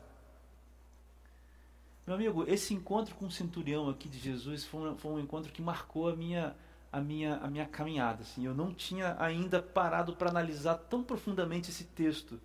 Meu 2.07 2.17
amigo, 2.17 2.45
esse 2.47 2.75
encontro 2.75 3.15
com 3.15 3.27
o 3.27 3.31
centurião 3.31 3.89
aqui 3.89 4.09
de 4.09 4.19
Jesus 4.19 4.65
foi 4.65 4.91
um, 4.91 4.97
foi 4.97 5.13
um 5.13 5.21
encontro 5.21 5.53
que 5.53 5.63
marcou 5.63 6.09
a 6.09 6.15
minha, 6.15 6.55
a 6.93 7.01
minha, 7.01 7.37
a 7.37 7.49
minha 7.49 7.67
caminhada. 7.67 8.23
Assim. 8.23 8.45
Eu 8.45 8.55
não 8.55 8.73
tinha 8.73 9.17
ainda 9.19 9.61
parado 9.61 10.15
para 10.15 10.31
analisar 10.31 10.75
tão 10.75 11.03
profundamente 11.03 11.71
esse 11.71 11.85
texto. 11.85 12.41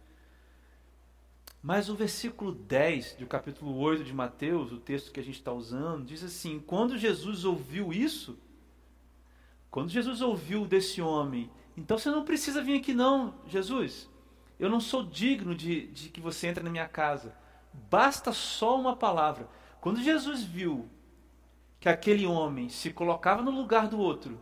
Mas 1.62 1.90
o 1.90 1.96
versículo 1.96 2.54
10 2.54 3.16
do 3.16 3.28
capítulo 3.28 3.78
8 3.78 4.06
de 4.06 4.14
Mateus, 4.14 4.72
o 4.72 4.78
texto 4.78 5.12
que 5.12 5.20
a 5.20 5.24
gente 5.24 5.36
está 5.36 5.52
usando, 5.52 6.06
diz 6.06 6.24
assim: 6.24 6.58
Quando 6.60 6.98
Jesus 6.98 7.44
ouviu 7.44 7.92
isso, 7.92 8.40
quando 9.70 9.90
Jesus 9.90 10.22
ouviu 10.22 10.66
desse 10.66 11.02
homem, 11.02 11.52
então 11.76 11.98
você 11.98 12.10
não 12.10 12.24
precisa 12.24 12.64
vir 12.64 12.80
aqui, 12.80 12.94
não, 12.94 13.36
Jesus. 13.46 14.09
Eu 14.60 14.70
não 14.70 14.82
sou 14.82 15.04
digno 15.04 15.56
de, 15.56 15.88
de 15.88 16.10
que 16.10 16.20
você 16.20 16.48
entre 16.48 16.64
na 16.64 16.70
minha 16.70 16.88
casa. 16.88 17.34
Basta 17.90 18.34
só 18.34 18.80
uma 18.80 18.96
palavra. 18.96 19.48
Quando 19.80 20.04
Jesus 20.04 20.44
viu 20.44 20.90
que 21.80 21.88
aquele 21.88 22.26
homem 22.26 22.68
se 22.68 22.92
colocava 22.92 23.42
no 23.42 23.52
lugar 23.52 23.88
do 23.88 23.98
outro, 23.98 24.38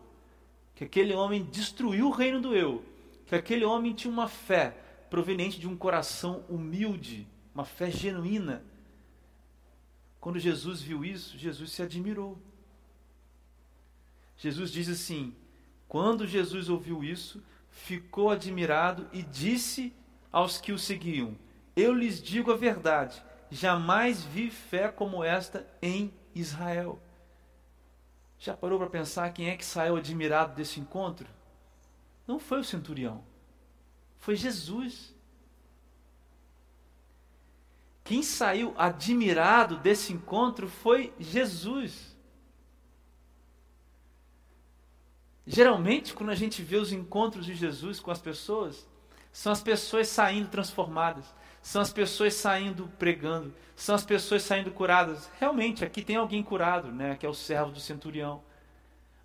que 0.74 0.84
aquele 0.84 1.14
homem 1.14 1.44
destruiu 1.44 2.08
o 2.08 2.12
reino 2.12 2.42
do 2.42 2.56
eu, 2.56 2.84
que 3.28 3.36
aquele 3.36 3.64
homem 3.64 3.94
tinha 3.94 4.12
uma 4.12 4.28
fé 4.28 4.76
proveniente 5.10 5.60
de 5.60 5.68
um 5.68 5.78
coração 5.78 6.44
humilde, 6.50 7.28
uma 7.54 7.66
fé 7.66 7.92
genuína. 7.92 8.64
Quando 10.20 10.40
Jesus 10.40 10.82
viu 10.82 11.06
isso, 11.06 11.38
Jesus 11.38 11.72
se 11.72 11.84
admirou. 11.84 12.38
Jesus 14.36 14.72
diz 14.72 14.90
assim: 14.90 15.36
quando 15.88 16.28
Jesus 16.28 16.70
ouviu 16.70 17.04
isso, 17.04 17.44
ficou 17.70 18.30
admirado 18.30 19.08
e 19.14 19.22
disse 19.22 19.94
aos 20.32 20.60
que 20.60 20.72
o 20.72 20.80
seguiam: 20.80 21.38
eu 21.76 21.94
lhes 21.94 22.22
digo 22.22 22.52
a 22.52 22.56
verdade: 22.56 23.24
jamais 23.52 24.24
vi 24.24 24.50
fé 24.50 24.90
como 24.90 25.24
esta 25.24 25.68
em 25.82 26.12
Israel. 26.34 27.00
Já 28.40 28.58
parou 28.58 28.80
para 28.80 28.90
pensar 28.90 29.32
quem 29.32 29.50
é 29.50 29.56
que 29.56 29.66
saiu 29.66 29.96
admirado 29.96 30.56
desse 30.56 30.80
encontro? 30.80 31.28
Não 32.28 32.40
foi 32.40 32.60
o 32.60 32.64
centurião, 32.64 33.24
foi 34.18 34.36
Jesus. 34.36 35.16
Quem 38.04 38.24
saiu 38.24 38.74
admirado 38.78 39.78
desse 39.78 40.14
encontro 40.14 40.68
foi 40.68 41.14
Jesus. 41.20 42.16
Geralmente, 45.46 46.14
quando 46.14 46.30
a 46.30 46.36
gente 46.36 46.62
vê 46.62 46.78
os 46.78 46.92
encontros 46.92 47.46
de 47.46 47.54
Jesus 47.54 48.00
com 48.00 48.10
as 48.10 48.20
pessoas, 48.20 48.88
são 49.38 49.52
as 49.52 49.62
pessoas 49.62 50.08
saindo 50.08 50.50
transformadas, 50.50 51.32
são 51.62 51.80
as 51.80 51.94
pessoas 51.94 52.34
saindo 52.34 52.92
pregando, 52.98 53.54
são 53.76 53.94
as 53.94 54.04
pessoas 54.04 54.42
saindo 54.42 54.72
curadas. 54.72 55.30
Realmente, 55.40 55.86
aqui 55.86 56.02
tem 56.02 56.16
alguém 56.16 56.42
curado, 56.42 56.92
né, 56.92 57.16
que 57.16 57.24
é 57.24 57.30
o 57.30 57.36
servo 57.36 57.72
do 57.72 57.80
centurião. 57.80 58.42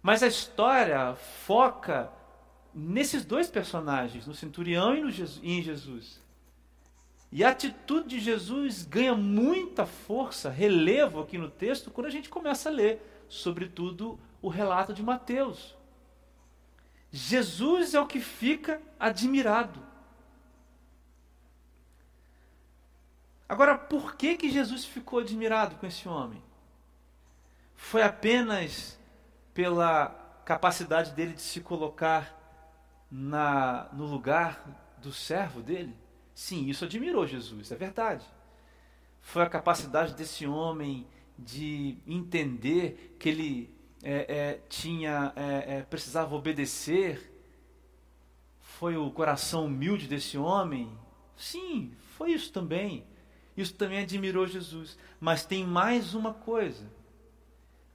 Mas 0.02 0.22
a 0.22 0.26
história 0.26 1.14
foca 1.14 2.12
nesses 2.74 3.24
dois 3.24 3.48
personagens, 3.48 4.26
no 4.26 4.34
centurião 4.34 4.94
e, 4.94 5.00
no 5.00 5.10
Jesus, 5.10 5.40
e 5.42 5.50
em 5.50 5.62
Jesus. 5.62 6.20
E 7.32 7.42
a 7.42 7.48
atitude 7.48 8.10
de 8.10 8.20
Jesus 8.20 8.82
ganha 8.82 9.14
muita 9.14 9.86
força, 9.86 10.50
relevo 10.50 11.22
aqui 11.22 11.38
no 11.38 11.48
texto, 11.48 11.90
quando 11.90 12.08
a 12.08 12.10
gente 12.10 12.28
começa 12.28 12.68
a 12.68 12.72
ler, 12.72 13.24
sobretudo 13.30 14.20
o 14.42 14.50
relato 14.50 14.92
de 14.92 15.02
Mateus. 15.02 15.74
Jesus 17.10 17.94
é 17.94 18.00
o 18.00 18.06
que 18.06 18.20
fica 18.20 18.78
admirado. 19.00 19.90
Agora, 23.52 23.76
por 23.76 24.16
que, 24.16 24.34
que 24.34 24.48
Jesus 24.48 24.82
ficou 24.86 25.18
admirado 25.18 25.76
com 25.76 25.86
esse 25.86 26.08
homem? 26.08 26.42
Foi 27.76 28.00
apenas 28.00 28.98
pela 29.52 30.06
capacidade 30.42 31.10
dele 31.10 31.34
de 31.34 31.42
se 31.42 31.60
colocar 31.60 32.34
na, 33.10 33.90
no 33.92 34.06
lugar 34.06 34.96
do 35.02 35.12
servo 35.12 35.60
dele? 35.60 35.94
Sim, 36.34 36.66
isso 36.70 36.86
admirou 36.86 37.26
Jesus, 37.26 37.70
é 37.70 37.76
verdade. 37.76 38.24
Foi 39.20 39.42
a 39.42 39.50
capacidade 39.50 40.14
desse 40.14 40.46
homem 40.46 41.06
de 41.38 41.98
entender 42.06 43.14
que 43.18 43.28
ele 43.28 43.76
é, 44.02 44.34
é, 44.34 44.60
tinha 44.66 45.30
é, 45.36 45.76
é 45.76 45.82
precisava 45.82 46.34
obedecer. 46.34 47.30
Foi 48.62 48.96
o 48.96 49.10
coração 49.10 49.66
humilde 49.66 50.08
desse 50.08 50.38
homem? 50.38 50.90
Sim, 51.36 51.94
foi 52.16 52.32
isso 52.32 52.50
também. 52.50 53.11
Isso 53.62 53.74
também 53.74 54.00
admirou 54.00 54.46
Jesus. 54.46 54.98
Mas 55.20 55.46
tem 55.46 55.64
mais 55.66 56.14
uma 56.14 56.34
coisa. 56.34 56.84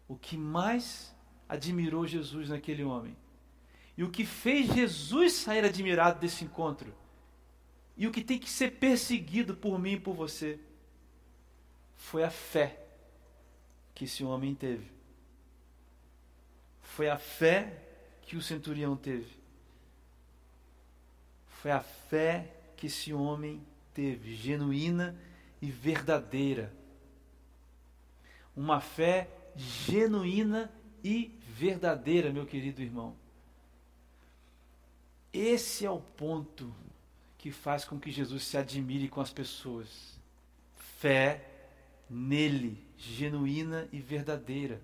O 0.07 0.15
que 0.15 0.38
mais 0.38 1.15
admirou 1.47 2.07
Jesus 2.07 2.49
naquele 2.49 2.84
homem. 2.84 3.15
E 3.97 4.03
o 4.03 4.09
que 4.09 4.26
fez 4.26 4.74
Jesus 4.74 5.34
sair 5.34 5.65
admirado 5.65 6.20
desse 6.20 6.45
encontro. 6.45 6.93
E 7.95 8.07
o 8.07 8.11
que 8.11 8.24
tem 8.24 8.39
que 8.39 8.49
ser 8.49 8.72
perseguido 8.72 9.55
por 9.55 9.78
mim 9.80 9.93
e 9.93 9.99
por 9.99 10.13
você. 10.13 10.59
Foi 11.95 12.24
a 12.24 12.30
fé 12.30 12.80
que 13.93 14.05
esse 14.05 14.24
homem 14.24 14.55
teve. 14.55 14.89
Foi 16.82 17.09
a 17.09 17.18
fé 17.18 17.84
que 18.22 18.38
o 18.38 18.41
centurião 18.41 18.95
teve. 18.95 19.36
Foi 21.47 21.72
a 21.72 21.82
fé 21.82 22.53
que 22.78 22.86
esse 22.86 23.11
homem 23.11 23.65
teve, 23.93 24.36
genuína 24.36 25.20
e 25.62 25.72
verdadeira. 25.72 26.74
Uma 28.55 28.80
fé 28.80 29.30
genuína 29.55 30.72
e 31.03 31.38
verdadeira, 31.47 32.32
meu 32.32 32.45
querido 32.45 32.82
irmão. 32.82 33.16
Esse 35.32 35.86
é 35.86 35.91
o 35.91 35.99
ponto 35.99 36.74
que 37.38 37.51
faz 37.51 37.86
com 37.86 37.99
que 37.99 38.12
Jesus 38.12 38.43
se 38.43 38.58
admire 38.58 39.08
com 39.08 39.22
as 39.22 39.32
pessoas. 39.32 40.20
Fé 40.99 41.47
nele, 42.10 42.84
genuína 42.97 43.88
e 43.91 43.99
verdadeira. 43.99 44.82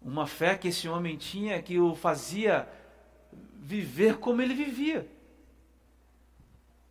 Uma 0.00 0.26
fé 0.26 0.56
que 0.56 0.68
esse 0.68 0.88
homem 0.88 1.16
tinha 1.16 1.60
que 1.60 1.78
o 1.78 1.94
fazia 1.96 2.68
viver 3.58 4.18
como 4.18 4.40
ele 4.40 4.54
vivia 4.54 5.08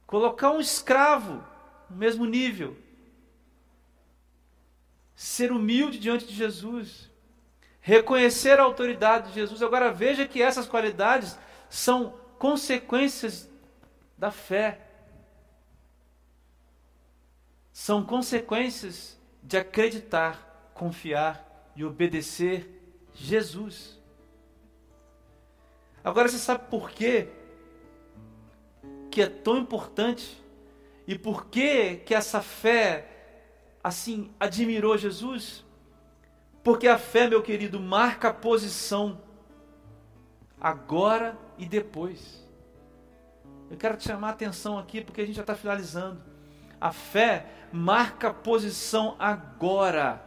colocar 0.05 0.51
um 0.51 0.59
escravo 0.59 1.43
no 1.89 1.97
mesmo 1.97 2.25
nível, 2.25 2.77
ser 5.15 5.51
humilde 5.51 5.97
diante 5.97 6.25
de 6.25 6.33
Jesus, 6.33 7.09
reconhecer 7.79 8.59
a 8.59 8.63
autoridade 8.63 9.29
de 9.29 9.35
Jesus. 9.35 9.61
Agora 9.61 9.91
veja 9.91 10.27
que 10.27 10.41
essas 10.41 10.67
qualidades 10.67 11.37
são 11.69 12.17
consequências 12.37 13.49
da 14.17 14.31
fé. 14.31 14.81
São 17.71 18.03
consequências 18.03 19.19
de 19.43 19.57
acreditar, 19.57 20.71
confiar 20.73 21.71
e 21.75 21.83
obedecer 21.83 22.69
Jesus. 23.13 23.99
Agora 26.03 26.27
você 26.27 26.37
sabe 26.37 26.69
por 26.69 26.91
quê 26.91 27.29
que 29.11 29.21
é 29.21 29.27
tão 29.27 29.57
importante 29.57 30.43
e 31.07 31.17
por 31.17 31.47
que 31.47 31.97
que 31.97 32.13
essa 32.13 32.41
fé 32.41 33.07
assim 33.83 34.31
admirou 34.39 34.97
Jesus? 34.97 35.63
Porque 36.63 36.87
a 36.87 36.97
fé, 36.97 37.27
meu 37.27 37.43
querido, 37.43 37.79
marca 37.79 38.29
a 38.29 38.33
posição 38.33 39.21
agora 40.59 41.37
e 41.57 41.65
depois. 41.65 42.43
Eu 43.69 43.77
quero 43.77 43.97
te 43.97 44.07
chamar 44.07 44.29
a 44.29 44.31
atenção 44.31 44.79
aqui 44.79 45.01
porque 45.01 45.21
a 45.21 45.25
gente 45.25 45.35
já 45.35 45.41
está 45.41 45.55
finalizando. 45.55 46.21
A 46.81 46.91
fé 46.91 47.45
marca 47.71 48.29
a 48.29 48.33
posição 48.33 49.15
agora 49.19 50.23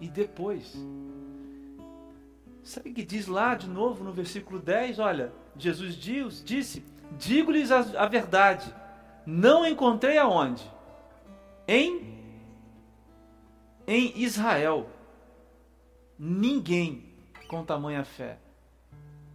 e 0.00 0.08
depois. 0.08 0.74
Sabe 2.62 2.90
o 2.90 2.94
que 2.94 3.04
diz 3.04 3.26
lá 3.26 3.54
de 3.54 3.68
novo 3.68 4.04
no 4.04 4.12
versículo 4.12 4.58
10? 4.58 4.98
Olha, 4.98 5.32
Jesus 5.56 5.94
diz, 5.94 6.42
disse: 6.44 6.84
Digo-lhes 7.12 7.70
a, 7.70 7.78
a 8.02 8.06
verdade, 8.06 8.74
não 9.26 9.66
encontrei 9.66 10.16
aonde? 10.16 10.64
Em 11.66 12.14
em 13.88 14.20
Israel 14.20 14.88
ninguém 16.18 17.04
com 17.48 17.64
tamanha 17.64 18.04
fé. 18.04 18.38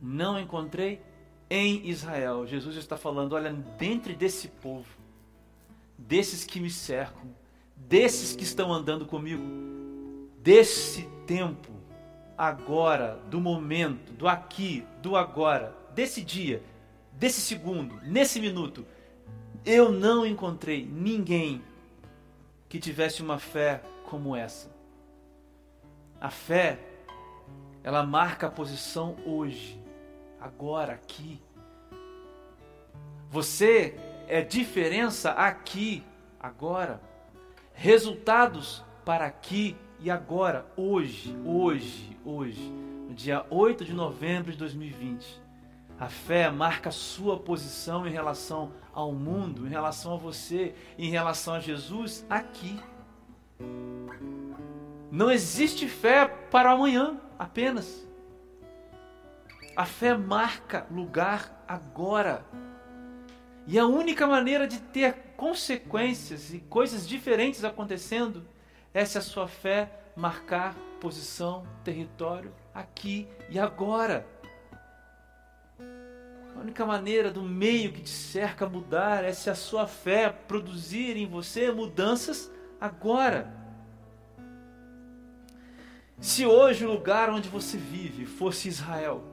Não 0.01 0.39
encontrei 0.39 1.01
em 1.49 1.87
Israel. 1.87 2.47
Jesus 2.47 2.75
está 2.75 2.97
falando, 2.97 3.33
olha, 3.33 3.53
dentre 3.77 4.15
desse 4.15 4.47
povo, 4.47 4.87
desses 5.97 6.43
que 6.43 6.59
me 6.59 6.69
cercam, 6.69 7.29
desses 7.75 8.35
que 8.35 8.43
estão 8.43 8.73
andando 8.73 9.05
comigo, 9.05 9.43
desse 10.39 11.07
tempo, 11.27 11.71
agora, 12.37 13.19
do 13.29 13.39
momento, 13.39 14.11
do 14.13 14.27
aqui, 14.27 14.83
do 15.01 15.15
agora, 15.15 15.75
desse 15.93 16.23
dia, 16.23 16.63
desse 17.13 17.41
segundo, 17.41 17.99
nesse 18.01 18.39
minuto, 18.39 18.85
eu 19.66 19.91
não 19.91 20.26
encontrei 20.26 20.86
ninguém 20.86 21.62
que 22.68 22.80
tivesse 22.80 23.22
uma 23.22 23.38
fé 23.38 23.82
como 24.05 24.36
essa. 24.36 24.72
A 26.20 26.30
fé, 26.30 26.80
ela 27.84 28.03
marca 28.03 28.47
a 28.47 28.51
posição 28.51 29.16
hoje 29.26 29.80
agora, 30.39 30.93
aqui. 30.93 31.39
Você 33.30 33.95
é 34.28 34.41
diferença 34.41 35.32
aqui, 35.32 36.03
agora. 36.39 37.01
Resultados 37.74 38.84
para 39.05 39.26
aqui 39.26 39.76
e 39.99 40.09
agora, 40.09 40.66
hoje, 40.76 41.36
hoje, 41.45 42.18
hoje, 42.26 42.72
no 43.07 43.14
dia 43.14 43.45
8 43.49 43.86
de 43.86 43.93
novembro 43.93 44.51
de 44.51 44.57
2020. 44.57 45.41
A 46.02 46.10
fé 46.10 46.49
marca 46.49 46.89
a 46.89 46.91
sua 46.91 47.38
posição 47.38 48.08
em 48.08 48.10
relação 48.10 48.74
ao 48.91 49.14
mundo, 49.14 49.68
em 49.68 49.70
relação 49.70 50.16
a 50.16 50.18
você, 50.18 50.74
em 50.97 51.12
relação 51.12 51.54
a 51.54 51.60
Jesus 51.60 52.26
aqui. 52.28 52.80
Não 55.12 55.30
existe 55.30 55.88
fé 55.88 56.26
para 56.26 56.72
amanhã 56.72 57.22
apenas. 57.38 58.04
A 59.76 59.86
fé 59.86 60.18
marca 60.18 60.88
lugar 60.89 61.64
agora. 61.68 62.43
E 63.68 63.78
a 63.78 63.86
única 63.86 64.26
maneira 64.26 64.68
de 64.68 64.82
ter 64.82 65.14
consequências 65.38 66.52
e 66.52 66.62
coisas 66.62 67.08
diferentes 67.08 67.64
acontecendo 67.64 68.43
é 68.91 69.06
se 69.06 69.20
a 69.20 69.22
sua 69.22 69.47
fé 69.47 69.91
marcar 70.16 70.76
posição, 70.99 71.64
território 71.84 72.52
aqui 72.74 73.28
e 73.52 73.60
agora. 73.60 74.40
A 76.56 76.60
única 76.60 76.86
maneira 76.86 77.32
do 77.32 77.41
meio 77.41 77.91
que 77.91 78.02
te 78.02 78.10
cerca 78.10 78.68
mudar 78.68 79.24
é 79.24 79.34
se 79.34 79.49
a 79.49 79.56
sua 79.56 79.88
fé 79.88 80.30
produzir 80.30 81.18
em 81.18 81.26
você 81.26 81.72
mudanças 81.72 82.52
agora. 82.80 83.52
Se 86.20 86.45
hoje 86.45 86.86
o 86.86 86.91
lugar 86.91 87.30
onde 87.30 87.49
você 87.49 87.78
vive 87.78 88.26
fosse 88.26 88.68
Israel, 88.68 89.24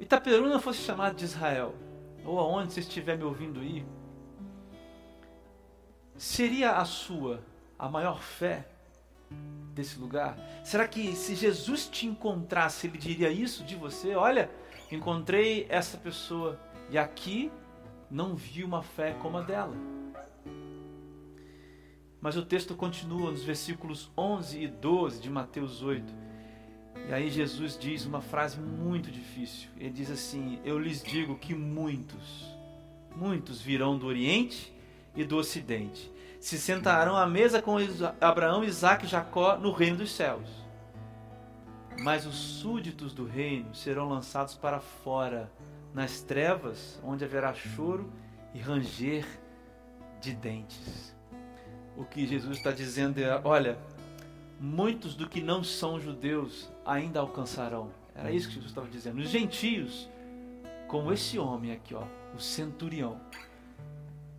Itaperuna 0.00 0.58
fosse 0.58 0.80
chamado 0.80 1.14
de 1.14 1.24
Israel, 1.24 1.74
ou 2.24 2.40
aonde 2.40 2.72
você 2.72 2.80
estiver 2.80 3.16
me 3.16 3.22
ouvindo 3.22 3.60
aí, 3.60 3.86
seria 6.16 6.72
a 6.72 6.84
sua 6.84 7.40
a 7.78 7.88
maior 7.88 8.20
fé 8.20 8.66
desse 9.72 9.98
lugar? 9.98 10.36
Será 10.64 10.88
que 10.88 11.14
se 11.14 11.34
Jesus 11.34 11.88
te 11.88 12.06
encontrasse, 12.06 12.86
ele 12.86 12.98
diria 12.98 13.30
isso 13.30 13.64
de 13.64 13.76
você? 13.76 14.14
Olha, 14.14 14.50
encontrei 14.94 15.66
essa 15.68 15.96
pessoa 15.96 16.58
e 16.90 16.98
aqui 16.98 17.50
não 18.10 18.34
vi 18.34 18.62
uma 18.62 18.82
fé 18.82 19.12
como 19.20 19.38
a 19.38 19.42
dela. 19.42 19.74
Mas 22.20 22.36
o 22.36 22.44
texto 22.44 22.74
continua 22.74 23.30
nos 23.30 23.42
versículos 23.42 24.10
11 24.16 24.62
e 24.62 24.68
12 24.68 25.20
de 25.20 25.28
Mateus 25.28 25.82
8. 25.82 26.14
E 27.08 27.12
aí 27.12 27.30
Jesus 27.30 27.76
diz 27.76 28.06
uma 28.06 28.20
frase 28.20 28.60
muito 28.60 29.10
difícil. 29.10 29.68
Ele 29.76 29.90
diz 29.90 30.10
assim: 30.10 30.60
Eu 30.64 30.78
lhes 30.78 31.02
digo 31.02 31.36
que 31.36 31.54
muitos, 31.54 32.46
muitos 33.16 33.60
virão 33.60 33.98
do 33.98 34.06
Oriente 34.06 34.72
e 35.16 35.24
do 35.24 35.36
Ocidente, 35.36 36.12
se 36.38 36.58
sentarão 36.58 37.16
à 37.16 37.26
mesa 37.26 37.60
com 37.60 37.76
Abraão, 38.20 38.62
Isaac 38.62 39.04
e 39.04 39.08
Jacó 39.08 39.56
no 39.56 39.72
reino 39.72 39.96
dos 39.96 40.12
céus. 40.12 40.61
Mas 42.00 42.26
os 42.26 42.34
súditos 42.34 43.12
do 43.12 43.24
reino 43.24 43.74
serão 43.74 44.08
lançados 44.08 44.54
para 44.54 44.80
fora, 44.80 45.50
nas 45.94 46.20
trevas, 46.20 47.00
onde 47.04 47.24
haverá 47.24 47.54
choro 47.54 48.10
e 48.54 48.58
ranger 48.58 49.26
de 50.20 50.32
dentes. 50.32 51.14
O 51.96 52.04
que 52.04 52.26
Jesus 52.26 52.56
está 52.58 52.72
dizendo 52.72 53.18
é: 53.18 53.40
olha, 53.44 53.78
muitos 54.58 55.14
do 55.14 55.28
que 55.28 55.40
não 55.40 55.62
são 55.62 56.00
judeus 56.00 56.70
ainda 56.84 57.20
alcançarão. 57.20 57.90
Era 58.14 58.30
isso 58.30 58.48
que 58.48 58.54
Jesus 58.54 58.70
estava 58.70 58.88
dizendo. 58.88 59.20
Os 59.20 59.28
gentios, 59.28 60.08
como 60.88 61.12
esse 61.12 61.38
homem 61.38 61.72
aqui, 61.72 61.94
ó, 61.94 62.04
o 62.34 62.40
centurião, 62.40 63.20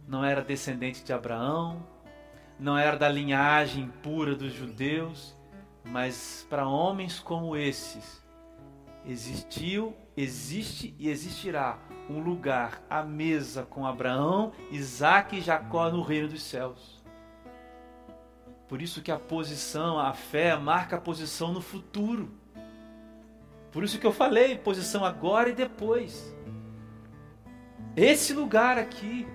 não 0.08 0.24
era 0.24 0.42
descendente 0.42 1.04
de 1.04 1.14
Abraão, 1.14 1.86
não 2.60 2.78
era 2.78 2.98
da 2.98 3.10
linhagem 3.10 3.92
pura 4.02 4.36
dos 4.36 4.54
judeus, 4.54 5.36
mas 5.84 6.46
para 6.50 6.68
homens 6.68 7.20
como 7.20 7.56
esses, 7.56 8.24
existiu, 9.06 9.96
existe 10.16 10.96
e 10.98 11.10
existirá 11.10 11.78
um 12.10 12.20
lugar 12.20 12.82
à 12.90 13.04
mesa 13.04 13.64
com 13.64 13.86
Abraão, 13.86 14.52
Isaac 14.72 15.38
e 15.38 15.42
Jacó 15.42 15.90
no 15.90 16.02
reino 16.02 16.28
dos 16.30 16.44
céus. 16.44 17.02
Por 18.68 18.82
isso 18.82 19.02
que 19.02 19.12
a 19.12 19.20
posição, 19.20 20.00
a 20.00 20.14
fé, 20.14 20.56
marca 20.56 20.96
a 20.96 21.02
posição 21.02 21.54
no 21.54 21.62
futuro. 21.62 22.32
Por 23.72 23.84
isso 23.84 24.00
que 24.00 24.08
eu 24.08 24.12
falei, 24.12 24.58
posição 24.58 25.04
agora 25.04 25.50
e 25.50 25.54
depois. 25.54 26.36
Esse 27.96 28.34
lugar 28.34 28.78
aqui. 28.78 29.28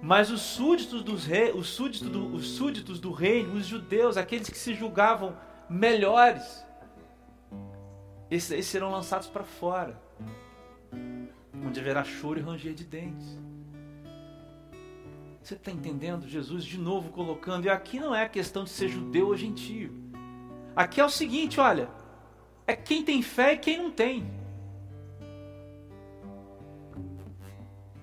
Mas 0.00 0.30
os 0.30 0.42
súditos 0.42 1.02
dos 1.02 1.24
reis, 1.24 1.52
os 1.56 1.70
súditos 1.70 2.08
do, 2.08 2.32
os 2.32 2.50
súditos 2.50 3.00
do 3.00 3.10
reino, 3.10 3.54
os 3.54 3.66
judeus, 3.66 4.16
aqueles 4.16 4.48
que 4.48 4.56
se 4.56 4.72
julgavam 4.72 5.36
melhores, 5.68 6.64
esses, 8.30 8.50
esses 8.50 8.66
serão 8.66 8.90
lançados 8.90 9.26
para 9.26 9.44
fora, 9.44 10.00
onde 11.64 11.80
haverá 11.80 12.04
choro 12.04 12.38
e 12.38 12.42
ranger 12.42 12.74
de 12.74 12.84
dentes. 12.84 13.38
Você 15.42 15.54
está 15.54 15.70
entendendo? 15.70 16.28
Jesus 16.28 16.62
de 16.62 16.76
novo 16.76 17.10
colocando. 17.10 17.64
E 17.64 17.70
aqui 17.70 17.98
não 17.98 18.14
é 18.14 18.24
a 18.24 18.28
questão 18.28 18.64
de 18.64 18.70
ser 18.70 18.88
judeu 18.88 19.28
ou 19.28 19.36
gentio. 19.36 19.94
Aqui 20.76 21.00
é 21.00 21.04
o 21.04 21.08
seguinte: 21.08 21.58
olha, 21.58 21.88
é 22.66 22.76
quem 22.76 23.02
tem 23.02 23.22
fé 23.22 23.54
e 23.54 23.58
quem 23.58 23.78
não 23.78 23.90
tem. 23.90 24.30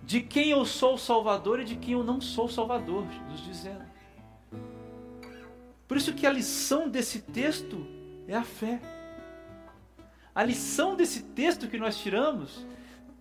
De 0.02 0.22
quem 0.22 0.50
eu 0.50 0.66
sou 0.66 0.96
o 0.96 0.98
Salvador 0.98 1.60
e 1.60 1.66
de 1.66 1.76
quem 1.76 1.94
eu 1.94 2.04
não 2.04 2.20
sou 2.20 2.46
o 2.46 2.50
Salvador, 2.50 3.06
Jesus 3.12 3.42
dizendo. 3.44 3.85
Por 5.88 5.98
isso 5.98 6.14
que 6.14 6.26
a 6.26 6.32
lição 6.32 6.90
desse 6.90 7.20
texto 7.20 7.86
é 8.28 8.36
a 8.36 8.44
fé. 8.44 8.82
A 10.34 10.44
lição 10.44 10.96
desse 10.96 11.22
texto 11.22 11.68
que 11.68 11.78
nós 11.78 11.98
tiramos 11.98 12.66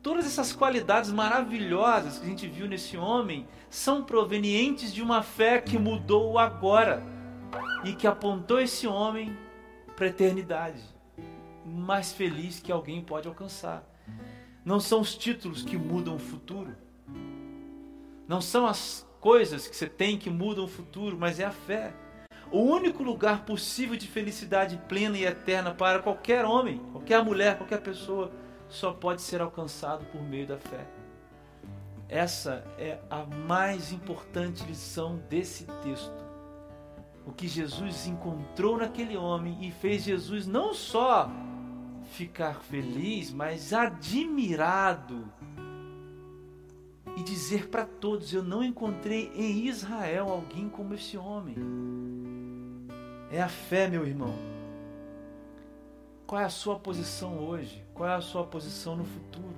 todas 0.03 0.27
essas 0.27 0.53
qualidades 0.53 1.11
maravilhosas 1.11 2.19
que 2.19 2.27
a 2.27 2.29
gente 2.29 2.47
viu 2.47 2.67
nesse 2.67 2.97
homem 2.97 3.47
são 3.71 4.05
provenientes 4.05 4.93
de 4.93 5.03
uma 5.03 5.23
fé 5.23 5.61
que 5.61 5.79
mudou 5.79 6.39
agora 6.39 7.03
e 7.85 7.95
que 7.95 8.07
apontou 8.07 8.61
esse 8.61 8.87
homem 8.87 9.37
para 9.97 10.07
a 10.07 10.09
eternidade 10.11 10.95
mais 11.65 12.13
feliz 12.13 12.61
que 12.61 12.71
alguém 12.71 13.03
pode 13.03 13.27
alcançar. 13.27 13.83
Não 14.65 14.79
são 14.79 15.01
os 15.01 15.17
títulos 15.17 15.63
que 15.63 15.77
mudam 15.77 16.17
o 16.17 16.19
futuro. 16.19 16.77
Não 18.29 18.41
são 18.41 18.67
as 18.67 19.07
coisas 19.21 19.67
que 19.67 19.77
você 19.77 19.89
tem 19.89 20.19
que 20.19 20.31
mudam 20.31 20.65
o 20.65 20.69
futuro, 20.69 21.17
mas 21.19 21.41
é 21.41 21.45
a 21.45 21.51
fé. 21.51 21.95
O 22.51 22.61
único 22.61 23.03
lugar 23.03 23.45
possível 23.45 23.97
de 23.97 24.07
felicidade 24.07 24.81
plena 24.89 25.17
e 25.19 25.25
eterna 25.25 25.75
para 25.75 26.01
qualquer 26.01 26.45
homem, 26.45 26.79
qualquer 26.93 27.25
mulher, 27.25 27.57
qualquer 27.57 27.81
pessoa, 27.81 28.31
só 28.69 28.93
pode 28.93 29.23
ser 29.23 29.41
alcançado 29.41 30.05
por 30.07 30.23
meio 30.23 30.47
da 30.47 30.59
fé. 30.59 30.87
Essa 32.09 32.65
é 32.79 32.99
a 33.11 33.25
mais 33.25 33.93
importante 33.93 34.65
lição 34.65 35.21
desse 35.29 35.65
texto. 35.83 36.25
O 37.27 37.33
que 37.33 37.49
Jesus 37.49 38.07
encontrou 38.07 38.77
naquele 38.77 39.17
homem 39.17 39.59
e 39.63 39.71
fez 39.71 40.05
Jesus 40.05 40.47
não 40.47 40.75
só 40.75 41.31
ficar 42.13 42.61
feliz, 42.61 43.33
mas 43.33 43.73
admirado 43.73 45.33
e 47.17 47.23
dizer 47.23 47.69
para 47.69 47.85
todos: 47.85 48.33
Eu 48.33 48.43
não 48.43 48.63
encontrei 48.63 49.31
em 49.35 49.67
Israel 49.67 50.29
alguém 50.29 50.69
como 50.69 50.95
esse 50.95 51.17
homem. 51.17 51.57
É 53.31 53.43
a 53.43 53.49
fé, 53.49 53.89
meu 53.89 54.07
irmão. 54.07 54.35
Qual 56.27 56.41
é 56.41 56.45
a 56.45 56.51
sua 56.51 56.79
posição 56.79 57.39
hoje? 57.39 57.85
Qual 57.93 58.09
é 58.09 58.15
a 58.15 58.21
sua 58.21 58.45
posição 58.45 58.97
no 58.97 59.05
futuro? 59.05 59.55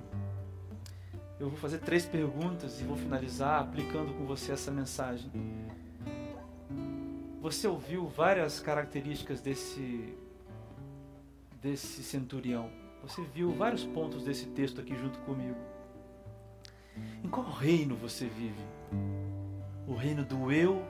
Eu 1.39 1.49
vou 1.49 1.57
fazer 1.57 1.79
três 1.79 2.05
perguntas 2.05 2.81
e 2.81 2.83
vou 2.83 2.97
finalizar 2.97 3.61
aplicando 3.61 4.13
com 4.15 4.25
você 4.25 4.51
essa 4.51 4.71
mensagem. 4.71 5.31
Você 7.41 7.67
ouviu 7.67 8.07
várias 8.07 8.59
características 8.59 9.39
desse 9.39 10.15
desse 11.61 12.03
centurião. 12.03 12.69
Você 13.01 13.21
viu 13.21 13.51
vários 13.51 13.83
pontos 13.83 14.23
desse 14.23 14.47
texto 14.47 14.81
aqui 14.81 14.95
junto 14.95 15.19
comigo. 15.19 15.57
Em 17.23 17.27
qual 17.29 17.49
reino 17.49 17.95
você 17.95 18.25
vive? 18.25 18.63
O 19.87 19.95
reino 19.95 20.23
do 20.23 20.51
eu, 20.51 20.83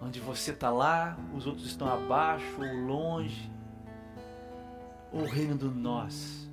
onde 0.00 0.18
você 0.18 0.50
está 0.50 0.70
lá, 0.70 1.16
os 1.34 1.46
outros 1.46 1.66
estão 1.66 1.88
abaixo 1.88 2.58
ou 2.58 2.86
longe, 2.86 3.50
ou 5.12 5.22
o 5.22 5.26
reino 5.26 5.54
do 5.54 5.70
nós, 5.70 6.50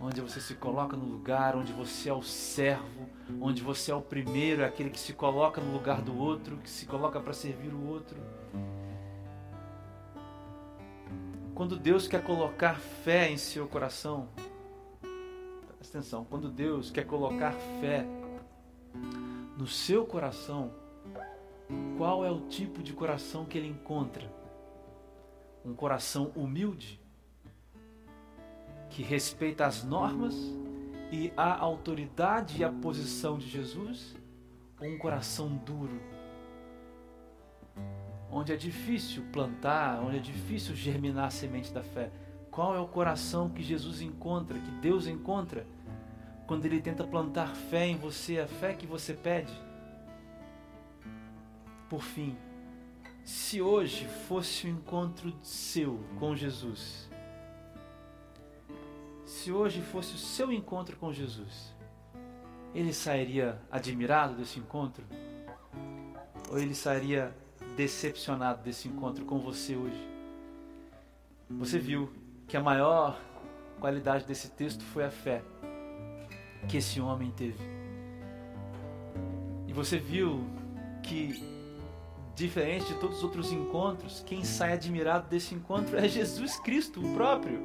onde 0.00 0.20
você 0.20 0.40
se 0.40 0.54
coloca 0.54 0.96
no 0.96 1.04
lugar, 1.04 1.56
onde 1.56 1.72
você 1.72 2.08
é 2.08 2.12
o 2.12 2.22
servo, 2.22 3.08
onde 3.40 3.62
você 3.62 3.92
é 3.92 3.94
o 3.94 4.02
primeiro, 4.02 4.62
é 4.62 4.64
aquele 4.66 4.90
que 4.90 4.98
se 5.00 5.12
coloca 5.12 5.60
no 5.60 5.72
lugar 5.72 6.02
do 6.02 6.16
outro, 6.16 6.56
que 6.58 6.68
se 6.68 6.84
coloca 6.84 7.20
para 7.20 7.32
servir 7.32 7.72
o 7.72 7.88
outro. 7.88 8.20
Quando 11.54 11.78
Deus 11.78 12.08
quer 12.08 12.22
colocar 12.22 12.74
fé 12.74 13.30
em 13.30 13.36
seu 13.36 13.68
coração, 13.68 14.28
presta 15.82 15.98
atenção, 15.98 16.24
quando 16.24 16.48
Deus 16.48 16.92
quer 16.92 17.04
colocar 17.04 17.50
fé 17.80 18.06
no 19.58 19.66
seu 19.66 20.06
coração, 20.06 20.70
qual 21.98 22.24
é 22.24 22.30
o 22.30 22.42
tipo 22.42 22.84
de 22.84 22.92
coração 22.92 23.44
que 23.44 23.58
ele 23.58 23.66
encontra? 23.66 24.32
Um 25.64 25.74
coração 25.74 26.30
humilde, 26.36 27.00
que 28.90 29.02
respeita 29.02 29.66
as 29.66 29.82
normas 29.82 30.36
e 31.10 31.32
a 31.36 31.58
autoridade 31.58 32.60
e 32.60 32.64
a 32.64 32.70
posição 32.70 33.36
de 33.36 33.48
Jesus? 33.48 34.14
Ou 34.80 34.86
um 34.86 34.98
coração 34.98 35.48
duro, 35.48 36.00
onde 38.30 38.52
é 38.52 38.56
difícil 38.56 39.24
plantar, 39.32 40.00
onde 40.00 40.18
é 40.18 40.20
difícil 40.20 40.76
germinar 40.76 41.26
a 41.26 41.30
semente 41.30 41.72
da 41.72 41.82
fé. 41.82 42.12
Qual 42.52 42.76
é 42.76 42.78
o 42.78 42.86
coração 42.86 43.48
que 43.48 43.62
Jesus 43.62 44.02
encontra, 44.02 44.58
que 44.58 44.70
Deus 44.72 45.06
encontra, 45.06 45.66
quando 46.52 46.66
Ele 46.66 46.82
tenta 46.82 47.02
plantar 47.02 47.56
fé 47.56 47.86
em 47.86 47.96
você, 47.96 48.38
a 48.38 48.46
fé 48.46 48.74
que 48.74 48.86
você 48.86 49.14
pede? 49.14 49.58
Por 51.88 52.02
fim, 52.02 52.36
se 53.24 53.62
hoje 53.62 54.06
fosse 54.28 54.66
o 54.66 54.68
encontro 54.68 55.32
seu 55.42 55.98
com 56.18 56.36
Jesus, 56.36 57.08
se 59.24 59.50
hoje 59.50 59.80
fosse 59.80 60.14
o 60.14 60.18
seu 60.18 60.52
encontro 60.52 60.94
com 60.98 61.10
Jesus, 61.10 61.74
ele 62.74 62.92
sairia 62.92 63.58
admirado 63.70 64.34
desse 64.34 64.58
encontro? 64.58 65.06
Ou 66.50 66.58
ele 66.58 66.74
sairia 66.74 67.34
decepcionado 67.78 68.62
desse 68.62 68.88
encontro 68.88 69.24
com 69.24 69.38
você 69.38 69.74
hoje. 69.74 70.06
Você 71.48 71.78
viu 71.78 72.12
que 72.46 72.58
a 72.58 72.62
maior 72.62 73.18
qualidade 73.80 74.26
desse 74.26 74.50
texto 74.50 74.84
foi 74.84 75.06
a 75.06 75.10
fé 75.10 75.42
que 76.68 76.76
esse 76.76 77.00
homem 77.00 77.30
teve. 77.30 77.58
E 79.66 79.72
você 79.72 79.98
viu 79.98 80.44
que, 81.02 81.42
diferente 82.34 82.86
de 82.86 82.94
todos 83.00 83.18
os 83.18 83.24
outros 83.24 83.52
encontros, 83.52 84.22
quem 84.26 84.44
sai 84.44 84.74
admirado 84.74 85.28
desse 85.28 85.54
encontro 85.54 85.96
é 85.96 86.08
Jesus 86.08 86.58
Cristo, 86.60 87.00
o 87.00 87.14
próprio. 87.14 87.58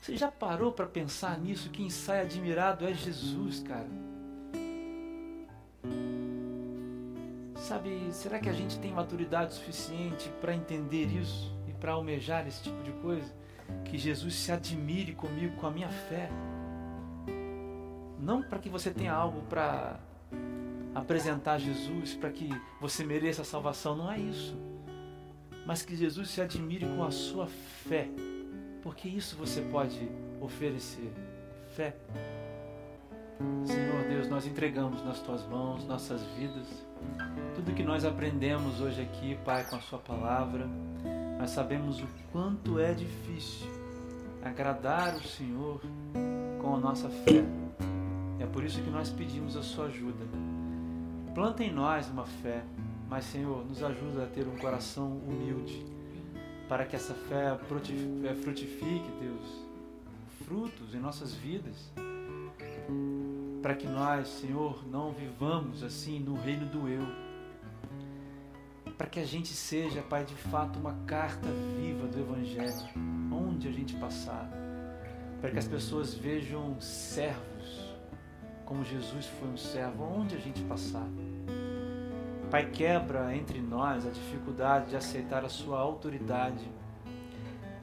Você 0.00 0.16
já 0.16 0.30
parou 0.30 0.72
para 0.72 0.86
pensar 0.86 1.38
nisso? 1.38 1.70
Quem 1.70 1.90
sai 1.90 2.22
admirado 2.22 2.86
é 2.86 2.94
Jesus, 2.94 3.60
cara. 3.60 3.88
Sabe, 7.56 8.08
será 8.12 8.38
que 8.38 8.48
a 8.48 8.52
gente 8.52 8.78
tem 8.78 8.92
maturidade 8.92 9.52
suficiente 9.52 10.30
para 10.40 10.54
entender 10.54 11.06
isso 11.06 11.54
e 11.68 11.72
para 11.72 11.92
almejar 11.92 12.46
esse 12.46 12.62
tipo 12.62 12.82
de 12.82 12.92
coisa? 12.92 13.30
Que 13.84 13.98
Jesus 13.98 14.34
se 14.34 14.50
admire 14.50 15.12
comigo, 15.12 15.54
com 15.56 15.66
a 15.66 15.70
minha 15.70 15.90
fé. 15.90 16.30
Não 18.28 18.42
para 18.42 18.58
que 18.58 18.68
você 18.68 18.90
tenha 18.90 19.14
algo 19.14 19.40
para 19.48 19.98
apresentar 20.94 21.56
Jesus, 21.56 22.14
para 22.14 22.30
que 22.30 22.50
você 22.78 23.02
mereça 23.02 23.40
a 23.40 23.44
salvação, 23.44 23.96
não 23.96 24.12
é 24.12 24.18
isso. 24.18 24.54
Mas 25.64 25.80
que 25.80 25.96
Jesus 25.96 26.28
se 26.28 26.42
admire 26.42 26.84
com 26.84 27.02
a 27.02 27.10
sua 27.10 27.46
fé, 27.46 28.06
porque 28.82 29.08
isso 29.08 29.34
você 29.34 29.62
pode 29.62 30.10
oferecer 30.42 31.10
fé. 31.74 31.96
Senhor 33.64 34.06
Deus, 34.06 34.28
nós 34.28 34.46
entregamos 34.46 35.02
nas 35.02 35.20
tuas 35.20 35.46
mãos 35.46 35.86
nossas 35.86 36.22
vidas 36.38 36.66
tudo 37.54 37.72
que 37.72 37.82
nós 37.82 38.04
aprendemos 38.04 38.78
hoje 38.82 39.00
aqui, 39.00 39.38
Pai, 39.42 39.64
com 39.64 39.76
a 39.76 39.80
Sua 39.80 39.98
palavra, 39.98 40.68
nós 41.38 41.48
sabemos 41.48 42.02
o 42.02 42.08
quanto 42.30 42.78
é 42.78 42.92
difícil 42.92 43.66
agradar 44.44 45.14
o 45.16 45.26
Senhor 45.26 45.80
com 46.60 46.74
a 46.74 46.78
nossa 46.78 47.08
fé. 47.08 47.67
É 48.40 48.46
por 48.46 48.64
isso 48.64 48.82
que 48.82 48.90
nós 48.90 49.10
pedimos 49.10 49.56
a 49.56 49.62
Sua 49.62 49.86
ajuda. 49.86 50.24
Planta 51.34 51.62
em 51.62 51.72
nós 51.72 52.08
uma 52.08 52.24
fé, 52.24 52.62
mas, 53.08 53.24
Senhor, 53.24 53.64
nos 53.64 53.82
ajuda 53.82 54.24
a 54.24 54.26
ter 54.26 54.46
um 54.46 54.56
coração 54.56 55.18
humilde, 55.18 55.84
para 56.68 56.84
que 56.84 56.96
essa 56.96 57.14
fé 57.14 57.56
frutifique, 57.66 59.10
Deus, 59.20 59.66
frutos 60.44 60.94
em 60.94 60.98
nossas 60.98 61.34
vidas 61.34 61.90
para 63.62 63.74
que 63.74 63.86
nós, 63.86 64.28
Senhor, 64.28 64.86
não 64.88 65.12
vivamos 65.12 65.82
assim 65.82 66.20
no 66.20 66.34
reino 66.34 66.66
do 66.66 66.88
eu. 66.88 67.04
Para 68.96 69.06
que 69.06 69.20
a 69.20 69.24
gente 69.24 69.48
seja, 69.48 70.02
Pai, 70.02 70.24
de 70.24 70.34
fato 70.34 70.78
uma 70.78 70.94
carta 71.06 71.48
viva 71.76 72.06
do 72.06 72.18
Evangelho, 72.18 72.72
onde 73.32 73.68
a 73.68 73.72
gente 73.72 73.94
passar. 73.96 74.48
Para 75.40 75.50
que 75.50 75.58
as 75.58 75.68
pessoas 75.68 76.14
vejam 76.14 76.80
servos, 76.80 77.57
como 78.68 78.84
Jesus 78.84 79.24
foi 79.26 79.48
um 79.48 79.56
servo, 79.56 80.04
onde 80.04 80.36
a 80.36 80.38
gente 80.38 80.62
passar. 80.62 81.06
Pai, 82.50 82.70
quebra 82.70 83.34
entre 83.34 83.60
nós 83.60 84.06
a 84.06 84.10
dificuldade 84.10 84.90
de 84.90 84.96
aceitar 84.96 85.44
a 85.44 85.48
Sua 85.48 85.78
autoridade 85.78 86.68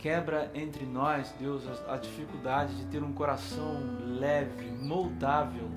quebra 0.05 0.51
entre 0.53 0.85
nós, 0.85 1.33
Deus, 1.39 1.63
a, 1.87 1.97
dificuldade 1.97 2.75
de 2.75 2.85
ter 2.91 3.01
um 3.01 3.11
coração 3.11 3.81
leve, 4.05 4.69
moldável, 4.69 5.67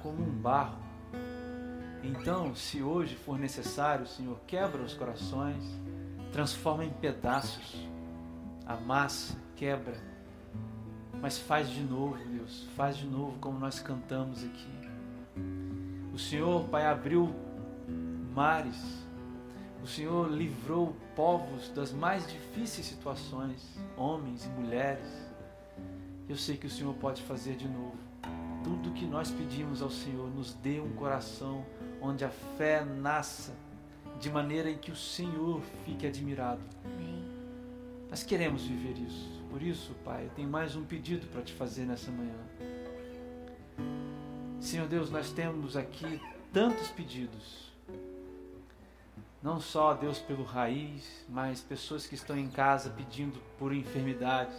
como 0.00 0.22
um 0.22 0.30
barro. 0.30 0.78
Então, 2.04 2.54
se 2.54 2.80
hoje 2.80 3.16
for 3.16 3.36
necessário, 3.36 4.06
Senhor, 4.06 4.38
quebra 4.46 4.80
os 4.80 4.94
corações, 4.94 5.64
transforma 6.30 6.84
em 6.84 6.90
pedaços, 6.90 7.88
amassa, 8.64 9.36
quebra, 9.56 9.96
mas 11.22 11.38
faz 11.38 11.70
de 11.70 11.80
novo, 11.80 12.18
Deus, 12.28 12.66
faz 12.76 12.96
de 12.96 13.06
novo 13.06 13.38
como 13.38 13.56
nós 13.56 13.78
cantamos 13.78 14.42
aqui. 14.42 14.68
O 16.12 16.18
Senhor, 16.18 16.64
Pai, 16.68 16.84
abriu 16.84 17.32
mares, 18.34 19.00
O 19.82 19.86
Senhor 19.86 20.30
livrou 20.30 20.94
povos 21.16 21.68
das 21.70 21.92
mais 21.92 22.24
difíceis 22.30 22.86
situações, 22.86 23.76
homens 23.96 24.44
e 24.44 24.48
mulheres. 24.48 25.06
Eu 26.28 26.36
sei 26.36 26.56
que 26.56 26.68
o 26.68 26.70
Senhor 26.70 26.94
pode 26.94 27.20
fazer 27.22 27.56
de 27.56 27.66
novo. 27.68 27.96
Tudo 28.62 28.92
que 28.92 29.04
nós 29.04 29.30
pedimos 29.32 29.82
ao 29.82 29.90
Senhor, 29.90 30.30
nos 30.30 30.54
dê 30.54 30.78
um 30.78 30.92
coração 30.92 31.64
onde 32.00 32.24
a 32.24 32.30
fé 32.56 32.84
nasça, 32.84 33.52
de 34.20 34.30
maneira 34.30 34.70
em 34.70 34.78
que 34.78 34.92
o 34.92 34.96
Senhor 34.96 35.60
fique 35.84 36.06
admirado. 36.06 36.62
Amém. 36.84 37.24
Nós 38.08 38.22
queremos 38.22 38.62
viver 38.62 38.96
isso. 38.98 39.41
Por 39.52 39.62
isso, 39.62 39.92
Pai, 40.02 40.24
eu 40.24 40.30
tenho 40.30 40.48
mais 40.48 40.74
um 40.76 40.82
pedido 40.82 41.26
para 41.26 41.42
te 41.42 41.52
fazer 41.52 41.84
nessa 41.84 42.10
manhã. 42.10 42.38
Senhor 44.58 44.88
Deus, 44.88 45.10
nós 45.10 45.30
temos 45.30 45.76
aqui 45.76 46.18
tantos 46.50 46.88
pedidos 46.88 47.70
não 49.42 49.60
só 49.60 49.92
Deus 49.92 50.18
pelo 50.20 50.42
raiz, 50.42 51.26
mas 51.28 51.60
pessoas 51.60 52.06
que 52.06 52.14
estão 52.14 52.38
em 52.38 52.48
casa 52.48 52.88
pedindo 52.88 53.38
por 53.58 53.74
enfermidades, 53.74 54.56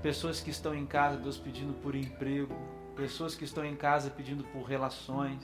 pessoas 0.00 0.38
que 0.38 0.50
estão 0.50 0.72
em 0.72 0.86
casa, 0.86 1.16
Deus 1.16 1.36
pedindo 1.36 1.72
por 1.82 1.96
emprego, 1.96 2.54
pessoas 2.94 3.34
que 3.34 3.42
estão 3.42 3.64
em 3.64 3.74
casa 3.74 4.08
pedindo 4.08 4.44
por 4.44 4.62
relações, 4.62 5.42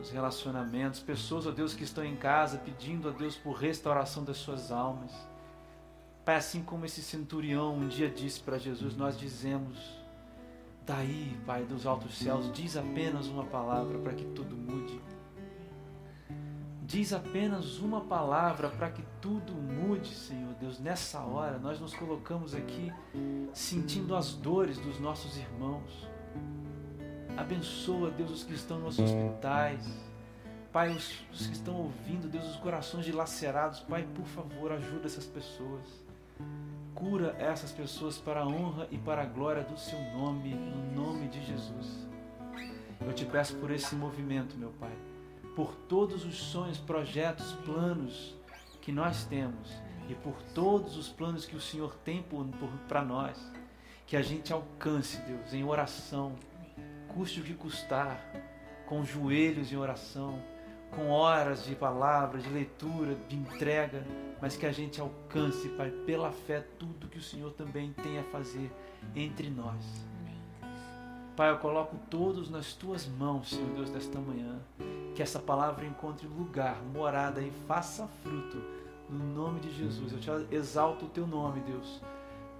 os 0.00 0.10
relacionamentos, 0.10 1.00
pessoas, 1.00 1.46
ó 1.46 1.50
Deus, 1.50 1.74
que 1.74 1.84
estão 1.84 2.02
em 2.02 2.16
casa 2.16 2.56
pedindo 2.56 3.10
a 3.10 3.12
Deus 3.12 3.36
por 3.36 3.52
restauração 3.52 4.24
das 4.24 4.38
suas 4.38 4.72
almas. 4.72 5.12
Pai, 6.24 6.36
assim 6.36 6.62
como 6.62 6.84
esse 6.84 7.02
centurião 7.02 7.74
um 7.74 7.88
dia 7.88 8.08
disse 8.08 8.40
para 8.40 8.58
Jesus, 8.58 8.96
nós 8.96 9.18
dizemos, 9.18 9.78
daí, 10.86 11.36
Pai 11.44 11.64
dos 11.64 11.86
altos 11.86 12.16
céus, 12.16 12.52
diz 12.52 12.76
apenas 12.76 13.26
uma 13.26 13.44
palavra 13.44 13.98
para 13.98 14.14
que 14.14 14.24
tudo 14.26 14.56
mude 14.56 15.00
diz 16.92 17.10
apenas 17.14 17.78
uma 17.78 18.02
palavra 18.02 18.68
para 18.68 18.90
que 18.90 19.02
tudo 19.18 19.54
mude, 19.54 20.14
Senhor 20.14 20.52
Deus. 20.60 20.78
Nessa 20.78 21.20
hora, 21.20 21.58
nós 21.58 21.80
nos 21.80 21.94
colocamos 21.94 22.54
aqui 22.54 22.92
sentindo 23.54 24.14
as 24.14 24.34
dores 24.34 24.76
dos 24.76 25.00
nossos 25.00 25.38
irmãos. 25.38 26.06
Abençoa, 27.34 28.10
Deus, 28.10 28.30
os 28.30 28.44
que 28.44 28.52
estão 28.52 28.78
nos 28.78 28.98
hospitais. 28.98 29.88
Pai, 30.70 30.90
os, 30.90 31.24
os 31.32 31.46
que 31.46 31.54
estão 31.54 31.76
ouvindo, 31.76 32.28
Deus, 32.28 32.46
os 32.46 32.56
corações 32.56 33.06
dilacerados. 33.06 33.80
Pai, 33.80 34.06
por 34.14 34.26
favor, 34.26 34.70
ajuda 34.72 35.06
essas 35.06 35.24
pessoas. 35.24 36.01
Cura 36.94 37.34
essas 37.38 37.72
pessoas 37.72 38.18
para 38.18 38.40
a 38.40 38.46
honra 38.46 38.86
e 38.90 38.98
para 38.98 39.22
a 39.22 39.26
glória 39.26 39.62
do 39.62 39.78
Seu 39.78 39.98
nome, 40.12 40.54
no 40.54 40.92
nome 40.92 41.28
de 41.28 41.44
Jesus. 41.44 42.06
Eu 43.00 43.12
te 43.12 43.24
peço 43.24 43.56
por 43.56 43.70
esse 43.70 43.94
movimento, 43.94 44.56
meu 44.56 44.70
Pai 44.70 44.92
por 45.54 45.74
todos 45.88 46.24
os 46.24 46.36
sonhos, 46.36 46.78
projetos, 46.78 47.52
planos 47.64 48.34
que 48.80 48.90
nós 48.90 49.24
temos 49.24 49.70
e 50.08 50.14
por 50.14 50.34
todos 50.54 50.96
os 50.96 51.08
planos 51.08 51.44
que 51.44 51.56
o 51.56 51.60
Senhor 51.60 51.94
tem 52.04 52.24
para 52.88 53.02
nós. 53.02 53.38
Que 54.06 54.16
a 54.16 54.22
gente 54.22 54.52
alcance, 54.52 55.18
Deus, 55.22 55.54
em 55.54 55.64
oração, 55.64 56.34
custe 57.08 57.40
o 57.40 57.44
que 57.44 57.54
custar, 57.54 58.20
com 58.86 59.04
joelhos 59.04 59.72
em 59.72 59.76
oração, 59.76 60.42
com 60.94 61.08
horas 61.10 61.64
de 61.64 61.74
palavra, 61.74 62.38
de 62.38 62.48
leitura, 62.48 63.14
de 63.28 63.36
entrega, 63.36 64.04
mas 64.40 64.56
que 64.56 64.66
a 64.66 64.72
gente 64.72 65.00
alcance, 65.00 65.68
Pai, 65.70 65.90
pela 65.90 66.30
fé, 66.30 66.64
tudo 66.78 67.08
que 67.08 67.18
o 67.18 67.22
Senhor 67.22 67.52
também 67.52 67.92
tem 67.92 68.18
a 68.18 68.24
fazer 68.24 68.70
entre 69.14 69.50
nós. 69.50 70.12
Pai, 71.34 71.50
eu 71.50 71.58
coloco 71.58 71.96
todos 72.10 72.50
nas 72.50 72.74
tuas 72.74 73.06
mãos, 73.06 73.48
Senhor 73.48 73.74
Deus, 73.74 73.90
desta 73.90 74.18
manhã. 74.18 74.60
Que 75.14 75.22
essa 75.22 75.38
palavra 75.38 75.86
encontre 75.86 76.26
lugar, 76.26 76.82
morada 76.92 77.40
e 77.40 77.50
faça 77.66 78.06
fruto. 78.22 78.62
No 79.08 79.24
nome 79.24 79.60
de 79.60 79.72
Jesus. 79.74 80.12
Eu 80.12 80.20
te 80.20 80.54
exalto 80.54 81.06
o 81.06 81.08
teu 81.08 81.26
nome, 81.26 81.60
Deus, 81.60 82.02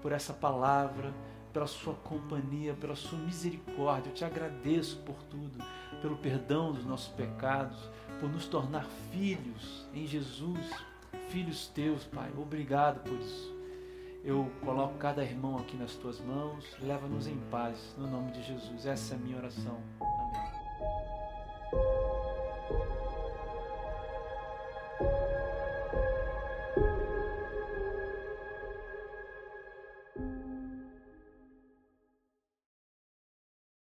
por 0.01 0.11
essa 0.11 0.33
palavra, 0.33 1.13
pela 1.53 1.67
sua 1.67 1.95
companhia, 1.95 2.75
pela 2.75 2.97
sua 2.97 3.19
misericórdia. 3.19 4.09
Eu 4.09 4.15
te 4.15 4.25
agradeço 4.25 4.97
por 5.03 5.17
tudo, 5.25 5.63
pelo 6.01 6.17
perdão 6.17 6.73
dos 6.73 6.85
nossos 6.85 7.09
pecados, 7.09 7.91
por 8.23 8.31
nos 8.31 8.47
tornar 8.47 8.87
filhos 9.11 9.85
em 9.93 10.07
Jesus, 10.07 10.71
filhos 11.29 11.67
teus, 11.75 12.05
Pai. 12.05 12.31
Obrigado 12.39 13.03
por 13.03 13.19
isso. 13.19 13.53
Eu 14.25 14.49
coloco 14.65 14.97
cada 14.97 15.25
irmão 15.25 15.59
aqui 15.59 15.77
nas 15.77 15.95
tuas 15.95 16.21
mãos. 16.21 16.65
Leva-nos 16.81 17.27
em 17.27 17.37
paz, 17.51 17.77
no 17.99 18.07
nome 18.07 18.31
de 18.31 18.45
Jesus. 18.45 18.87
Essa 18.87 19.15
é 19.15 19.17
a 19.17 19.21
minha 19.21 19.39
oração. 19.39 19.77
Amém. 20.01 22.02